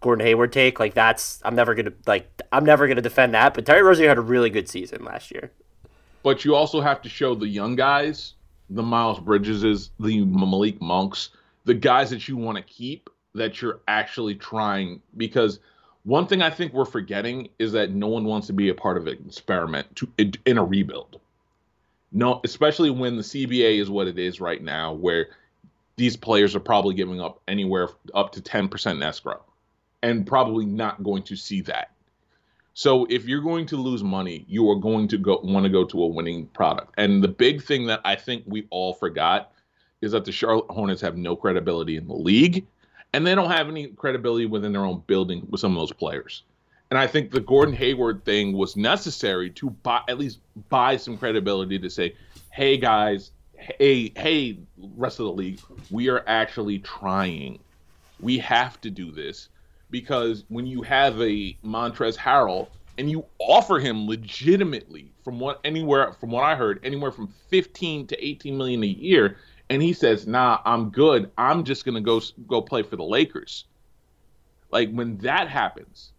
[0.00, 0.78] Gordon Hayward take.
[0.80, 3.54] Like that's I'm never gonna like I'm never gonna defend that.
[3.54, 5.50] But Terry Rozier had a really good season last year.
[6.22, 8.34] But you also have to show the young guys,
[8.70, 11.30] the Miles Bridgeses, the Malik Monks,
[11.64, 15.00] the guys that you want to keep that you're actually trying.
[15.16, 15.60] Because
[16.04, 18.96] one thing I think we're forgetting is that no one wants to be a part
[18.96, 21.20] of an experiment to in, a rebuild.
[22.10, 25.30] No, especially when the CBA is what it is right now, where
[25.96, 29.40] these players are probably giving up anywhere up to 10% in escrow
[30.02, 31.91] and probably not going to see that.
[32.74, 35.84] So if you're going to lose money, you are going to go want to go
[35.84, 36.94] to a winning product.
[36.96, 39.52] And the big thing that I think we all forgot
[40.00, 42.66] is that the Charlotte Hornets have no credibility in the league,
[43.12, 46.44] and they don't have any credibility within their own building with some of those players.
[46.90, 51.16] And I think the Gordon Hayward thing was necessary to buy at least buy some
[51.16, 52.16] credibility to say,
[52.50, 54.58] "Hey guys, hey hey
[54.96, 57.60] rest of the league, we are actually trying.
[58.20, 59.48] We have to do this."
[59.92, 62.66] Because when you have a Montrez Harrell
[62.98, 68.08] and you offer him legitimately from what anywhere from what I heard anywhere from 15
[68.08, 69.36] to 18 million a year
[69.70, 71.30] and he says, "Nah, I'm good.
[71.38, 73.66] I'm just going to go go play for the Lakers."
[74.70, 76.12] Like when that happens,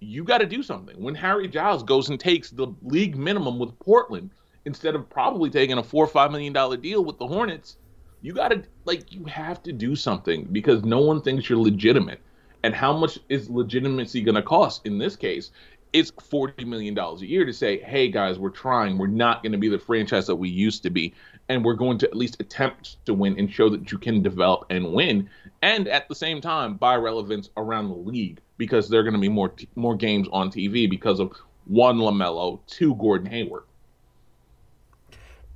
[0.00, 1.02] you got to do something.
[1.02, 4.30] When Harry Giles goes and takes the league minimum with Portland
[4.66, 7.78] instead of probably taking a 4 or 5 million dollar deal with the Hornets,
[8.20, 12.20] you got to like you have to do something because no one thinks you're legitimate.
[12.62, 15.50] And how much is legitimacy going to cost in this case?
[15.92, 18.98] It's $40 million a year to say, hey guys, we're trying.
[18.98, 21.14] We're not going to be the franchise that we used to be.
[21.48, 24.66] And we're going to at least attempt to win and show that you can develop
[24.70, 25.30] and win.
[25.62, 29.20] And at the same time, buy relevance around the league because there are going to
[29.20, 31.32] be more, more games on TV because of
[31.64, 33.62] one LaMelo, two Gordon Hayward.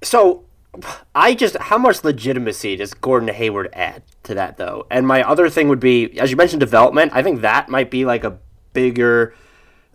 [0.02, 0.44] So
[1.14, 4.86] I just how much legitimacy does Gordon Hayward add to that though?
[4.90, 7.12] And my other thing would be, as you mentioned, development.
[7.14, 8.38] I think that might be like a
[8.72, 9.34] bigger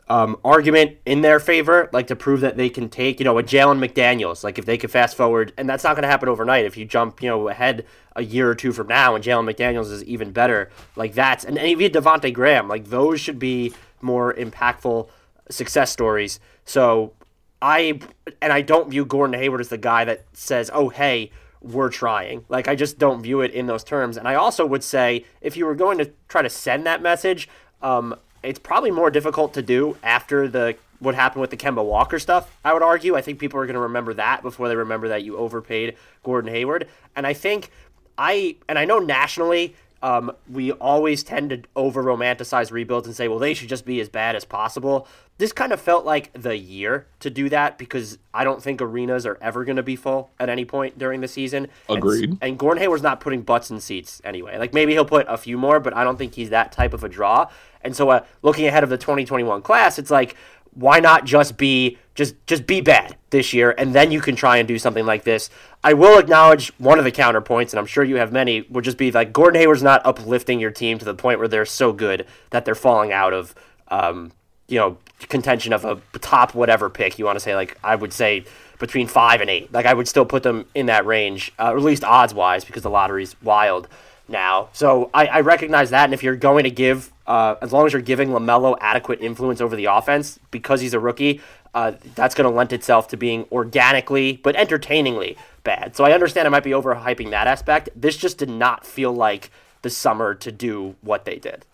[0.10, 3.44] um, argument in their favor, like to prove that they can take, you know, a
[3.44, 4.44] Jalen McDaniels.
[4.44, 6.66] Like if they could fast forward, and that's not going to happen overnight.
[6.66, 7.86] If you jump, you know, ahead
[8.16, 11.58] a year or two from now, and Jalen McDaniels is even better, like that's and,
[11.58, 15.10] and even Devonte Graham, like those should be more impactful
[15.50, 16.40] success stories.
[16.66, 17.14] So
[17.62, 18.00] I
[18.42, 21.32] and I don't view Gordon Hayward as the guy that says, "Oh, hey,
[21.62, 24.18] we're trying." Like I just don't view it in those terms.
[24.18, 27.50] And I also would say if you were going to try to send that message,
[27.82, 32.20] um, it's probably more difficult to do after the what happened with the Kemba Walker
[32.20, 32.56] stuff.
[32.64, 33.16] I would argue.
[33.16, 36.52] I think people are going to remember that before they remember that you overpaid Gordon
[36.52, 36.88] Hayward.
[37.16, 37.72] And I think
[38.18, 43.28] I and I know nationally um, we always tend to over romanticize rebuilds and say,
[43.28, 45.08] well, they should just be as bad as possible.
[45.40, 49.26] This kind of felt like the year to do that because I don't think arenas
[49.26, 51.68] are ever going to be full at any point during the season.
[51.90, 52.30] Agreed.
[52.30, 54.58] And, and Gordon Hayward's not putting butts in seats anyway.
[54.58, 57.04] Like maybe he'll put a few more, but I don't think he's that type of
[57.04, 57.50] a draw.
[57.82, 60.36] And so, uh, looking ahead of the 2021 class, it's like,
[60.78, 64.58] why not just be just just be bad this year and then you can try
[64.58, 65.50] and do something like this.
[65.84, 68.98] I will acknowledge one of the counterpoints and i'm sure you have many would just
[68.98, 72.26] be like gordon hayward's not uplifting your team to the point where they're so good
[72.50, 73.56] that they're falling out of
[73.90, 74.32] um,
[74.68, 74.98] you know
[75.30, 78.46] contention of a top whatever pick you want to say like i would say
[78.80, 79.72] between five and eight.
[79.74, 82.66] Like i would still put them in that range uh, or at least odds wise
[82.66, 83.88] because the lottery's wild
[84.28, 84.70] now.
[84.74, 86.06] So I, I, recognize that.
[86.06, 89.62] And if you're going to give, uh, as long as you're giving LaMelo adequate influence
[89.62, 91.42] over the offense because he's a rookie,
[91.74, 95.96] uh, that's going to lend itself to being organically but entertainingly bad.
[95.96, 97.90] So I understand I might be overhyping that aspect.
[97.96, 99.52] This just did not feel like
[99.82, 101.66] the summer to do what they did.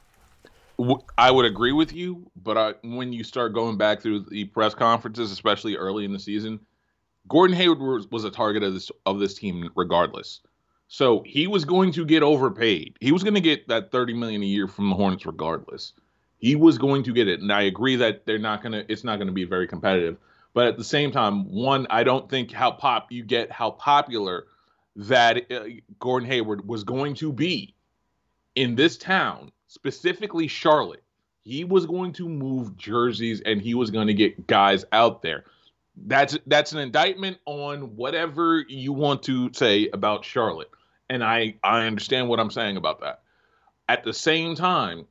[1.17, 4.73] I would agree with you, but I, when you start going back through the press
[4.73, 6.59] conferences, especially early in the season,
[7.27, 10.41] Gordon Hayward was, was a target of this of this team regardless.
[10.93, 12.97] So he was going to get overpaid.
[13.01, 15.93] He was going to get that 30 million a year from the Hornets regardless.
[16.37, 17.39] He was going to get it.
[17.39, 20.17] And I agree that they're not going to it's not going to be very competitive.
[20.53, 24.45] But at the same time, one, I don't think how pop you get how popular
[24.95, 25.63] that uh,
[25.97, 27.73] Gordon Hayward was going to be
[28.53, 31.03] in this town, specifically Charlotte.
[31.41, 35.45] He was going to move jerseys and he was going to get guys out there.
[36.05, 40.69] That's that's an indictment on whatever you want to say about Charlotte
[41.09, 43.21] and I I understand what I'm saying about that.
[43.89, 45.05] At the same time,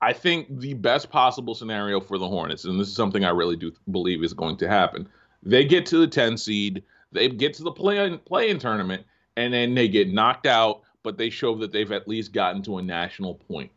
[0.00, 3.56] I think the best possible scenario for the Hornets, and this is something I really
[3.56, 5.08] do believe is going to happen,
[5.42, 6.82] they get to the 10 seed,
[7.12, 9.04] they get to the play play-in tournament,
[9.36, 12.78] and then they get knocked out, but they show that they've at least gotten to
[12.78, 13.70] a national point.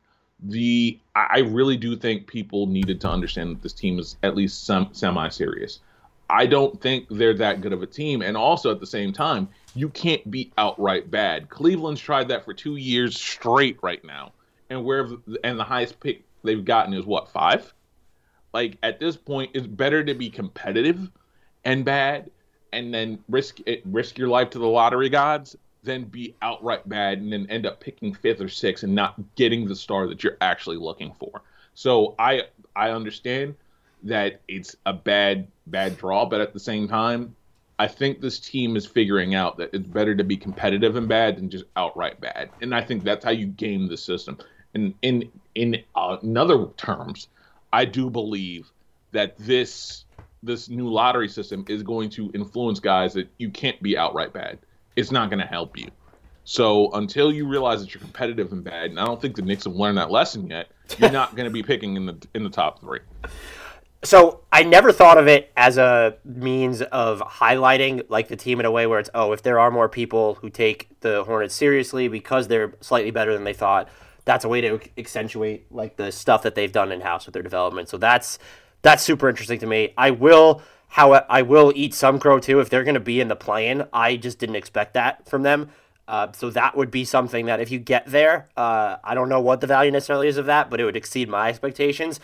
[0.44, 4.66] The I really do think people needed to understand that this team is at least
[4.66, 5.80] some semi serious.
[6.32, 8.22] I don't think they're that good of a team.
[8.22, 11.50] And also at the same time, you can't be outright bad.
[11.50, 14.34] Cleveland's tried that for two years straight right now.
[14.70, 15.08] And where
[15.44, 17.74] and the highest pick they've gotten is what, five?
[18.54, 21.10] Like at this point, it's better to be competitive
[21.64, 22.32] and bad
[22.74, 27.20] and then risk it risk your life to the lottery gods than be outright bad
[27.20, 30.38] and then end up picking fifth or sixth and not getting the star that you're
[30.42, 31.42] actually looking for.
[31.74, 32.44] So I
[32.76, 33.56] I understand
[34.04, 37.36] that it's a bad bad draw, but at the same time,
[37.82, 41.38] I think this team is figuring out that it's better to be competitive and bad
[41.38, 44.38] than just outright bad, and I think that's how you game the system.
[44.76, 47.28] And in in uh, in other terms,
[47.74, 48.70] I do believe
[49.14, 50.06] that this
[50.44, 54.60] this new lottery system is going to influence guys that you can't be outright bad.
[54.96, 55.88] It's not going to help you.
[56.44, 59.64] So until you realize that you're competitive and bad, and I don't think the Knicks
[59.64, 60.68] have learned that lesson yet,
[61.00, 63.00] you're not going to be picking in the in the top three.
[64.04, 68.66] So I never thought of it as a means of highlighting like the team in
[68.66, 72.08] a way where it's oh if there are more people who take the Hornets seriously
[72.08, 73.90] because they're slightly better than they thought,
[74.26, 77.44] that's a way to accentuate like the stuff that they've done in house with their
[77.44, 77.90] development.
[77.90, 78.40] So that's
[78.82, 79.94] that's super interesting to me.
[79.96, 83.28] I will how I will eat some crow too if they're going to be in
[83.28, 83.86] the play-in.
[83.94, 85.70] I just didn't expect that from them.
[86.08, 89.40] Uh, so that would be something that if you get there, uh, I don't know
[89.40, 92.20] what the value necessarily is of that, but it would exceed my expectations.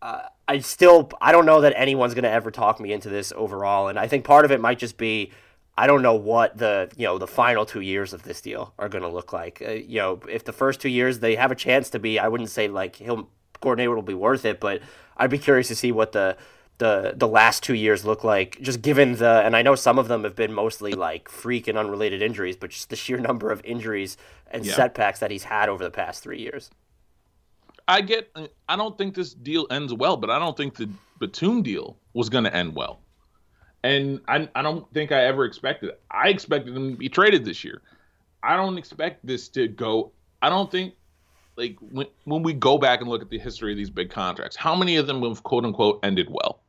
[0.00, 3.32] Uh, I still I don't know that anyone's going to ever talk me into this
[3.34, 5.32] overall, and I think part of it might just be
[5.78, 8.88] I don't know what the you know the final two years of this deal are
[8.88, 9.62] going to look like.
[9.66, 12.28] Uh, you know, if the first two years they have a chance to be, I
[12.28, 13.28] wouldn't say like he'll
[13.60, 14.82] Gordon Hayward will be worth it, but
[15.16, 16.36] I'd be curious to see what the
[16.78, 20.08] the the last two years look like just given the and I know some of
[20.08, 23.64] them have been mostly like freak and unrelated injuries but just the sheer number of
[23.64, 24.18] injuries
[24.50, 24.74] and yeah.
[24.74, 26.70] setbacks that he's had over the past 3 years.
[27.88, 28.34] I get
[28.68, 30.88] I don't think this deal ends well but I don't think the
[31.18, 33.00] Batum deal was going to end well.
[33.82, 36.00] And I I don't think I ever expected it.
[36.10, 37.82] I expected him to be traded this year.
[38.42, 40.94] I don't expect this to go I don't think
[41.56, 44.56] like when when we go back and look at the history of these big contracts,
[44.56, 46.60] how many of them have quote unquote ended well?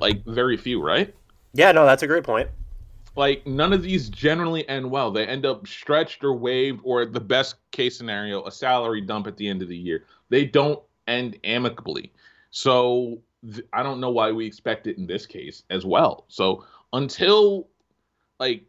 [0.00, 1.14] Like very few, right?
[1.52, 2.50] Yeah, no, that's a great point.
[3.16, 5.10] Like none of these generally end well.
[5.10, 9.36] They end up stretched or waived, or the best case scenario, a salary dump at
[9.36, 10.04] the end of the year.
[10.30, 12.12] They don't end amicably.
[12.50, 13.20] So
[13.52, 16.24] th- I don't know why we expect it in this case as well.
[16.28, 17.68] So until
[18.40, 18.64] like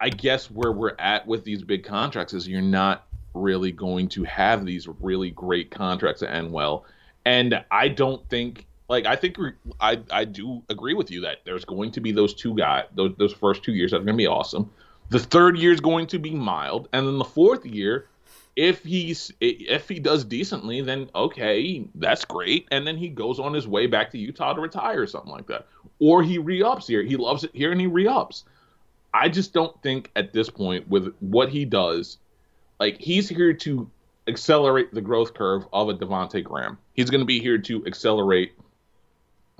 [0.00, 4.24] I guess where we're at with these big contracts is you're not really going to
[4.24, 6.84] have these really great contracts that end well.
[7.24, 9.36] And I don't think like I think
[9.80, 13.14] I I do agree with you that there's going to be those two guys those
[13.18, 14.70] those first two years that are going to be awesome.
[15.08, 18.08] The third year is going to be mild, and then the fourth year,
[18.56, 23.54] if he's if he does decently, then okay, that's great, and then he goes on
[23.54, 25.66] his way back to Utah to retire or something like that,
[26.00, 27.02] or he re-ups here.
[27.02, 28.44] He loves it here and he re-ups.
[29.14, 32.18] I just don't think at this point with what he does,
[32.78, 33.88] like he's here to
[34.28, 36.78] accelerate the growth curve of a Devonte Graham.
[36.94, 38.52] He's going to be here to accelerate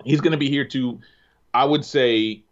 [0.04, 1.00] he's going to be here to,
[1.54, 2.42] I would say,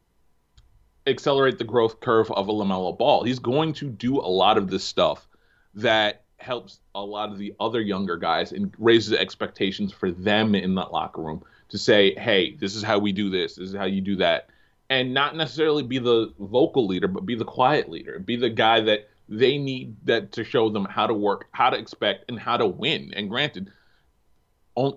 [1.07, 3.25] accelerate the growth curve of a LaMelo Ball.
[3.25, 5.27] He's going to do a lot of this stuff
[5.75, 10.75] that helps a lot of the other younger guys and raises expectations for them in
[10.75, 13.85] that locker room to say, hey, this is how we do this, this is how
[13.85, 14.49] you do that.
[14.91, 18.81] And not necessarily be the vocal leader, but be the quiet leader, be the guy
[18.83, 22.59] that they need that to show them how to work, how to expect, and how
[22.59, 23.13] to win.
[23.17, 23.73] And granted,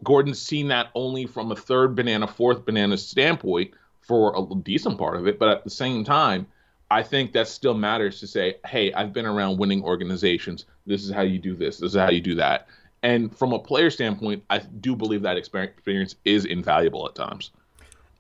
[0.04, 3.72] Gordon's seen that only from a third banana, fourth banana standpoint
[4.02, 5.38] for a decent part of it.
[5.38, 6.48] But at the same time,
[6.90, 10.66] I think that still matters to say, hey, I've been around winning organizations.
[10.86, 11.78] This is how you do this.
[11.78, 12.68] This is how you do that.
[13.04, 17.52] And from a player standpoint, I do believe that experience is invaluable at times.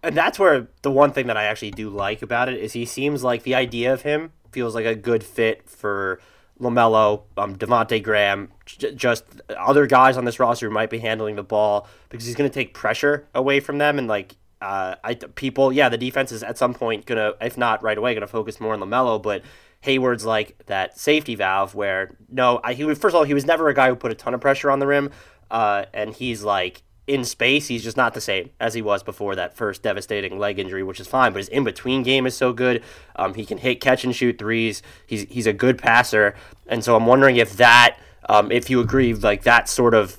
[0.03, 2.85] And that's where the one thing that I actually do like about it is he
[2.85, 6.19] seems like the idea of him feels like a good fit for–
[6.59, 9.23] LaMelo, um, Devonte Graham, j- just
[9.55, 12.53] other guys on this roster who might be handling the ball because he's going to
[12.53, 16.57] take pressure away from them and like uh, I people yeah the defense is at
[16.57, 19.43] some point gonna if not right away gonna focus more on LaMelo but
[19.81, 23.69] Hayward's like that safety valve where no I, he first of all he was never
[23.69, 25.11] a guy who put a ton of pressure on the rim
[25.51, 29.35] uh, and he's like in space, he's just not the same as he was before
[29.35, 31.31] that first devastating leg injury, which is fine.
[31.31, 32.83] But his in between game is so good.
[33.15, 34.83] Um, he can hit, catch, and shoot threes.
[35.07, 36.35] He's he's a good passer,
[36.67, 37.97] and so I'm wondering if that,
[38.27, 40.17] um, if you agree, like that sort of.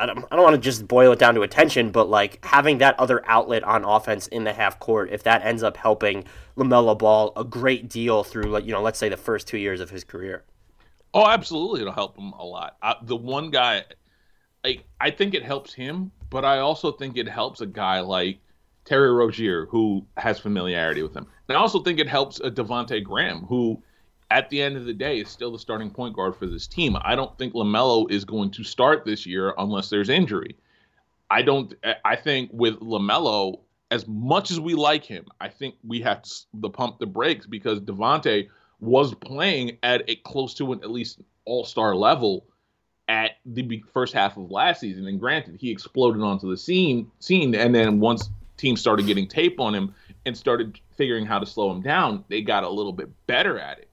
[0.00, 2.78] I don't, I don't want to just boil it down to attention, but like having
[2.78, 6.24] that other outlet on offense in the half court, if that ends up helping
[6.56, 9.80] LaMelo Ball a great deal through, like you know, let's say the first two years
[9.80, 10.44] of his career.
[11.12, 12.76] Oh, absolutely, it'll help him a lot.
[12.80, 13.84] Uh, the one guy,
[14.62, 18.40] like I think it helps him but I also think it helps a guy like
[18.84, 21.26] Terry Rozier who has familiarity with him.
[21.48, 23.82] And I also think it helps a Devonte Graham who
[24.30, 26.96] at the end of the day is still the starting point guard for this team.
[27.02, 30.56] I don't think LaMelo is going to start this year unless there's injury.
[31.30, 31.74] I don't
[32.04, 33.60] I think with LaMelo
[33.90, 37.46] as much as we like him, I think we have to the pump the brakes
[37.46, 38.48] because Devonte
[38.80, 42.46] was playing at a close to an at least all-star level
[43.08, 45.06] at the first half of last season.
[45.06, 49.60] And granted, he exploded onto the scene, scene, and then once teams started getting tape
[49.60, 49.94] on him
[50.26, 53.78] and started figuring how to slow him down, they got a little bit better at
[53.78, 53.88] it.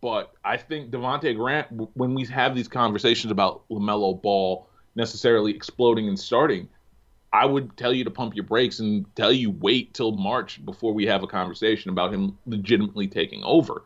[0.00, 6.08] But I think Devonte Graham, when we have these conversations about Lamelo Ball necessarily exploding
[6.08, 6.68] and starting,
[7.32, 10.94] I would tell you to pump your brakes and tell you wait till March before
[10.94, 13.82] we have a conversation about him legitimately taking over.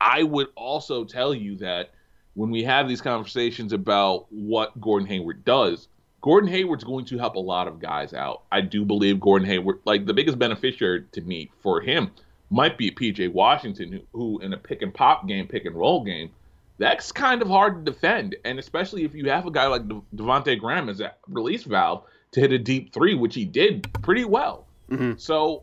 [0.00, 1.90] I would also tell you that
[2.36, 5.88] when we have these conversations about what Gordon Hayward does,
[6.20, 8.42] Gordon Hayward's going to help a lot of guys out.
[8.52, 12.10] I do believe Gordon Hayward, like the biggest beneficiary to me for him,
[12.50, 16.04] might be PJ Washington, who, who in a pick and pop game, pick and roll
[16.04, 16.30] game,
[16.78, 20.02] that's kind of hard to defend, and especially if you have a guy like De-
[20.14, 24.26] Devonte Graham as a release valve to hit a deep three, which he did pretty
[24.26, 24.66] well.
[24.90, 25.12] Mm-hmm.
[25.16, 25.62] So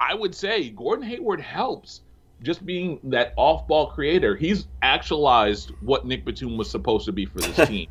[0.00, 2.00] I would say Gordon Hayward helps
[2.44, 4.36] just being that off-ball creator.
[4.36, 7.88] He's actualized what Nick Batum was supposed to be for this team,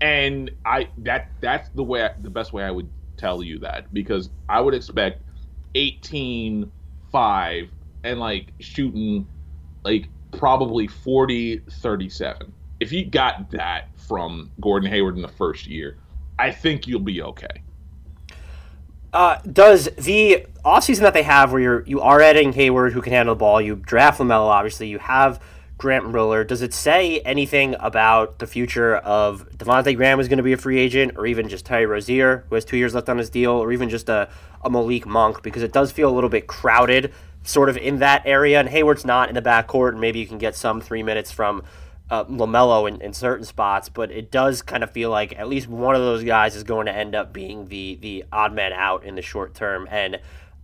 [0.00, 4.30] and I that that's the way the best way I would tell you that because
[4.48, 5.22] I would expect
[5.74, 6.70] 18
[7.10, 7.70] 5
[8.04, 9.26] and like shooting
[9.84, 15.96] like probably 40 37 if you got that from gordon hayward in the first year
[16.38, 17.62] i think you'll be okay
[19.12, 23.12] uh, does the offseason that they have where you're you are adding hayward who can
[23.12, 25.40] handle the ball you draft lamelo obviously you have
[25.78, 30.42] grant riller does it say anything about the future of devonte graham is going to
[30.42, 33.16] be a free agent or even just terry rozier who has two years left on
[33.16, 34.28] his deal or even just a,
[34.62, 35.42] a malik monk?
[35.42, 37.12] Because it does feel a little bit crowded
[37.44, 40.38] sort of in that area, and Hayward's not in the backcourt, and maybe you can
[40.38, 41.62] get some three minutes from
[42.10, 45.68] uh, Lamelo in, in certain spots, but it does kind of feel like at least
[45.68, 49.04] one of those guys is going to end up being the the odd man out
[49.04, 50.18] in the short term, and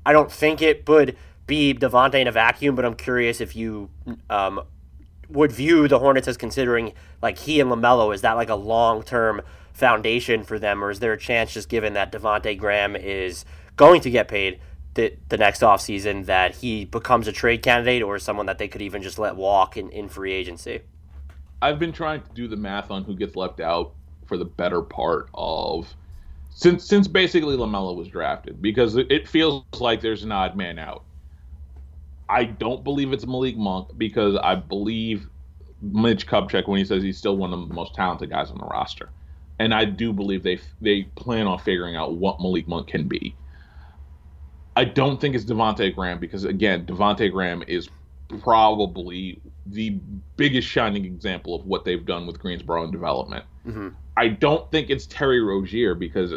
[0.06, 1.16] I don't think it would
[1.46, 3.90] be Devonte in a vacuum, but I'm curious if you
[4.30, 4.62] um,
[5.28, 9.02] would view the Hornets as considering like he and Lamelo is that like a long
[9.02, 9.42] term
[9.72, 13.44] foundation for them, or is there a chance just given that Devonte Graham is
[13.76, 14.60] going to get paid?
[14.94, 18.80] the, the next offseason that he becomes a trade candidate or someone that they could
[18.80, 20.82] even just let walk in, in free agency?
[21.64, 23.94] I've been trying to do the math on who gets left out
[24.26, 25.96] for the better part of
[26.50, 31.04] since since basically Lamelo was drafted because it feels like there's an odd man out.
[32.28, 35.26] I don't believe it's Malik Monk because I believe
[35.80, 38.66] Mitch Kupchak when he says he's still one of the most talented guys on the
[38.66, 39.08] roster,
[39.58, 43.38] and I do believe they they plan on figuring out what Malik Monk can be.
[44.76, 47.88] I don't think it's Devonte Graham because again, Devonte Graham is
[48.40, 49.90] probably the
[50.36, 53.44] biggest shining example of what they've done with Greensboro in development.
[53.66, 53.88] Mm-hmm.
[54.16, 56.34] I don't think it's Terry Rozier because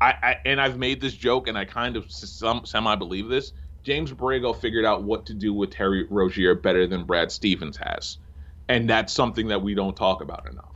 [0.00, 3.52] I, I, and I've made this joke and I kind of some semi believe this.
[3.82, 8.18] James Borrego figured out what to do with Terry Rozier better than Brad Stevens has,
[8.68, 10.74] and that's something that we don't talk about enough.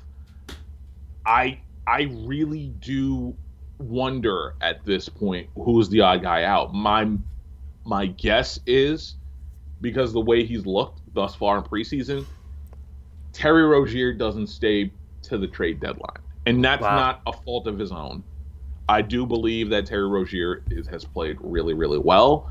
[1.26, 3.36] I I really do
[3.78, 6.72] wonder at this point who's the odd guy out.
[6.72, 7.10] My
[7.85, 9.16] my guess is
[9.85, 12.24] because the way he's looked thus far in preseason,
[13.35, 14.90] Terry Rozier doesn't stay
[15.23, 16.97] to the trade deadline, and that's wow.
[16.97, 18.24] not a fault of his own.
[18.89, 22.51] I do believe that Terry Rozier is, has played really, really well.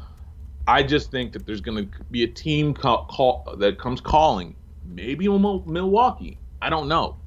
[0.67, 4.55] I just think that there's going to be a team call, call, that comes calling,
[4.85, 6.37] maybe Milwaukee.
[6.61, 7.17] I don't know.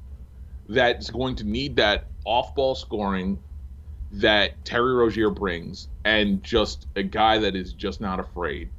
[0.69, 3.37] That's going to need that off-ball scoring
[4.13, 8.69] that Terry Rozier brings, and just a guy that is just not afraid.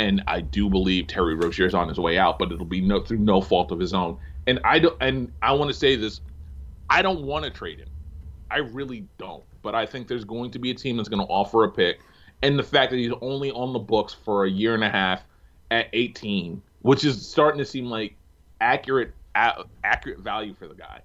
[0.00, 3.02] And I do believe Terry Rozier is on his way out, but it'll be no
[3.02, 4.16] through no fault of his own.
[4.46, 4.96] And I don't.
[5.02, 6.22] And I want to say this:
[6.88, 7.90] I don't want to trade him.
[8.50, 9.44] I really don't.
[9.60, 12.00] But I think there's going to be a team that's going to offer a pick,
[12.40, 15.22] and the fact that he's only on the books for a year and a half
[15.70, 18.16] at 18, which is starting to seem like
[18.62, 21.02] accurate accurate value for the guy.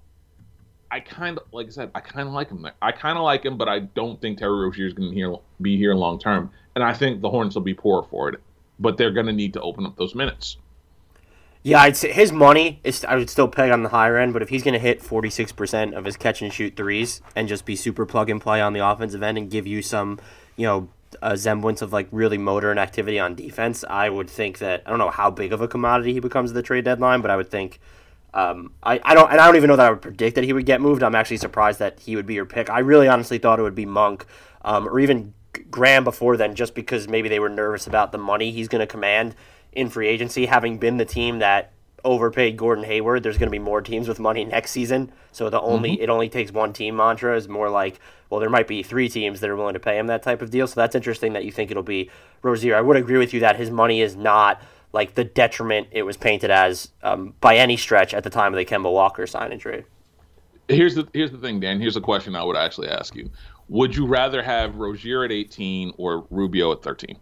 [0.90, 2.66] I kind of, like I said, I kind of like him.
[2.80, 5.76] I kind of like him, but I don't think Terry Rozier is going to be
[5.76, 6.50] here long term.
[6.74, 8.40] And I think the Hornets will be poor for it,
[8.78, 10.56] but they're going to need to open up those minutes.
[11.62, 13.04] Yeah, I'd say his money is.
[13.04, 15.30] I would still peg on the higher end, but if he's going to hit forty
[15.30, 18.60] six percent of his catch and shoot threes and just be super plug and play
[18.60, 20.20] on the offensive end and give you some,
[20.56, 20.88] you know,
[21.22, 24.90] a semblance of like really motor and activity on defense, I would think that I
[24.90, 27.36] don't know how big of a commodity he becomes at the trade deadline, but I
[27.36, 27.80] would think
[28.32, 30.52] um, I, I don't and I don't even know that I would predict that he
[30.52, 31.02] would get moved.
[31.02, 32.70] I'm actually surprised that he would be your pick.
[32.70, 34.24] I really honestly thought it would be Monk
[34.62, 35.34] um, or even
[35.70, 38.86] Graham before then, just because maybe they were nervous about the money he's going to
[38.86, 39.34] command
[39.72, 41.72] in free agency, having been the team that
[42.04, 43.22] overpaid Gordon Hayward.
[43.22, 46.02] There's going to be more teams with money next season, so the only mm-hmm.
[46.02, 48.00] it only takes one team mantra is more like
[48.30, 50.50] well, there might be three teams that are willing to pay him that type of
[50.50, 50.66] deal.
[50.66, 52.10] So that's interesting that you think it'll be
[52.42, 52.76] Rozier.
[52.76, 54.60] I would agree with you that his money is not
[54.92, 58.58] like the detriment it was painted as um, by any stretch at the time of
[58.58, 59.84] the Kemba Walker sign and trade.
[60.68, 61.80] Here's the here's the thing, Dan.
[61.80, 63.30] Here's a question I would actually ask you:
[63.68, 67.18] Would you rather have Rozier at 18 or Rubio at 13?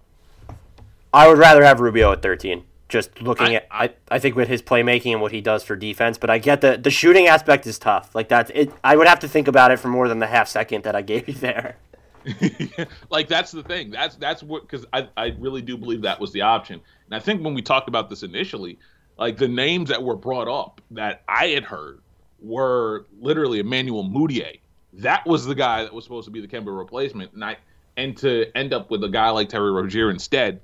[1.13, 2.65] I would rather have Rubio at 13.
[2.89, 5.75] Just looking I, at, I, I think with his playmaking and what he does for
[5.75, 8.15] defense, but I get the the shooting aspect is tough.
[8.15, 8.73] Like that's it.
[8.85, 11.01] I would have to think about it for more than the half second that I
[11.01, 11.77] gave you there.
[13.11, 13.91] like that's the thing.
[13.91, 16.81] That's that's what because I I really do believe that was the option.
[17.07, 18.79] And I think when we talked about this initially,
[19.19, 22.01] like the names that were brought up that I had heard
[22.41, 24.61] were literally Emmanuel Mudiay.
[24.99, 27.57] That was the guy that was supposed to be the Kemba replacement, and I
[27.97, 30.61] and to end up with a guy like Terry Rozier instead,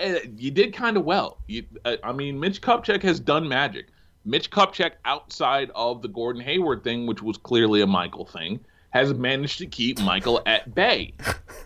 [0.00, 1.38] eh, you did kind of well.
[1.46, 3.86] You, uh, I mean, Mitch Kupchak has done magic.
[4.24, 8.58] Mitch Kupchak, outside of the Gordon Hayward thing, which was clearly a Michael thing,
[8.90, 11.14] has managed to keep Michael at bay.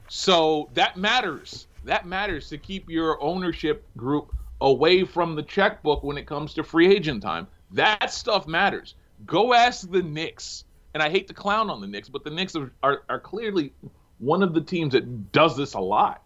[0.08, 1.66] So that matters.
[1.84, 6.64] That matters to keep your ownership group away from the checkbook when it comes to
[6.64, 7.46] free agent time.
[7.70, 8.94] That stuff matters.
[9.24, 10.64] Go ask the Knicks.
[10.94, 13.72] And I hate to clown on the Knicks, but the Knicks are, are, are clearly
[14.18, 16.22] one of the teams that does this a lot.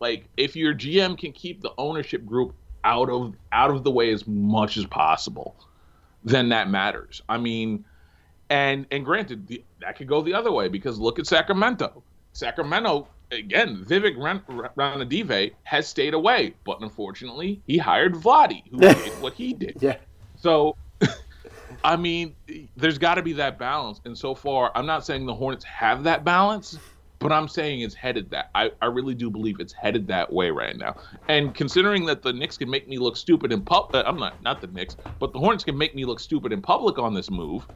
[0.00, 4.10] Like if your GM can keep the ownership group out of out of the way
[4.12, 5.54] as much as possible,
[6.24, 7.22] then that matters.
[7.28, 7.84] I mean,
[8.48, 12.02] and and granted, the, that could go the other way because look at Sacramento.
[12.32, 14.16] Sacramento again, Vivek
[14.76, 19.76] Ranadive has stayed away, but unfortunately, he hired Vlade, who did what he did.
[19.80, 19.96] Yeah.
[20.36, 20.76] So,
[21.82, 22.34] I mean,
[22.76, 24.00] there's got to be that balance.
[24.04, 26.78] And so far, I'm not saying the Hornets have that balance,
[27.18, 28.50] but I'm saying it's headed that.
[28.54, 30.96] I, I really do believe it's headed that way right now.
[31.28, 34.42] And considering that the Knicks can make me look stupid in public, uh, I'm not
[34.42, 37.30] not the Knicks, but the Hornets can make me look stupid in public on this
[37.30, 37.66] move.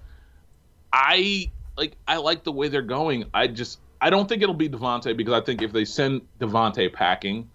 [0.92, 3.24] I like I like the way they're going.
[3.32, 6.92] I just I don't think it'll be Devonte because I think if they send Devonte
[6.92, 7.48] packing,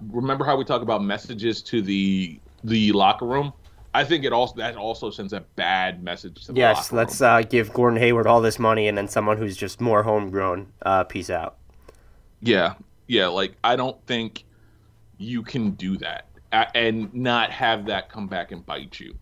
[0.00, 3.52] remember how we talk about messages to the the locker room?
[3.94, 6.90] I think it also that also sends a bad message to the yes.
[6.90, 10.72] let's uh, give Gordon Hayward all this money and then someone who's just more homegrown.
[10.82, 11.58] Uh, peace out.
[12.40, 12.74] Yeah,
[13.06, 13.28] yeah.
[13.28, 14.44] Like I don't think
[15.16, 16.26] you can do that
[16.74, 19.14] and not have that come back and bite you.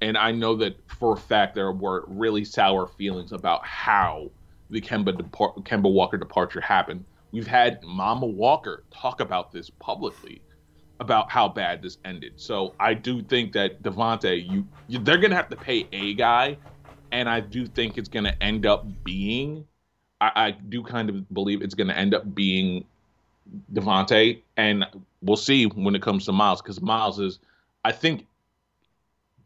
[0.00, 4.30] And I know that for a fact there were really sour feelings about how
[4.70, 7.04] the Kemba depart- Kemba Walker departure happened.
[7.32, 10.40] We've had Mama Walker talk about this publicly
[11.00, 12.32] about how bad this ended.
[12.36, 16.56] So I do think that Devonte, you, you they're gonna have to pay a guy,
[17.12, 19.66] and I do think it's gonna end up being.
[20.20, 22.84] I, I do kind of believe it's gonna end up being
[23.72, 24.86] Devonte, and
[25.22, 27.38] we'll see when it comes to Miles because Miles is,
[27.84, 28.26] I think,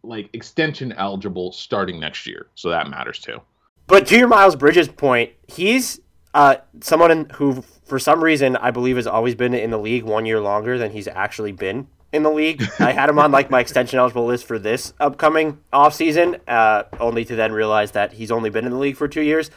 [0.03, 3.41] like extension eligible starting next year, so that matters too.
[3.87, 6.01] But to your Miles Bridges point, he's
[6.35, 10.05] uh, someone in, who, for some reason, I believe has always been in the league
[10.05, 12.63] one year longer than he's actually been in the league.
[12.79, 17.25] I had him on like my extension eligible list for this upcoming offseason, uh, only
[17.25, 19.51] to then realize that he's only been in the league for two years.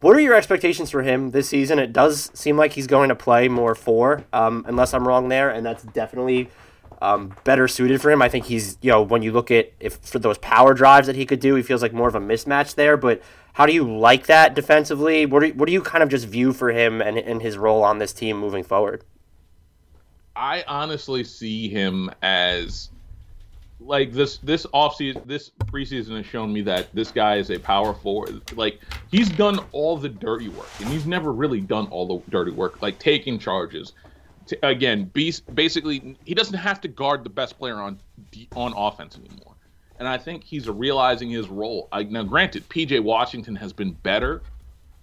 [0.00, 1.78] What are your expectations for him this season?
[1.78, 5.48] It does seem like he's going to play more four, um, unless I'm wrong there,
[5.48, 6.50] and that's definitely
[7.00, 8.20] um, better suited for him.
[8.20, 11.16] I think he's, you know, when you look at if for those power drives that
[11.16, 12.96] he could do, he feels like more of a mismatch there.
[12.96, 13.22] But
[13.56, 15.24] how do you like that defensively?
[15.24, 17.56] What do you, what do you kind of just view for him and, and his
[17.56, 19.02] role on this team moving forward?
[20.36, 22.90] I honestly see him as
[23.80, 27.94] like this this offseason this preseason has shown me that this guy is a power
[27.94, 28.42] forward.
[28.58, 28.78] Like
[29.10, 32.82] he's done all the dirty work and he's never really done all the dirty work,
[32.82, 33.94] like taking charges.
[34.48, 37.98] To, again, be, basically he doesn't have to guard the best player on
[38.54, 39.55] on offense anymore.
[39.98, 41.88] And I think he's realizing his role.
[41.92, 44.42] I, now, granted, PJ Washington has been better,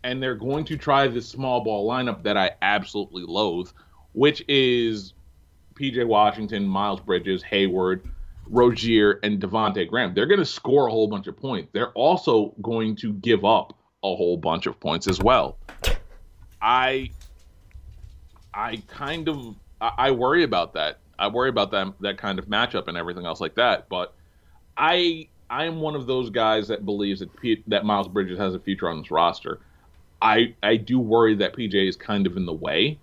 [0.03, 3.69] and they're going to try this small ball lineup that I absolutely loathe,
[4.13, 5.13] which is
[5.75, 8.07] PJ Washington, Miles Bridges, Hayward,
[8.47, 10.13] Rozier, and Devonte Graham.
[10.13, 11.69] They're going to score a whole bunch of points.
[11.73, 15.57] They're also going to give up a whole bunch of points as well.
[16.61, 17.11] I
[18.53, 20.99] I kind of I, worry about that.
[21.19, 23.89] I worry about that that kind of matchup and everything else like that.
[23.89, 24.13] But
[24.77, 28.55] I I am one of those guys that believes that P, that Miles Bridges has
[28.55, 29.59] a future on this roster.
[30.21, 32.97] I I do worry that PJ is kind of in the way,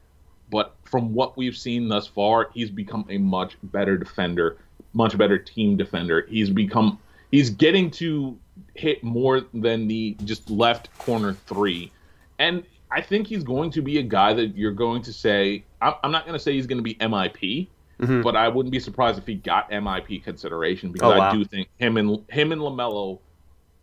[0.50, 4.56] but from what we've seen thus far, he's become a much better defender,
[4.94, 6.26] much better team defender.
[6.28, 6.98] He's become
[7.30, 8.36] he's getting to
[8.74, 11.92] hit more than the just left corner three,
[12.38, 15.64] and I think he's going to be a guy that you're going to say.
[15.80, 17.68] I'm, I'm not going to say he's going to be MIP,
[18.00, 18.22] Mhm.
[18.22, 21.30] but I wouldn't be surprised if he got MIP consideration because Oh, wow.
[21.30, 23.18] I do think him and him and Lamelo.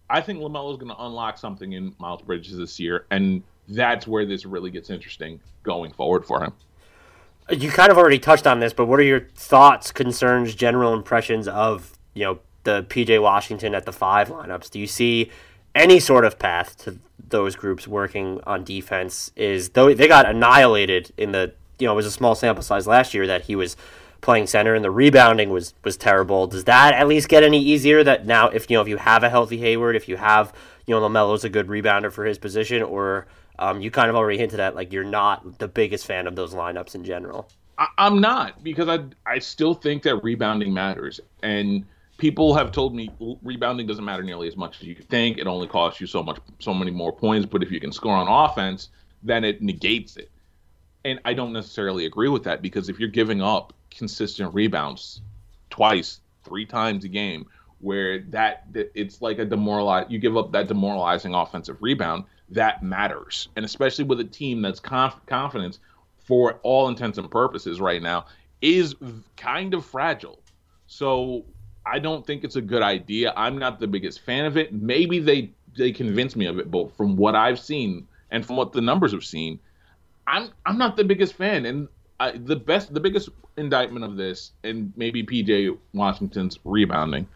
[0.10, 4.07] I think Lamelo is going to unlock something in Miles Bridges this year, and that's
[4.07, 6.53] where this really gets interesting going forward for him.
[7.49, 11.48] You kind of already touched on this, but what are your thoughts, concerns, general impressions
[11.48, 14.69] of you know the PJ Washington at the five lineups?
[14.72, 15.30] Do you see
[15.76, 16.98] any sort of path to
[17.30, 19.31] those groups working on defense?
[19.35, 22.88] Is though they got annihilated in the you know it was a small sample size
[22.88, 23.77] last year that he was
[24.28, 26.48] playing center and the rebounding was was terrible.
[26.48, 28.04] Does that at least get any easier?
[28.04, 30.54] That now if you know if you have a healthy Hayward, if you have
[30.86, 33.26] you know Lamelo's a good rebounder for his position, or
[33.58, 36.54] um, you kind of already hinted at like you're not the biggest fan of those
[36.54, 37.48] lineups in general.
[37.78, 41.86] I, I'm not because I I still think that rebounding matters, and
[42.18, 43.10] people have told me
[43.41, 45.38] rebounding doesn't matter nearly as much as you think.
[45.38, 47.45] It only costs you so much, so many more points.
[47.45, 48.90] But if you can score on offense,
[49.24, 50.30] then it negates it.
[51.07, 55.21] And I don't necessarily agree with that because if you're giving up consistent rebounds
[55.69, 57.45] twice, three times a game,
[57.79, 63.47] where that, it's like a demoralize you give up that demoralizing offensive rebound that matters.
[63.55, 65.79] And especially with a team that's conf- confidence
[66.17, 68.25] for all intents and purposes right now
[68.61, 68.93] is
[69.38, 70.39] kind of fragile.
[70.88, 71.45] So
[71.85, 73.34] i don't think it's a good idea.
[73.38, 74.73] I'm not the biggest fan of it.
[74.73, 78.71] Maybe they they convince me of it but from what i've seen and from what
[78.71, 79.59] the numbers have seen
[80.28, 81.88] i'm i'm not the biggest fan and
[82.20, 87.28] I, the best the biggest indictment of this and maybe pj washington's rebounding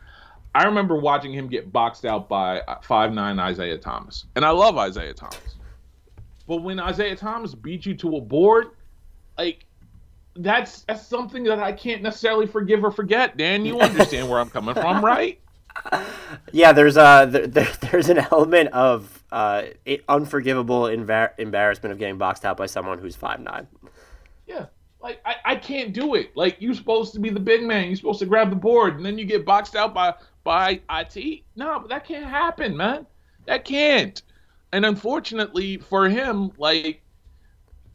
[0.53, 4.49] I remember watching him get boxed out by uh, five nine Isaiah Thomas, and I
[4.49, 5.55] love Isaiah Thomas.
[6.47, 8.71] But when Isaiah Thomas beat you to a board,
[9.37, 9.65] like
[10.35, 13.37] that's that's something that I can't necessarily forgive or forget.
[13.37, 15.39] Dan, you understand where I'm coming from, right?
[16.51, 19.63] Yeah, there's uh, a there, there's an element of uh,
[20.09, 23.67] unforgivable embar- embarrassment of getting boxed out by someone who's five nine.
[24.47, 24.65] Yeah,
[25.01, 26.35] like I, I can't do it.
[26.35, 27.87] Like you're supposed to be the big man.
[27.87, 30.13] You're supposed to grab the board, and then you get boxed out by
[30.43, 31.43] by IT.
[31.55, 33.05] No, but that can't happen, man.
[33.45, 34.21] That can't.
[34.73, 37.01] And unfortunately for him, like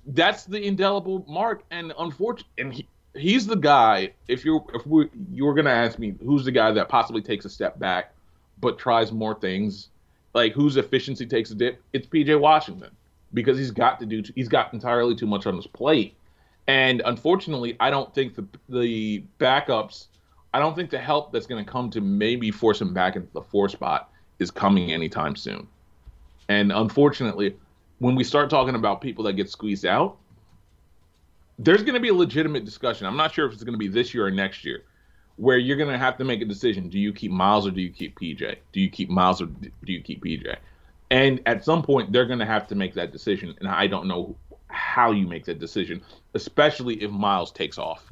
[0.07, 1.65] that's the indelible mark.
[1.71, 4.13] And unfortunately, and he, he's the guy.
[4.29, 7.51] If you're if we you're gonna ask me who's the guy that possibly takes a
[7.51, 8.15] step back,
[8.61, 9.89] but tries more things,
[10.37, 12.91] like whose efficiency takes a dip, it's PJ Washington
[13.33, 16.15] because he's got to do he's got entirely too much on his plate.
[16.69, 20.09] And unfortunately, I don't think the the backups
[20.53, 23.33] I don't think the help that's going to come to maybe force him back into
[23.33, 25.67] the four spot is coming anytime soon.
[26.49, 27.57] And unfortunately,
[27.99, 30.19] when we start talking about people that get squeezed out,
[31.59, 33.07] there's going to be a legitimate discussion.
[33.07, 34.85] I'm not sure if it's going to be this year or next year,
[35.37, 36.89] where you're going to have to make a decision.
[36.89, 38.57] Do you keep Miles or do you keep PJ?
[38.73, 40.57] Do you keep Miles or do you keep PJ?
[41.11, 43.55] And at some point, they're going to have to make that decision.
[43.61, 44.35] And I don't know
[44.69, 46.03] how you make that decision,
[46.35, 48.11] especially if Miles takes off.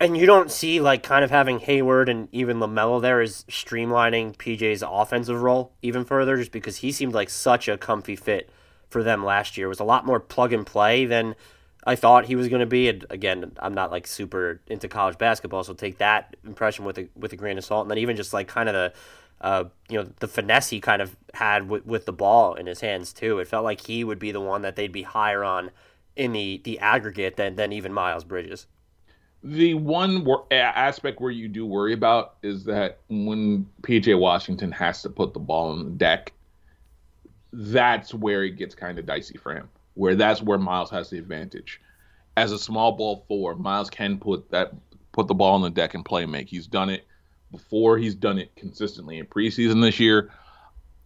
[0.00, 4.36] And you don't see like kind of having Hayward and even LaMelo there is streamlining
[4.36, 8.50] PJ's offensive role even further, just because he seemed like such a comfy fit
[8.88, 9.66] for them last year.
[9.66, 11.36] It was a lot more plug and play than
[11.84, 12.88] I thought he was going to be.
[12.88, 17.08] And again, I'm not like super into college basketball, so take that impression with a
[17.14, 17.84] with a grain of salt.
[17.84, 18.92] And then even just like kind of the
[19.40, 22.80] uh, you know the finesse he kind of had with, with the ball in his
[22.80, 23.38] hands too.
[23.38, 25.70] It felt like he would be the one that they'd be higher on
[26.16, 28.66] in the the aggregate than than even Miles Bridges.
[29.42, 35.02] The one wor- aspect where you do worry about is that when PJ Washington has
[35.02, 36.32] to put the ball on the deck,
[37.52, 39.68] that's where it gets kind of dicey for him.
[39.94, 41.80] Where that's where Miles has the advantage.
[42.36, 44.72] As a small ball four, Miles can put that
[45.12, 46.48] put the ball on the deck and play make.
[46.48, 47.06] He's done it
[47.52, 47.96] before.
[47.98, 50.30] He's done it consistently in preseason this year.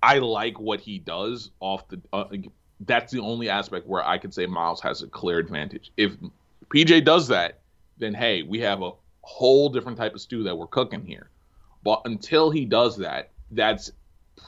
[0.02, 2.00] I like what he does off the.
[2.12, 2.24] Uh,
[2.86, 5.92] that's the only aspect where I could say Miles has a clear advantage.
[5.96, 6.12] If
[6.68, 7.60] PJ does that,
[7.98, 8.92] then hey, we have a
[9.22, 11.28] whole different type of stew that we're cooking here.
[11.84, 13.92] But until he does that, that's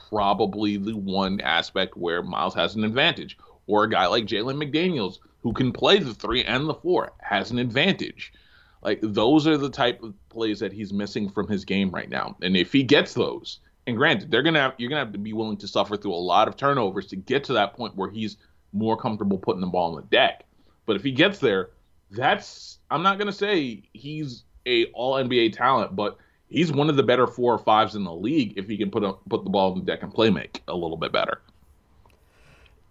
[0.09, 3.37] probably the one aspect where Miles has an advantage.
[3.67, 7.51] Or a guy like Jalen McDaniels, who can play the three and the four, has
[7.51, 8.33] an advantage.
[8.81, 12.35] Like those are the type of plays that he's missing from his game right now.
[12.41, 15.33] And if he gets those, and granted, they're gonna have, you're gonna have to be
[15.33, 18.37] willing to suffer through a lot of turnovers to get to that point where he's
[18.73, 20.45] more comfortable putting the ball on the deck.
[20.85, 21.69] But if he gets there,
[22.09, 26.17] that's I'm not gonna say he's a all NBA talent, but
[26.47, 29.03] he's one of the better four or fives in the league if he can put
[29.03, 31.41] a, put the ball on the deck and play make a little bit better.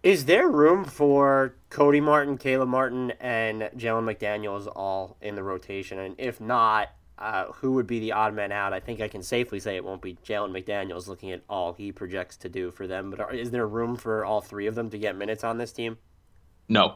[0.03, 5.99] Is there room for Cody Martin, Caleb Martin, and Jalen McDaniels all in the rotation?
[5.99, 8.73] And if not, uh, who would be the odd man out?
[8.73, 11.93] I think I can safely say it won't be Jalen McDaniels looking at all he
[11.93, 13.11] projects to do for them.
[13.11, 15.71] But are, is there room for all three of them to get minutes on this
[15.71, 15.99] team?
[16.71, 16.95] No,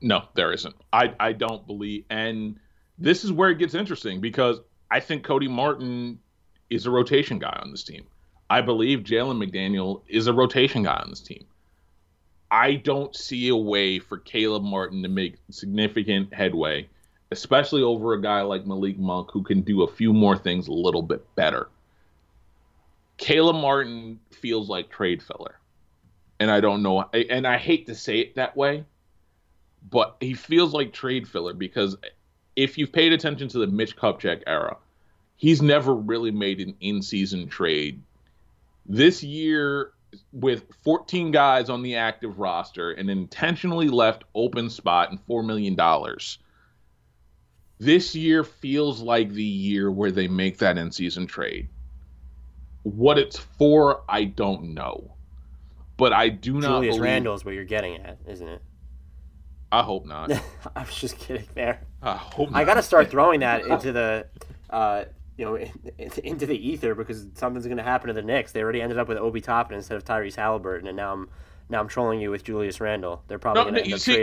[0.00, 0.76] no, there isn't.
[0.94, 2.06] I, I don't believe.
[2.08, 2.58] And
[2.96, 4.60] this is where it gets interesting because
[4.90, 6.20] I think Cody Martin
[6.70, 8.06] is a rotation guy on this team.
[8.48, 11.44] I believe Jalen McDaniel is a rotation guy on this team.
[12.50, 16.88] I don't see a way for Caleb Martin to make significant headway,
[17.30, 20.72] especially over a guy like Malik Monk who can do a few more things a
[20.72, 21.68] little bit better.
[23.16, 25.58] Caleb Martin feels like trade filler.
[26.38, 28.84] And I don't know and I hate to say it that way,
[29.90, 31.96] but he feels like trade filler because
[32.54, 34.76] if you've paid attention to the Mitch Kupchak era,
[35.36, 38.02] he's never really made an in-season trade.
[38.84, 39.92] This year,
[40.32, 45.76] with 14 guys on the active roster, and intentionally left open spot and $4 million.
[47.78, 51.68] This year feels like the year where they make that in season trade.
[52.82, 55.16] What it's for, I don't know.
[55.96, 56.98] But I do not Julius.
[56.98, 58.62] Randle is what you're getting at, isn't it?
[59.72, 60.30] I hope not.
[60.76, 61.80] I was just kidding there.
[62.02, 64.26] I hope I got to start throwing that into the
[64.70, 65.04] uh,
[65.36, 65.56] you know
[65.98, 68.52] into the ether because something's going to happen to the Knicks.
[68.52, 71.28] They already ended up with Obi Toppin instead of Tyrese Halliburton, and now I'm
[71.68, 73.22] now I'm trolling you with Julius Randle.
[73.26, 74.22] They're probably no, going to you see,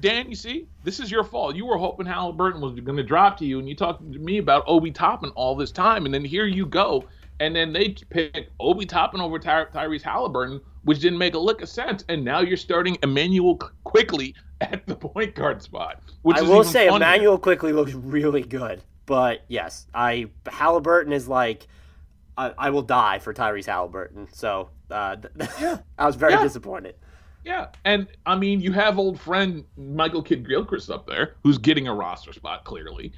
[0.00, 1.56] Dan, you see, this is your fault.
[1.56, 4.38] You were hoping Halliburton was going to drop to you, and you talked to me
[4.38, 7.04] about Obi Toppin all this time, and then here you go,
[7.40, 11.62] and then they pick Obi Toppin over Ty- Tyrese Halliburton, which didn't make a lick
[11.62, 16.02] of sense, and now you're starting Immanuel Quickley at the point guard spot.
[16.22, 17.06] Which I will say, funnier.
[17.08, 18.82] Immanuel Quickley looks really good,
[19.12, 21.66] but yes, I Halliburton is like.
[22.38, 24.26] I, I will die for Tyrese Halliburton.
[24.32, 25.16] So uh,
[25.60, 25.80] yeah.
[25.98, 26.42] I was very yeah.
[26.42, 26.94] disappointed.
[27.44, 31.88] Yeah, and I mean, you have old friend Michael Kidd Gilchrist up there, who's getting
[31.88, 33.12] a roster spot clearly.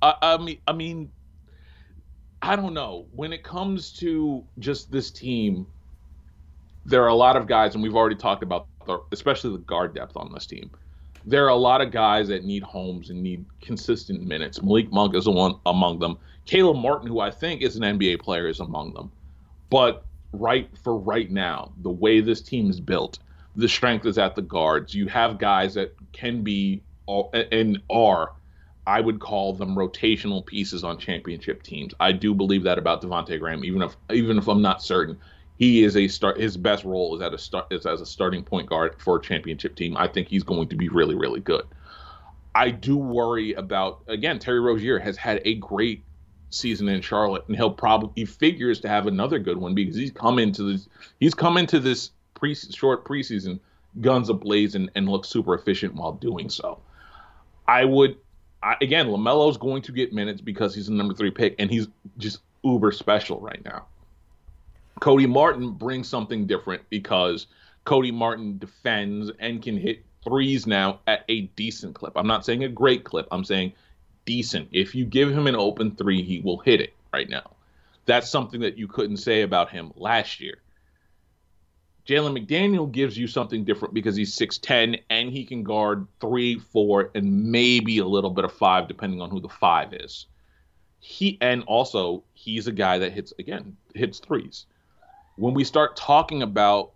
[0.00, 1.10] Uh, I mean, I mean,
[2.40, 3.08] I don't know.
[3.10, 5.66] When it comes to just this team,
[6.86, 9.96] there are a lot of guys, and we've already talked about, the, especially the guard
[9.96, 10.70] depth on this team.
[11.26, 14.62] There are a lot of guys that need homes and need consistent minutes.
[14.62, 16.18] Malik Monk is one among them.
[16.46, 19.12] Caleb Martin, who I think is an NBA player, is among them.
[19.70, 23.18] But right for right now, the way this team is built,
[23.56, 24.94] the strength is at the guards.
[24.94, 26.82] You have guys that can be
[27.32, 28.32] and are,
[28.86, 31.92] I would call them rotational pieces on championship teams.
[32.00, 35.18] I do believe that about Devonte Graham, even if even if I'm not certain.
[35.60, 36.40] He is a start.
[36.40, 39.20] His best role is at a start is as a starting point guard for a
[39.20, 39.94] championship team.
[39.94, 41.66] I think he's going to be really, really good.
[42.54, 44.38] I do worry about again.
[44.38, 46.02] Terry Rozier has had a great
[46.48, 50.10] season in Charlotte, and he'll probably he figures to have another good one because he's
[50.10, 50.88] come into this
[51.20, 53.60] he's come into this pre short preseason
[54.00, 56.80] guns ablazing and look super efficient while doing so.
[57.68, 58.16] I would
[58.62, 61.86] I, again Lamelo's going to get minutes because he's a number three pick and he's
[62.16, 63.84] just uber special right now.
[65.00, 67.46] Cody Martin brings something different because
[67.84, 72.12] Cody Martin defends and can hit threes now at a decent clip.
[72.16, 73.26] I'm not saying a great clip.
[73.32, 73.72] I'm saying
[74.26, 74.68] decent.
[74.72, 77.50] If you give him an open three, he will hit it right now.
[78.04, 80.58] That's something that you couldn't say about him last year.
[82.06, 87.10] Jalen McDaniel gives you something different because he's 6'10 and he can guard three, four,
[87.14, 90.26] and maybe a little bit of five, depending on who the five is.
[90.98, 94.66] He and also he's a guy that hits again, hits threes.
[95.40, 96.92] When we start talking about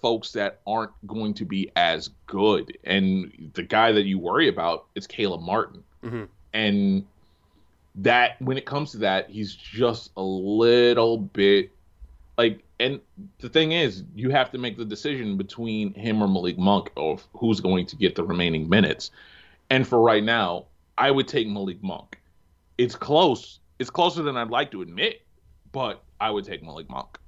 [0.00, 4.86] folks that aren't going to be as good, and the guy that you worry about
[4.94, 5.82] is Caleb Martin.
[6.02, 7.06] Mm-hmm and
[7.96, 11.70] that when it comes to that, he's just a little bit
[12.36, 12.62] like.
[12.80, 13.00] And
[13.40, 17.26] the thing is, you have to make the decision between him or Malik Monk of
[17.32, 19.10] who's going to get the remaining minutes.
[19.70, 20.66] And for right now,
[20.96, 22.20] I would take Malik Monk.
[22.78, 23.58] It's close.
[23.80, 25.22] It's closer than I'd like to admit,
[25.72, 27.18] but I would take Malik Monk.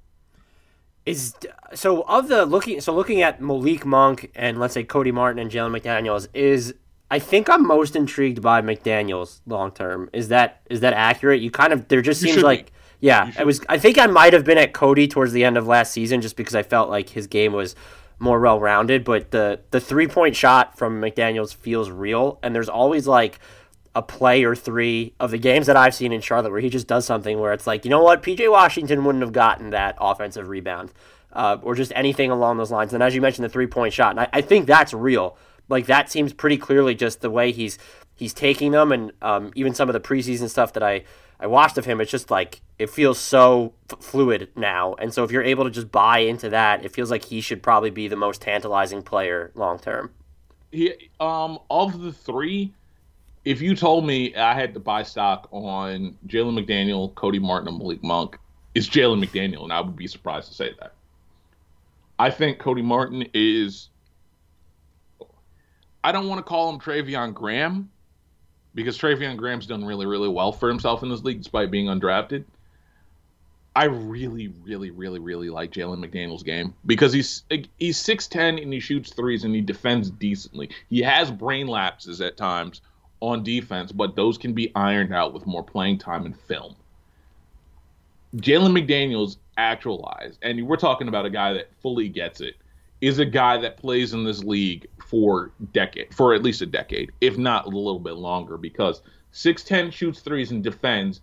[1.05, 1.33] Is
[1.73, 5.49] so of the looking so looking at Malik Monk and let's say Cody Martin and
[5.49, 6.75] Jalen McDaniels is
[7.11, 10.09] I think I'm most intrigued by McDaniel's long term.
[10.13, 11.41] Is that is that accurate?
[11.41, 12.71] You kind of there just you seems like be.
[13.01, 13.59] yeah, it was.
[13.67, 16.37] I think I might have been at Cody towards the end of last season just
[16.37, 17.75] because I felt like his game was
[18.17, 19.03] more well rounded.
[19.03, 23.39] But the the three point shot from McDaniel's feels real, and there's always like
[23.93, 26.87] a play or three of the games that I've seen in Charlotte where he just
[26.87, 30.47] does something where it's like, you know what, PJ Washington wouldn't have gotten that offensive
[30.47, 30.91] rebound.
[31.33, 32.93] Uh, or just anything along those lines.
[32.93, 35.37] And as you mentioned, the three point shot, and I, I think that's real.
[35.69, 37.77] Like that seems pretty clearly just the way he's
[38.15, 41.05] he's taking them, and um, even some of the preseason stuff that I
[41.39, 41.99] I watched of him.
[41.99, 45.71] It's just like it feels so f- fluid now, and so if you're able to
[45.71, 49.51] just buy into that, it feels like he should probably be the most tantalizing player
[49.55, 50.11] long term.
[50.71, 52.73] He um of the three,
[53.43, 57.77] if you told me I had to buy stock on Jalen McDaniel, Cody Martin, and
[57.77, 58.37] Malik Monk,
[58.75, 60.93] it's Jalen McDaniel, and I would be surprised to say that.
[62.19, 63.89] I think Cody Martin is
[66.03, 67.89] I don't want to call him Treveon Graham
[68.73, 72.45] because Treveon Graham's done really, really well for himself in this league despite being undrafted.
[73.75, 77.43] I really, really, really, really like Jalen McDaniel's game because he's
[77.77, 80.69] he's six ten and he shoots threes and he defends decently.
[80.89, 82.81] He has brain lapses at times
[83.21, 86.75] on defense, but those can be ironed out with more playing time and film.
[88.35, 92.55] Jalen McDaniel's actualized, and we're talking about a guy that fully gets it
[93.01, 97.11] is a guy that plays in this league for decade for at least a decade,
[97.19, 99.01] if not a little bit longer, because
[99.33, 101.21] 6'10 shoots threes and defends.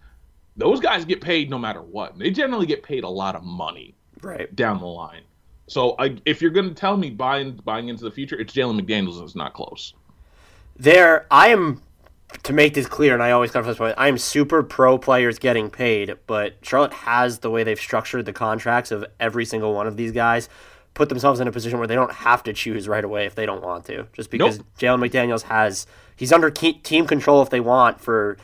[0.57, 2.19] Those guys get paid no matter what.
[2.19, 5.23] They generally get paid a lot of money right down the line.
[5.69, 8.81] So I, if you're going to tell me buying buying into the future, it's Jalen
[8.81, 9.95] McDaniels and it's not close.
[10.77, 11.83] There, I am
[12.43, 13.95] to make this clear, and I always come from this point.
[13.97, 18.33] I am super pro players getting paid, but Charlotte has the way they've structured the
[18.33, 20.49] contracts of every single one of these guys
[20.95, 23.47] put themselves in a position where they don't have to choose right away if they
[23.47, 24.07] don't want to.
[24.13, 24.67] Just because nope.
[24.79, 25.87] Jalen McDaniels has
[26.17, 28.37] he's under team control if they want for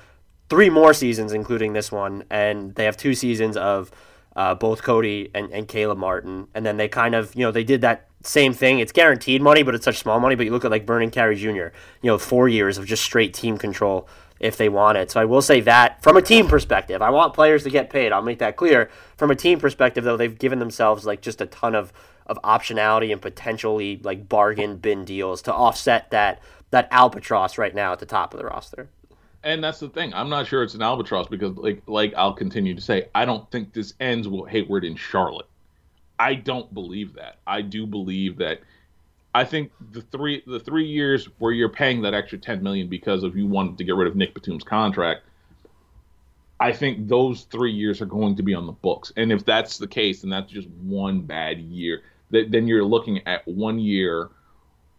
[0.48, 3.90] three more seasons, including this one, and they have two seasons of
[4.36, 7.64] uh, both Cody and, and Caleb Martin, and then they kind of you know they
[7.64, 8.78] did that same thing.
[8.78, 10.34] It's guaranteed money, but it's such small money.
[10.34, 11.48] But you look at like Vernon Carey Jr.
[11.48, 11.72] You
[12.02, 14.08] know, four years of just straight team control
[14.40, 15.10] if they want it.
[15.10, 18.12] So I will say that from a team perspective, I want players to get paid.
[18.12, 18.90] I'll make that clear.
[19.16, 21.92] From a team perspective, though, they've given themselves like just a ton of
[22.26, 26.40] of optionality and potentially like bargain bin deals to offset that
[26.70, 28.88] that albatross right now at the top of the roster.
[29.42, 30.12] And that's the thing.
[30.14, 33.48] I'm not sure it's an albatross because, like, like I'll continue to say, I don't
[33.50, 35.46] think this ends with Hayward in Charlotte.
[36.18, 37.38] I don't believe that.
[37.46, 38.60] I do believe that.
[39.34, 43.24] I think the three the three years where you're paying that extra 10 million because
[43.24, 45.22] of you wanted to get rid of Nick Batum's contract.
[46.60, 49.76] I think those three years are going to be on the books, and if that's
[49.76, 52.02] the case, and that's just one bad year.
[52.30, 54.30] Then you're looking at one year.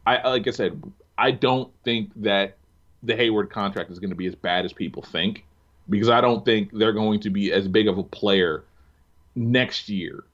[0.06, 0.84] I like I said,
[1.18, 2.58] I don't think that
[3.04, 5.46] the Hayward contract is going to be as bad as people think
[5.90, 8.64] because I don't think they're going to be as big of a player
[9.36, 10.26] next year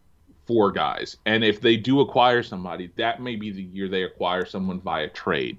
[0.45, 1.17] for guys.
[1.25, 5.09] And if they do acquire somebody, that may be the year they acquire someone via
[5.09, 5.57] trade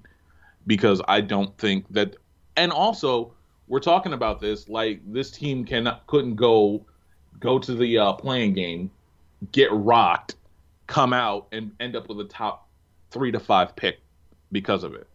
[0.67, 2.17] because I don't think that
[2.57, 3.33] and also
[3.69, 6.85] we're talking about this like this team cannot couldn't go
[7.41, 8.91] go to the uh, playing game,
[9.51, 10.37] get rocked,
[10.87, 12.69] come out and end up with a top
[13.11, 14.01] 3 to 5 pick
[14.53, 15.09] because of it.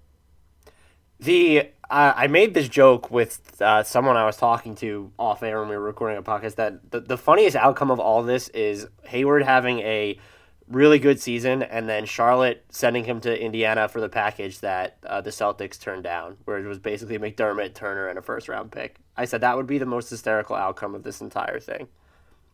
[1.19, 5.60] The uh, I made this joke with uh, someone I was talking to off air
[5.60, 8.88] when we were recording a podcast that the, the funniest outcome of all this is
[9.06, 10.19] Hayward having a
[10.68, 15.22] really good season and then Charlotte sending him to Indiana for the package that uh,
[15.22, 18.98] the Celtics turned down, where it was basically McDermott, Turner, and a first round pick.
[19.15, 21.88] I said that would be the most hysterical outcome of this entire thing.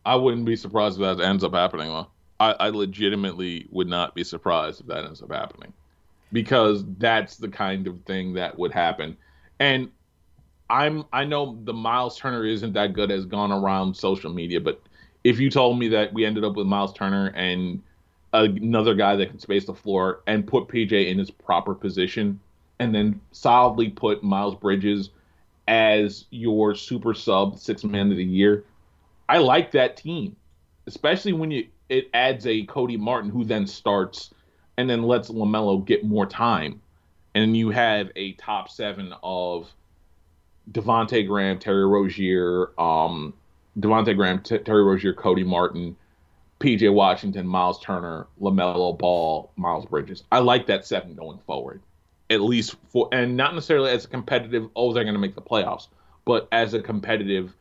[0.06, 2.06] I wouldn't be surprised if that ends up happening, though.
[2.38, 5.72] I, I legitimately would not be surprised if that ends up happening
[6.34, 9.16] because that's the kind of thing that would happen.
[9.60, 9.88] And
[10.68, 14.82] I'm I know the Miles Turner isn't that good as gone around social media, but
[15.22, 17.80] if you told me that we ended up with Miles Turner and
[18.32, 22.40] another guy that can space the floor and put PJ in his proper position
[22.80, 25.10] and then solidly put Miles Bridges
[25.68, 28.64] as your super sub six man of the year,
[29.28, 30.34] I like that team.
[30.88, 34.34] Especially when you it adds a Cody Martin who then starts
[34.76, 36.80] and then lets LaMelo get more time.
[37.34, 39.72] And you have a top seven of
[40.70, 43.34] Devonte Graham, Terry Rozier, um,
[43.78, 45.96] Devonte Graham, T- Terry Rozier, Cody Martin,
[46.60, 50.22] PJ Washington, Miles Turner, LaMelo Ball, Miles Bridges.
[50.30, 51.82] I like that seven going forward.
[52.30, 55.42] At least for, and not necessarily as a competitive, oh, they're going to make the
[55.42, 55.88] playoffs,
[56.24, 57.54] but as a competitive,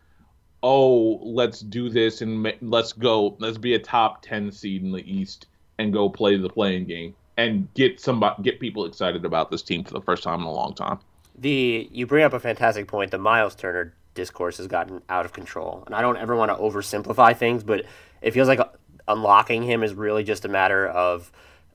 [0.62, 4.92] oh, let's do this and ma- let's go, let's be a top 10 seed in
[4.92, 5.48] the East
[5.84, 9.84] and go play the playing game and get somebody get people excited about this team
[9.84, 11.00] for the first time in a long time.
[11.38, 13.12] The you bring up a fantastic point.
[13.12, 16.56] The Miles Turner discourse has gotten out of control, and I don't ever want to
[16.56, 17.86] oversimplify things, but
[18.22, 18.60] it feels like
[19.08, 21.32] unlocking him is really just a matter of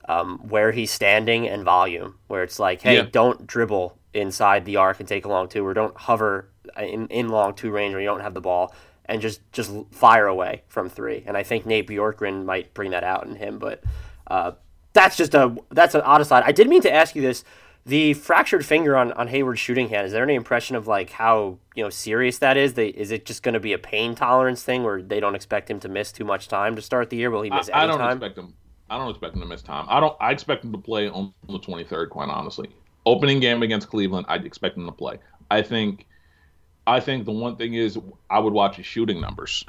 [0.07, 2.15] um, where he's standing and volume.
[2.27, 3.07] Where it's like, hey, yeah.
[3.11, 7.29] don't dribble inside the arc and take a long two, or don't hover in, in
[7.29, 8.73] long two range where you don't have the ball
[9.09, 11.23] and just just fire away from three.
[11.25, 13.83] And I think Nate Bjorkgren might bring that out in him, but
[14.27, 14.53] uh,
[14.93, 16.43] that's just a that's an odd aside.
[16.45, 17.43] I did mean to ask you this:
[17.85, 20.05] the fractured finger on on Hayward's shooting hand.
[20.05, 22.75] Is there any impression of like how you know serious that is?
[22.75, 25.69] They, is it just going to be a pain tolerance thing, where they don't expect
[25.69, 27.31] him to miss too much time to start the year?
[27.31, 28.17] Will he miss I, any I don't time?
[28.17, 28.53] expect him.
[28.91, 29.85] I don't expect him to miss time.
[29.89, 30.15] I don't.
[30.21, 32.09] I expect him to play on the 23rd.
[32.09, 32.69] Quite honestly,
[33.07, 35.17] opening game against Cleveland, I'd expect him to play.
[35.49, 36.05] I think
[36.87, 37.97] I think the one thing is
[38.29, 39.63] I would watch his shooting numbers.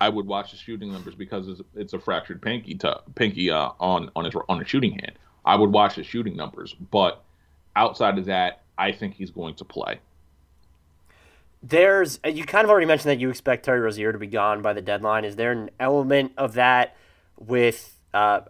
[0.00, 3.70] I would watch his shooting numbers because it's, it's a fractured pinky to, pinky uh,
[3.78, 5.12] on on his on a shooting hand.
[5.44, 7.22] I would watch his shooting numbers, but
[7.76, 10.00] outside of that, I think he's going to play.
[11.62, 14.72] There's you kind of already mentioned that you expect Terry Rozier to be gone by
[14.72, 15.24] the deadline.
[15.24, 16.96] Is there an element of that
[17.38, 18.40] with uh,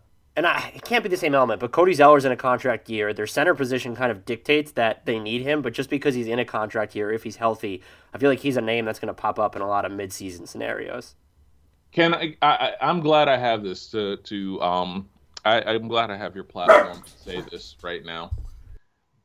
[0.40, 3.12] and I, it can't be the same element, but Cody Zeller's in a contract year.
[3.12, 6.38] Their center position kind of dictates that they need him, but just because he's in
[6.38, 7.82] a contract year, if he's healthy,
[8.14, 9.92] I feel like he's a name that's going to pop up in a lot of
[9.92, 11.14] midseason scenarios.
[11.92, 12.72] Can I, I?
[12.80, 15.10] I'm glad I have this to to um.
[15.44, 18.30] I, I'm glad I have your platform to say this right now,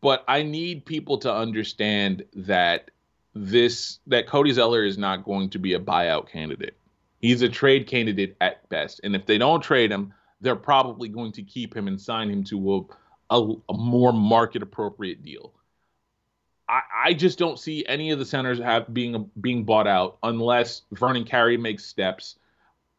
[0.02, 2.92] but I need people to understand that
[3.34, 6.76] this that Cody Zeller is not going to be a buyout candidate.
[7.22, 11.32] He's a trade candidate at best, and if they don't trade him they're probably going
[11.34, 12.88] to keep him and sign him to
[13.30, 15.54] a, a, a more market appropriate deal.
[16.68, 20.84] I, I just don't see any of the centers have being being bought out unless
[20.92, 22.38] Vernon Carey makes steps.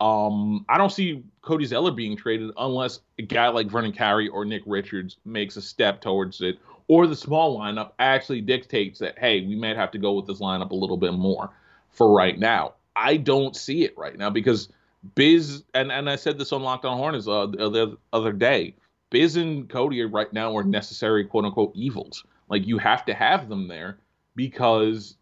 [0.01, 4.45] Um, I don't see Cody Zeller being traded unless a guy like Vernon Carey or
[4.45, 9.41] Nick Richards makes a step towards it, or the small lineup actually dictates that hey,
[9.41, 11.51] we might have to go with this lineup a little bit more
[11.91, 12.75] for right now.
[12.95, 14.69] I don't see it right now because
[15.15, 18.75] Biz and and I said this on Locked On Hornets uh, the other, other day.
[19.11, 22.25] Biz and Cody right now are necessary quote unquote evils.
[22.49, 23.99] Like you have to have them there
[24.35, 25.17] because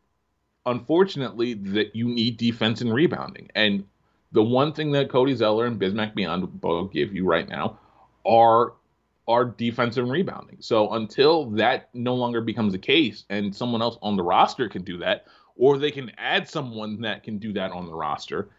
[0.66, 3.50] unfortunately that you need defense and rebounding.
[3.54, 3.84] And
[4.32, 7.78] the one thing that Cody Zeller and Bismack Biyombo both give you right now
[8.26, 8.74] are
[9.26, 10.58] are defense and rebounding.
[10.60, 14.82] So until that no longer becomes the case and someone else on the roster can
[14.82, 18.50] do that, or they can add someone that can do that on the roster,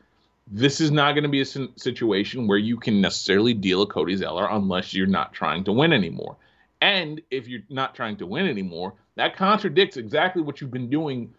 [0.47, 4.15] this is not going to be a situation where you can necessarily deal a Cody
[4.15, 6.37] Zeller unless you're not trying to win anymore.
[6.81, 11.33] And if you're not trying to win anymore, that contradicts exactly what you've been doing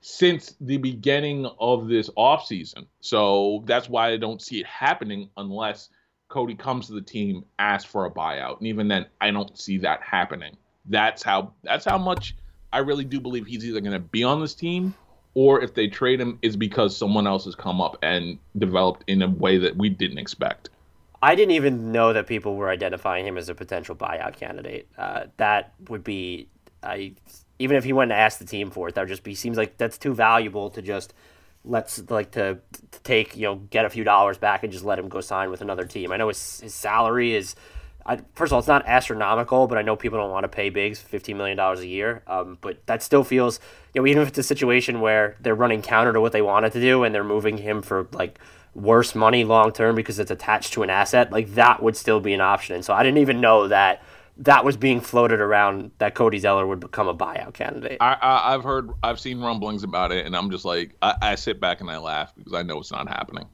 [0.00, 2.86] since the beginning of this offseason.
[3.00, 5.88] So that's why I don't see it happening unless
[6.28, 8.58] Cody comes to the team, asks for a buyout.
[8.58, 10.56] And even then, I don't see that happening.
[10.86, 12.36] That's how that's how much
[12.72, 14.94] I really do believe he's either going to be on this team
[15.34, 19.22] or if they trade him is because someone else has come up and developed in
[19.22, 20.68] a way that we didn't expect.
[21.22, 24.88] I didn't even know that people were identifying him as a potential buyout candidate.
[24.98, 26.48] Uh, that would be,
[26.82, 27.12] I
[27.58, 29.56] even if he went to ask the team for it, that would just be seems
[29.56, 31.14] like that's too valuable to just
[31.64, 32.58] let's like to,
[32.90, 35.48] to take you know get a few dollars back and just let him go sign
[35.48, 36.10] with another team.
[36.10, 37.54] I know his his salary is.
[38.04, 40.70] I, first of all, it's not astronomical, but I know people don't want to pay
[40.70, 42.22] bigs fifteen million dollars a year.
[42.26, 43.60] Um, but that still feels,
[43.94, 46.72] you know, even if it's a situation where they're running counter to what they wanted
[46.72, 48.38] to do and they're moving him for like
[48.74, 52.32] worse money long term because it's attached to an asset, like that would still be
[52.32, 52.74] an option.
[52.74, 54.02] And so I didn't even know that
[54.38, 57.98] that was being floated around that Cody Zeller would become a buyout candidate.
[58.00, 61.60] I, have heard, I've seen rumblings about it, and I'm just like, I, I sit
[61.60, 63.46] back and I laugh because I know it's not happening.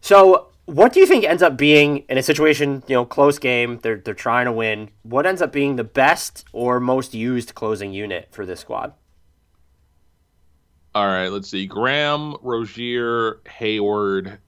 [0.00, 3.78] So, what do you think ends up being in a situation, you know, close game,
[3.82, 4.90] they're they're trying to win.
[5.02, 8.94] What ends up being the best or most used closing unit for this squad?
[10.94, 11.66] All right, let's see.
[11.66, 14.38] Graham, Rozier, Hayward,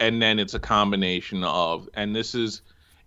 [0.00, 2.62] and then it's a combination of, and this is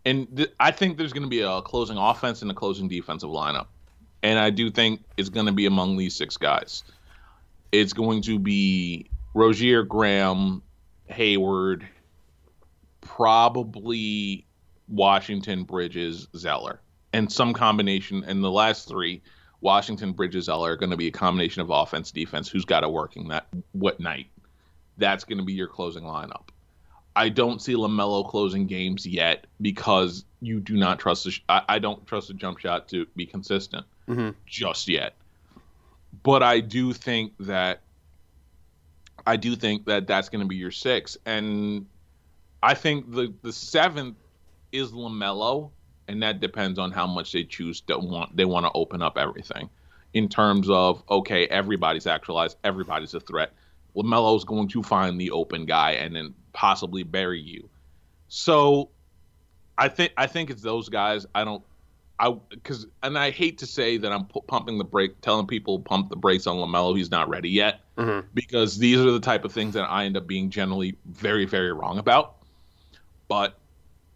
[0.05, 3.29] and th- I think there's going to be a closing offense and a closing defensive
[3.29, 3.67] lineup,
[4.21, 6.83] and I do think it's going to be among these six guys.
[7.71, 10.61] It's going to be Rozier, Graham,
[11.07, 11.87] Hayward,
[13.01, 14.45] probably
[14.87, 16.81] Washington, Bridges, Zeller,
[17.13, 18.23] and some combination.
[18.25, 19.21] And the last three,
[19.61, 22.49] Washington, Bridges, Zeller, are going to be a combination of offense, defense.
[22.49, 24.27] Who's got it working that what night?
[24.97, 26.49] That's going to be your closing lineup.
[27.15, 31.31] I don't see LaMelo closing games yet because you do not trust the.
[31.31, 34.31] Sh- I, I, don't trust the jump shot to be consistent mm-hmm.
[34.45, 35.13] just yet.
[36.23, 37.81] But I do think that
[39.25, 41.85] I do think that that's going to be your six, and
[42.61, 44.17] I think the the seventh
[44.71, 45.71] is LaMelo,
[46.07, 48.35] and that depends on how much they choose to want.
[48.35, 49.69] They want to open up everything
[50.13, 53.53] in terms of okay, everybody's actualized, everybody's a threat.
[53.95, 57.69] LaMelo's going to find the open guy and then possibly bury you.
[58.27, 58.89] So
[59.77, 61.25] I think I think it's those guys.
[61.35, 61.63] I don't
[62.19, 66.09] I because and I hate to say that I'm pumping the brake, telling people pump
[66.09, 66.95] the brakes on Lamelo.
[66.95, 68.25] He's not ready yet mm-hmm.
[68.33, 71.73] because these are the type of things that I end up being generally very very
[71.73, 72.35] wrong about.
[73.27, 73.57] But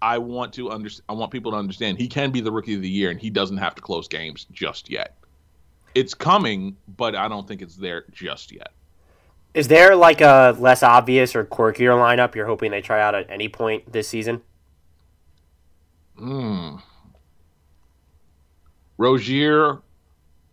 [0.01, 1.05] I want to understand.
[1.09, 3.29] I want people to understand he can be the rookie of the year and he
[3.29, 5.15] doesn't have to close games just yet.
[5.93, 8.71] It's coming, but I don't think it's there just yet.
[9.53, 13.29] Is there like a less obvious or quirkier lineup you're hoping they try out at
[13.29, 14.41] any point this season?
[16.17, 16.75] Hmm.
[18.99, 19.79] Rozier,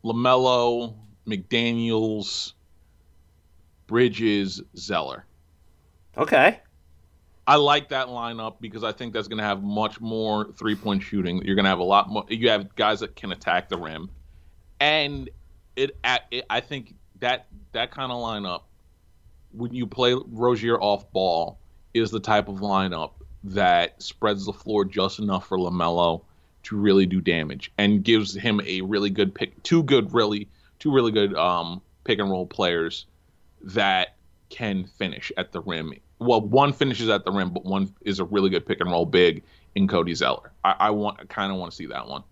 [0.05, 0.95] LaMelo,
[1.27, 2.53] McDaniels,
[3.89, 5.27] Bridges, Zeller.
[6.17, 6.61] Okay.
[7.49, 11.03] I like that lineup because I think that's going to have much more three point
[11.03, 11.43] shooting.
[11.45, 12.25] You're going to have a lot more.
[12.29, 14.11] You have guys that can attack the rim,
[14.79, 15.29] and
[15.75, 15.97] it.
[16.31, 18.63] it I think that that kind of lineup
[19.53, 21.59] when you play Rozier off ball
[21.95, 26.23] is the type of lineup that spreads the floor just enough for LaMelo
[26.67, 30.93] to really do damage and gives him a really good pick, two good really, two
[30.93, 33.07] really good um, pick and roll players
[33.63, 34.17] that
[34.51, 35.93] can finish at the rim.
[36.19, 39.07] Well, one finishes at the rim, but one is a really good pick and roll
[39.07, 39.43] big
[39.75, 40.53] in Cody Zeller.
[40.65, 42.25] I, I want, I kind of want to see that one.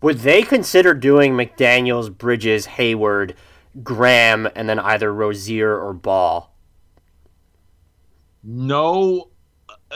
[0.00, 3.36] Would they consider doing McDaniel's, Bridges, Hayward?
[3.82, 6.52] Graham, and then either Rozier or Ball?
[8.42, 9.30] No,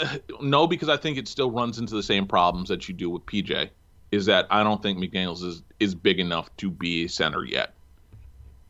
[0.01, 3.11] uh, no, because I think it still runs into the same problems that you do
[3.11, 3.71] with PJ.
[4.13, 7.75] Is that I don't think McDaniel's is is big enough to be a center yet.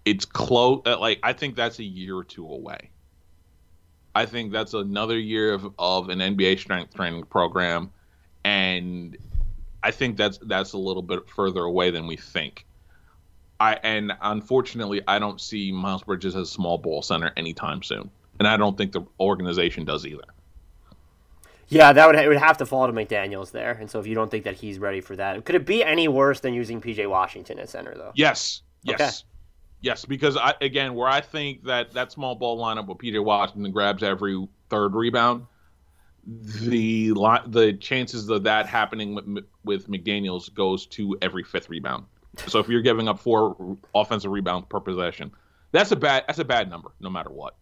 [0.04, 0.82] It's close.
[0.86, 2.90] Uh, like I think that's a year or two away.
[4.14, 7.90] I think that's another year of, of an NBA strength training program,
[8.44, 9.16] and
[9.82, 12.64] I think that's that's a little bit further away than we think.
[13.60, 18.10] I and unfortunately, I don't see Miles Bridges as a small ball center anytime soon,
[18.38, 20.24] and I don't think the organization does either.
[21.68, 24.14] Yeah, that would it would have to fall to McDaniel's there, and so if you
[24.14, 27.08] don't think that he's ready for that, could it be any worse than using PJ
[27.08, 28.12] Washington at center though?
[28.14, 29.10] Yes, yes, Okay.
[29.80, 30.04] yes.
[30.04, 34.02] Because I again, where I think that that small ball lineup with PJ Washington grabs
[34.04, 35.46] every third rebound,
[36.24, 37.10] the
[37.46, 42.04] the chances of that happening with, with McDaniel's goes to every fifth rebound.
[42.46, 45.32] So if you're giving up four offensive rebounds per possession,
[45.72, 47.56] that's a bad that's a bad number, no matter what.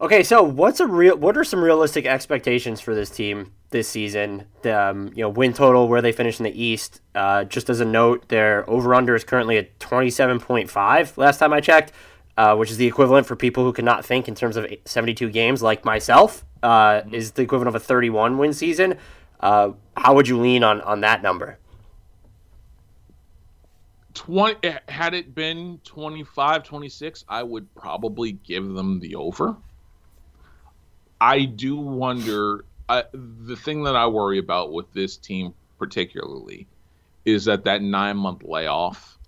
[0.00, 1.16] Okay, so what's a real?
[1.16, 4.44] What are some realistic expectations for this team this season?
[4.62, 7.00] The, um, you know, win total where they finish in the East.
[7.16, 11.18] Uh, just as a note, their over under is currently at twenty seven point five.
[11.18, 11.92] Last time I checked,
[12.36, 15.30] uh, which is the equivalent for people who cannot think in terms of seventy two
[15.30, 18.98] games, like myself, uh, is the equivalent of a thirty one win season.
[19.40, 21.58] Uh, how would you lean on on that number?
[24.14, 29.56] 20 had it been 25 26 i would probably give them the over
[31.20, 32.64] i do wonder
[33.12, 36.66] the thing that i worry about with this team particularly
[37.24, 39.18] is that that nine month layoff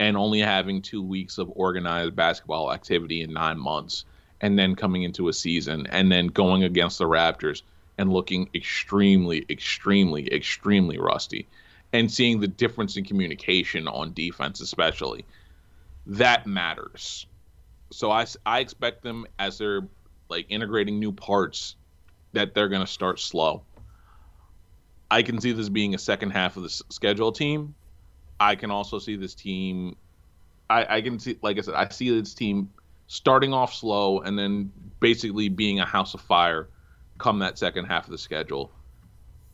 [0.00, 4.04] and only having two weeks of organized basketball activity in nine months
[4.40, 7.62] and then coming into a season and then going against the raptors
[7.96, 11.46] and looking extremely extremely extremely rusty
[11.92, 15.24] and seeing the difference in communication on defense, especially,
[16.06, 17.26] that matters.
[17.90, 19.82] So I, I expect them as they're
[20.28, 21.76] like integrating new parts
[22.32, 23.62] that they're going to start slow.
[25.10, 27.74] I can see this being a second half of the schedule team.
[28.38, 29.96] I can also see this team.
[30.68, 32.70] I, I can see, like I said, I see this team
[33.06, 36.68] starting off slow and then basically being a house of fire
[37.16, 38.70] come that second half of the schedule.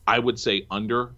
[0.07, 1.13] I would say under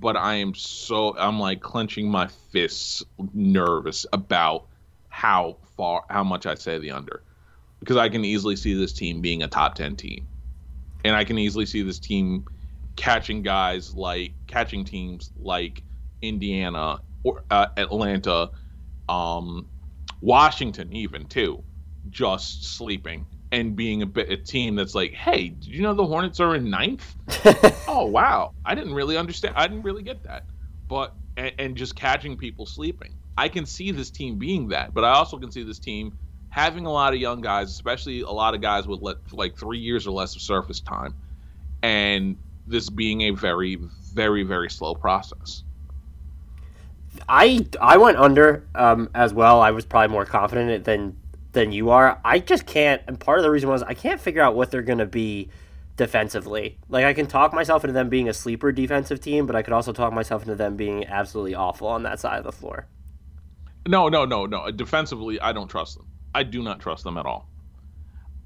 [0.00, 4.66] but I am so I'm like clenching my fists, nervous about
[5.08, 7.22] how far how much I say the under,
[7.84, 10.26] because I can easily see this team being a top ten team,
[11.04, 12.46] and I can easily see this team
[12.96, 15.82] catching guys like catching teams like
[16.22, 18.50] Indiana or uh, Atlanta,
[19.08, 19.68] um,
[20.22, 21.62] Washington even too,
[22.08, 26.06] just sleeping and being a bit a team that's like, hey, did you know the
[26.06, 27.14] Hornets are in ninth?
[27.86, 29.54] oh wow, I didn't really understand.
[29.58, 30.46] I didn't really get that.
[30.88, 34.94] But and, and just catching people sleeping, I can see this team being that.
[34.94, 36.16] But I also can see this team
[36.54, 39.80] having a lot of young guys, especially a lot of guys with let, like three
[39.80, 41.12] years or less of surface time,
[41.82, 43.74] and this being a very,
[44.14, 45.64] very, very slow process.
[47.28, 49.60] I I went under um, as well.
[49.60, 51.16] I was probably more confident than
[51.50, 52.20] than you are.
[52.24, 53.02] I just can't.
[53.08, 55.48] And part of the reason was I can't figure out what they're going to be
[55.96, 56.78] defensively.
[56.88, 59.72] Like I can talk myself into them being a sleeper defensive team, but I could
[59.72, 62.86] also talk myself into them being absolutely awful on that side of the floor.
[63.88, 64.70] No, no, no, no.
[64.70, 66.06] Defensively, I don't trust them.
[66.34, 67.48] I do not trust them at all.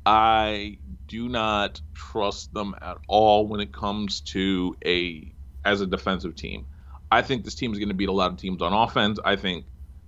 [0.04, 5.34] I do not trust them at all when it comes to a
[5.64, 6.66] as a defensive team.
[7.10, 9.18] I think this team is going to beat a lot of teams on offense.
[9.24, 9.64] I think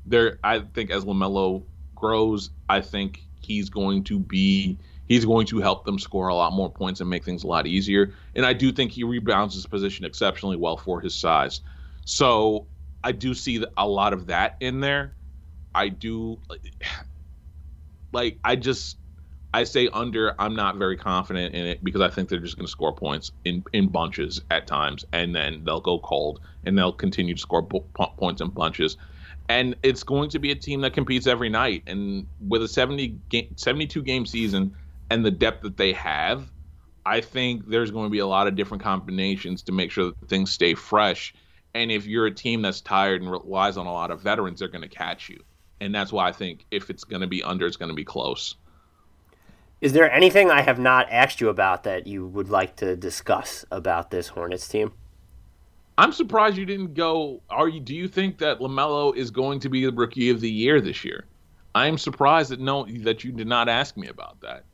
[0.06, 0.38] they're.
[0.44, 4.78] I think as Lamelo grows, I think he's going to be.
[5.06, 7.66] He's going to help them score a lot more points and make things a lot
[7.66, 8.14] easier.
[8.36, 11.62] And I do think he rebounds his position exceptionally well for his size.
[12.04, 12.68] So
[13.02, 15.16] I do see a lot of that in there.
[15.74, 16.38] I do
[18.12, 18.96] like I just
[19.52, 20.34] I say under.
[20.38, 23.32] I'm not very confident in it because I think they're just going to score points
[23.44, 27.64] in in bunches at times, and then they'll go cold and they'll continue to score
[27.64, 28.96] po- points in bunches.
[29.48, 31.82] And it's going to be a team that competes every night.
[31.88, 34.76] And with a 70 game, 72 game season
[35.10, 36.52] and the depth that they have,
[37.04, 40.28] I think there's going to be a lot of different combinations to make sure that
[40.28, 41.34] things stay fresh.
[41.74, 44.68] And if you're a team that's tired and relies on a lot of veterans, they're
[44.68, 45.40] going to catch you.
[45.80, 48.04] And that's why I think if it's going to be under, it's going to be
[48.04, 48.56] close.
[49.80, 53.64] Is there anything I have not asked you about that you would like to discuss
[53.70, 54.92] about this Hornets team?
[55.96, 57.42] I'm surprised you didn't go.
[57.50, 57.80] Are you?
[57.80, 61.04] Do you think that Lamelo is going to be the rookie of the year this
[61.04, 61.26] year?
[61.74, 64.64] I am surprised that no, that you did not ask me about that.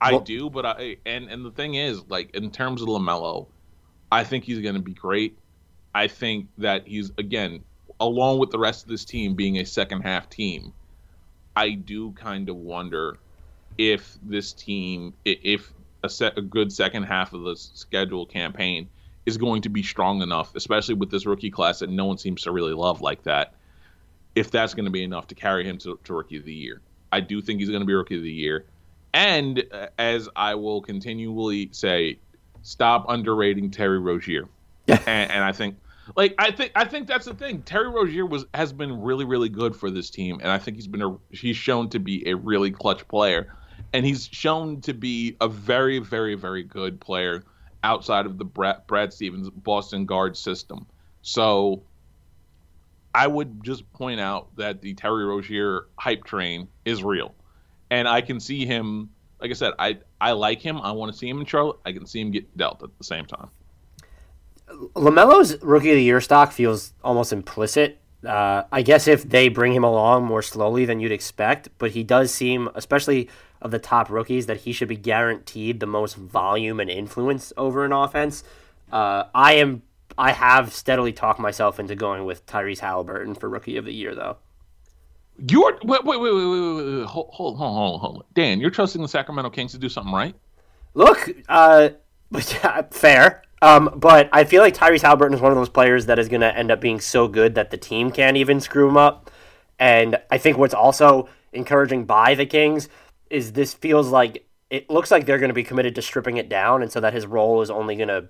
[0.00, 3.48] I Well- do, but I and and the thing is, like in terms of Lamelo,
[4.12, 5.38] I think he's going to be great.
[5.94, 7.64] I think that he's again,
[8.00, 10.72] along with the rest of this team being a second half team.
[11.56, 13.18] I do kind of wonder
[13.76, 15.72] if this team, if
[16.04, 18.88] a set a good second half of the schedule campaign
[19.26, 22.42] is going to be strong enough, especially with this rookie class that no one seems
[22.42, 23.54] to really love like that.
[24.34, 26.80] If that's going to be enough to carry him to, to rookie of the year,
[27.10, 28.66] I do think he's going to be rookie of the year.
[29.12, 32.18] And uh, as I will continually say,
[32.62, 34.48] stop underrating Terry Rozier.
[34.88, 35.76] and, and I think
[36.16, 37.62] like I think I think that's the thing.
[37.62, 40.86] Terry Rozier was has been really really good for this team, and I think he's
[40.86, 43.54] been a he's shown to be a really clutch player,
[43.92, 47.44] and he's shown to be a very very very good player
[47.82, 50.86] outside of the Brad, Brad Stevens Boston guard system.
[51.22, 51.82] So
[53.14, 57.34] I would just point out that the Terry Rozier hype train is real,
[57.90, 59.10] and I can see him.
[59.40, 60.80] Like I said, I I like him.
[60.80, 61.78] I want to see him in Charlotte.
[61.84, 63.50] I can see him get dealt at the same time.
[64.94, 68.00] LaMelo's rookie of the year stock feels almost implicit.
[68.26, 72.02] Uh, I guess if they bring him along more slowly than you'd expect, but he
[72.02, 73.28] does seem, especially
[73.62, 77.84] of the top rookies, that he should be guaranteed the most volume and influence over
[77.84, 78.42] an offense.
[78.90, 79.82] Uh, I am,
[80.16, 84.14] I have steadily talked myself into going with Tyrese Halliburton for rookie of the year,
[84.14, 84.36] though.
[85.48, 87.06] You're wait wait wait wait wait, wait.
[87.06, 90.34] hold hold hold hold hold Dan, you're trusting the Sacramento Kings to do something right?
[90.94, 91.90] Look, uh,
[92.90, 93.42] fair.
[93.60, 96.42] Um, but I feel like Tyrese Halliburton is one of those players that is going
[96.42, 99.30] to end up being so good that the team can't even screw him up.
[99.78, 102.88] And I think what's also encouraging by the Kings
[103.30, 106.48] is this feels like it looks like they're going to be committed to stripping it
[106.48, 108.28] down, and so that his role is only going to,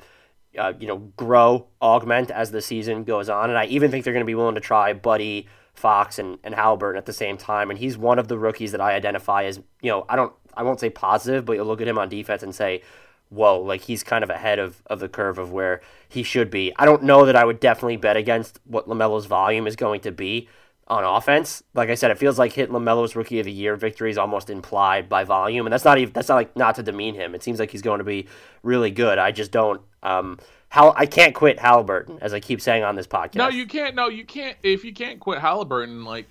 [0.56, 3.50] uh, you know, grow, augment as the season goes on.
[3.50, 6.54] And I even think they're going to be willing to try Buddy, Fox, and and
[6.54, 7.70] Halliburton at the same time.
[7.70, 10.62] And he's one of the rookies that I identify as, you know, I don't, I
[10.62, 12.82] won't say positive, but you'll look at him on defense and say,
[13.30, 16.72] whoa, like he's kind of ahead of, of the curve of where he should be.
[16.76, 20.12] I don't know that I would definitely bet against what LaMelo's volume is going to
[20.12, 20.48] be
[20.88, 21.62] on offense.
[21.74, 24.50] Like I said, it feels like hitting LaMelo's rookie of the year victory is almost
[24.50, 27.34] implied by volume, and that's not even that's not like not to demean him.
[27.34, 28.26] It seems like he's going to be
[28.62, 29.18] really good.
[29.18, 30.38] I just don't um
[30.70, 33.36] how I can't quit Halliburton as I keep saying on this podcast.
[33.36, 33.94] No, you can't.
[33.94, 34.56] No, you can't.
[34.62, 36.26] If you can't quit Halliburton, like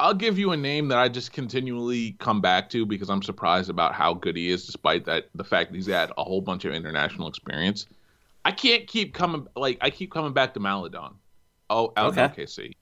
[0.00, 3.68] I'll give you a name that I just continually come back to because I'm surprised
[3.68, 6.64] about how good he is, despite that the fact that he's had a whole bunch
[6.64, 7.86] of international experience.
[8.46, 11.10] I can't keep coming like I keep coming back to Maledon.
[11.68, 12.42] Oh, out okay.
[12.42, 12.72] OKC.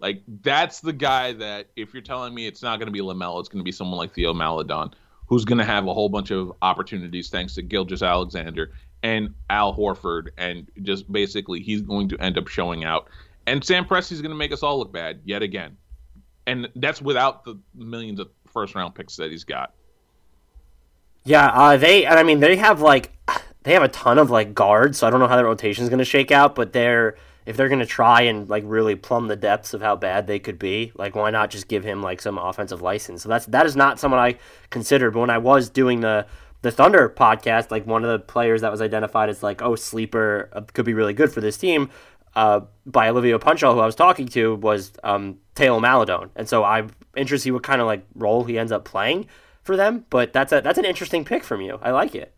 [0.00, 3.38] Like that's the guy that if you're telling me it's not going to be Lamelo,
[3.38, 4.94] it's going to be someone like Theo Maledon,
[5.26, 10.28] who's going to have a whole bunch of opportunities thanks to Gilgeous-Alexander and Al Horford,
[10.38, 13.08] and just basically he's going to end up showing out.
[13.46, 15.76] And Sam Presti's going to make us all look bad yet again
[16.46, 19.72] and that's without the millions of first round picks that he's got.
[21.24, 22.06] Yeah, uh, they.
[22.06, 23.12] I mean, they have like
[23.62, 25.90] they have a ton of like guards, so I don't know how the rotation is
[25.90, 26.54] going to shake out.
[26.54, 29.96] But they're if they're going to try and like really plumb the depths of how
[29.96, 33.22] bad they could be, like why not just give him like some offensive license?
[33.22, 34.38] So that's that is not someone I
[34.70, 35.12] considered.
[35.12, 36.26] But when I was doing the
[36.62, 40.50] the Thunder podcast, like one of the players that was identified as like oh sleeper
[40.52, 41.88] uh, could be really good for this team
[42.34, 46.30] uh, by Olivia Punchal, who I was talking to, was um, Theo Maledon.
[46.36, 49.26] and so I'm interested to see what kind of like role he ends up playing
[49.62, 50.04] for them.
[50.10, 51.78] But that's a that's an interesting pick from you.
[51.82, 52.34] I like it.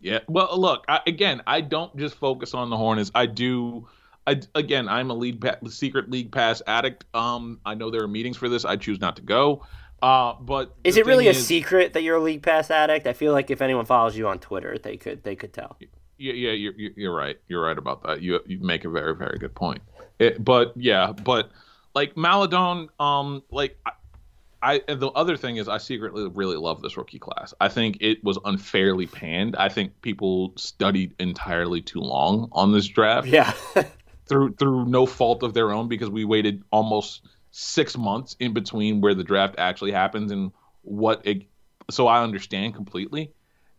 [0.00, 0.20] Yeah.
[0.28, 1.42] Well, look I, again.
[1.46, 3.10] I don't just focus on the Hornets.
[3.14, 3.88] I do.
[4.26, 7.04] I, again, I'm a league pa- secret league pass addict.
[7.14, 8.64] Um, I know there are meetings for this.
[8.64, 9.64] I choose not to go.
[10.00, 13.06] Uh, but is it really a is, secret that you're a league pass addict?
[13.06, 15.76] I feel like if anyone follows you on Twitter, they could they could tell.
[16.18, 17.36] Yeah, yeah, you're you're right.
[17.48, 18.22] You're right about that.
[18.22, 19.82] You you make a very very good point.
[20.18, 21.50] It, but yeah, but
[21.98, 23.76] like Maledon, um, like
[24.62, 27.52] I, I the other thing is I secretly really love this rookie class.
[27.60, 29.56] I think it was unfairly panned.
[29.56, 33.26] I think people studied entirely too long on this draft.
[33.26, 33.52] Yeah.
[34.26, 39.00] through through no fault of their own because we waited almost six months in between
[39.00, 40.52] where the draft actually happens and
[40.82, 41.48] what it.
[41.90, 43.32] So I understand completely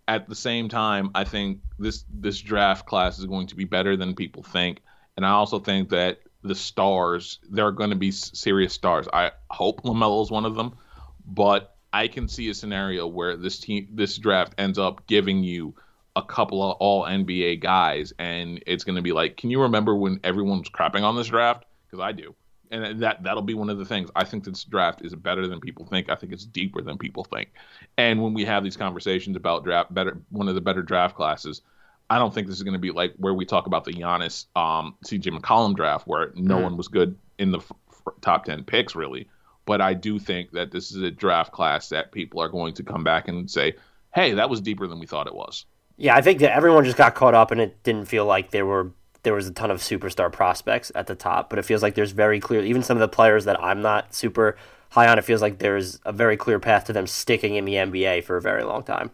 [0.10, 3.96] at the same time, I think this this draft class is going to be better
[3.96, 4.82] than people think,
[5.16, 9.08] and I also think that the stars there are going to be serious stars.
[9.12, 10.78] I hope LaMelo is one of them,
[11.26, 15.76] but I can see a scenario where this team this draft ends up giving you
[16.16, 19.96] a couple of all NBA guys, and it's going to be like, can you remember
[19.96, 21.66] when everyone was crapping on this draft?
[21.86, 22.36] Because I do
[22.72, 24.10] and that that'll be one of the things.
[24.16, 26.10] I think this draft is better than people think.
[26.10, 27.50] I think it's deeper than people think.
[27.98, 31.62] And when we have these conversations about draft better, one of the better draft classes,
[32.10, 34.46] I don't think this is going to be like where we talk about the Giannis,
[34.56, 36.64] um, CJ McCollum draft, where no mm-hmm.
[36.64, 39.28] one was good in the f- f- top ten picks really.
[39.66, 42.84] But I do think that this is a draft class that people are going to
[42.84, 43.76] come back and say,
[44.14, 45.66] "Hey, that was deeper than we thought it was."
[45.98, 48.66] Yeah, I think that everyone just got caught up and it didn't feel like there
[48.66, 48.92] were
[49.24, 52.12] there was a ton of superstar prospects at the top, but it feels like there's
[52.12, 54.56] very clear, even some of the players that I'm not super
[54.92, 57.74] high on, it feels like there's a very clear path to them sticking in the
[57.74, 59.12] NBA for a very long time.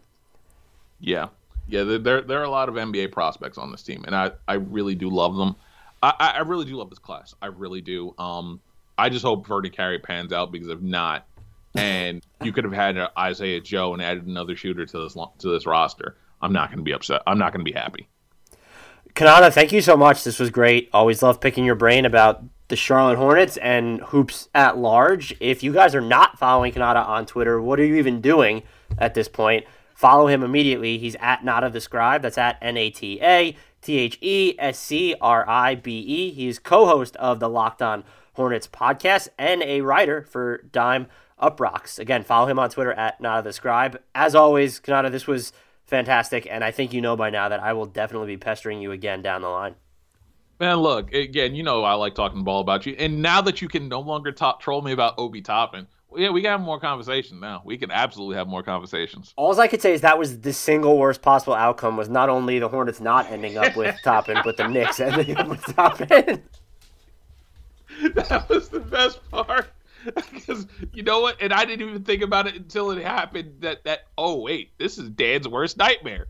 [1.00, 1.28] Yeah.
[1.68, 4.54] Yeah, there, there are a lot of NBA prospects on this team, and I, I
[4.54, 5.56] really do love them.
[6.02, 7.34] I, I really do love this class.
[7.42, 8.14] I really do.
[8.18, 8.60] Um,
[8.98, 11.26] I just hope Vernon Carey pans out because if not,
[11.74, 15.66] and you could have had Isaiah Joe and added another shooter to this to this
[15.66, 17.22] roster, I'm not going to be upset.
[17.26, 18.08] I'm not going to be happy.
[19.14, 20.24] Kanata, thank you so much.
[20.24, 20.90] This was great.
[20.92, 25.34] Always love picking your brain about the Charlotte Hornets and hoops at large.
[25.40, 28.62] If you guys are not following Kanata on Twitter, what are you even doing
[28.98, 29.64] at this point?
[29.96, 30.98] Follow him immediately.
[30.98, 32.20] He's at Nata the Scribe.
[32.20, 36.30] That's at N A T A T H E S C R I B E.
[36.32, 41.06] He's co host of the Locked On Hornets podcast and a writer for Dime
[41.40, 41.98] UPROXX.
[41.98, 43.98] Again, follow him on Twitter at Nata the Scribe.
[44.14, 45.54] As always, Kanata, this was
[45.86, 46.46] fantastic.
[46.50, 49.22] And I think you know by now that I will definitely be pestering you again
[49.22, 49.76] down the line.
[50.60, 51.54] Man, look again.
[51.54, 54.32] You know I like talking ball about you, and now that you can no longer
[54.32, 57.62] talk, troll me about Obi Toppin, yeah, we can have more conversations now.
[57.64, 59.32] We can absolutely have more conversations.
[59.36, 61.96] All I could say is that was the single worst possible outcome.
[61.96, 65.48] Was not only the Hornets not ending up with Toppin, but the Knicks ending up
[65.48, 66.42] with Toppin.
[68.14, 69.68] that was the best part
[70.32, 71.40] because you know what?
[71.40, 73.60] And I didn't even think about it until it happened.
[73.60, 76.26] That that oh wait, this is Dan's worst nightmare.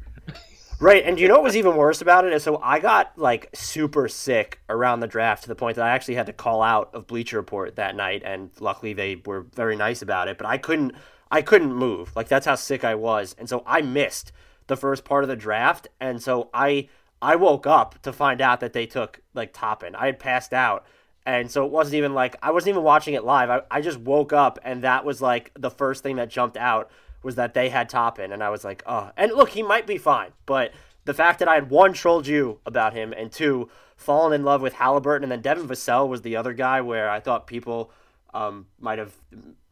[0.79, 3.49] Right, and you know what was even worse about it is so I got like
[3.55, 6.91] super sick around the draft to the point that I actually had to call out
[6.93, 10.37] of Bleacher Report that night, and luckily they were very nice about it.
[10.37, 10.93] But I couldn't,
[11.31, 12.15] I couldn't move.
[12.15, 14.33] Like that's how sick I was, and so I missed
[14.67, 16.91] the first part of the draft, and so I
[17.23, 19.95] I woke up to find out that they took like Toppin.
[19.95, 20.85] I had passed out.
[21.25, 23.51] And so it wasn't even like I wasn't even watching it live.
[23.51, 26.89] I, I just woke up and that was like the first thing that jumped out
[27.27, 29.11] was that they had Toppin, and I was like, oh.
[29.17, 30.73] And look, he might be fine, but
[31.05, 34.63] the fact that I had one trolled you about him, and two fallen in love
[34.63, 37.91] with Halliburton, and then Devin Vassell was the other guy where I thought people
[38.33, 39.13] um, might have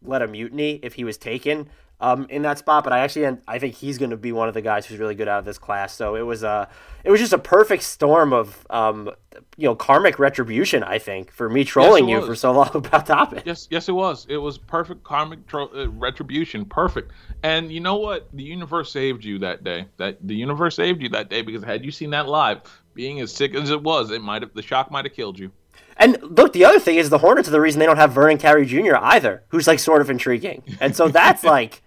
[0.03, 1.71] led a mutiny if he was taken
[2.05, 2.85] um, in that spot.
[2.85, 5.15] But I actually I think he's going to be one of the guys who's really
[5.15, 5.95] good out of this class.
[5.95, 6.69] So it was a
[7.03, 9.11] it was just a perfect storm of um,
[9.57, 10.83] you know karmic retribution.
[10.83, 13.43] I think for me trolling yes, you for so long about Toppin.
[13.47, 14.27] Yes, yes, it was.
[14.29, 16.67] It was perfect karmic tro- uh, retribution.
[16.67, 17.13] Perfect.
[17.43, 18.29] And you know what?
[18.35, 19.87] The universe saved you that day.
[19.97, 22.61] That the universe saved you that day because had you seen that live,
[22.93, 25.51] being as sick as it was, it might have the shock might have killed you.
[25.97, 28.37] And look, the other thing is the Hornets are the reason they don't have Vernon
[28.37, 28.97] Carey Jr.
[28.97, 30.63] either, who's like sort of intriguing.
[30.81, 31.84] And so that's like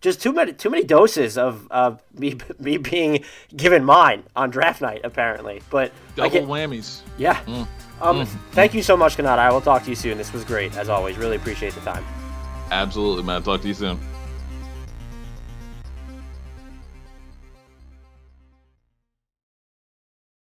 [0.00, 3.24] just too many too many doses of of me me being
[3.56, 5.62] given mine on draft night apparently.
[5.70, 7.02] But double get, whammies.
[7.18, 7.36] Yeah.
[7.44, 7.68] Mm.
[8.00, 8.28] Um, mm.
[8.52, 9.38] Thank you so much, Kanata.
[9.38, 10.16] I will talk to you soon.
[10.16, 11.18] This was great as always.
[11.18, 12.04] Really appreciate the time.
[12.70, 13.42] Absolutely, man.
[13.42, 14.00] Talk to you soon.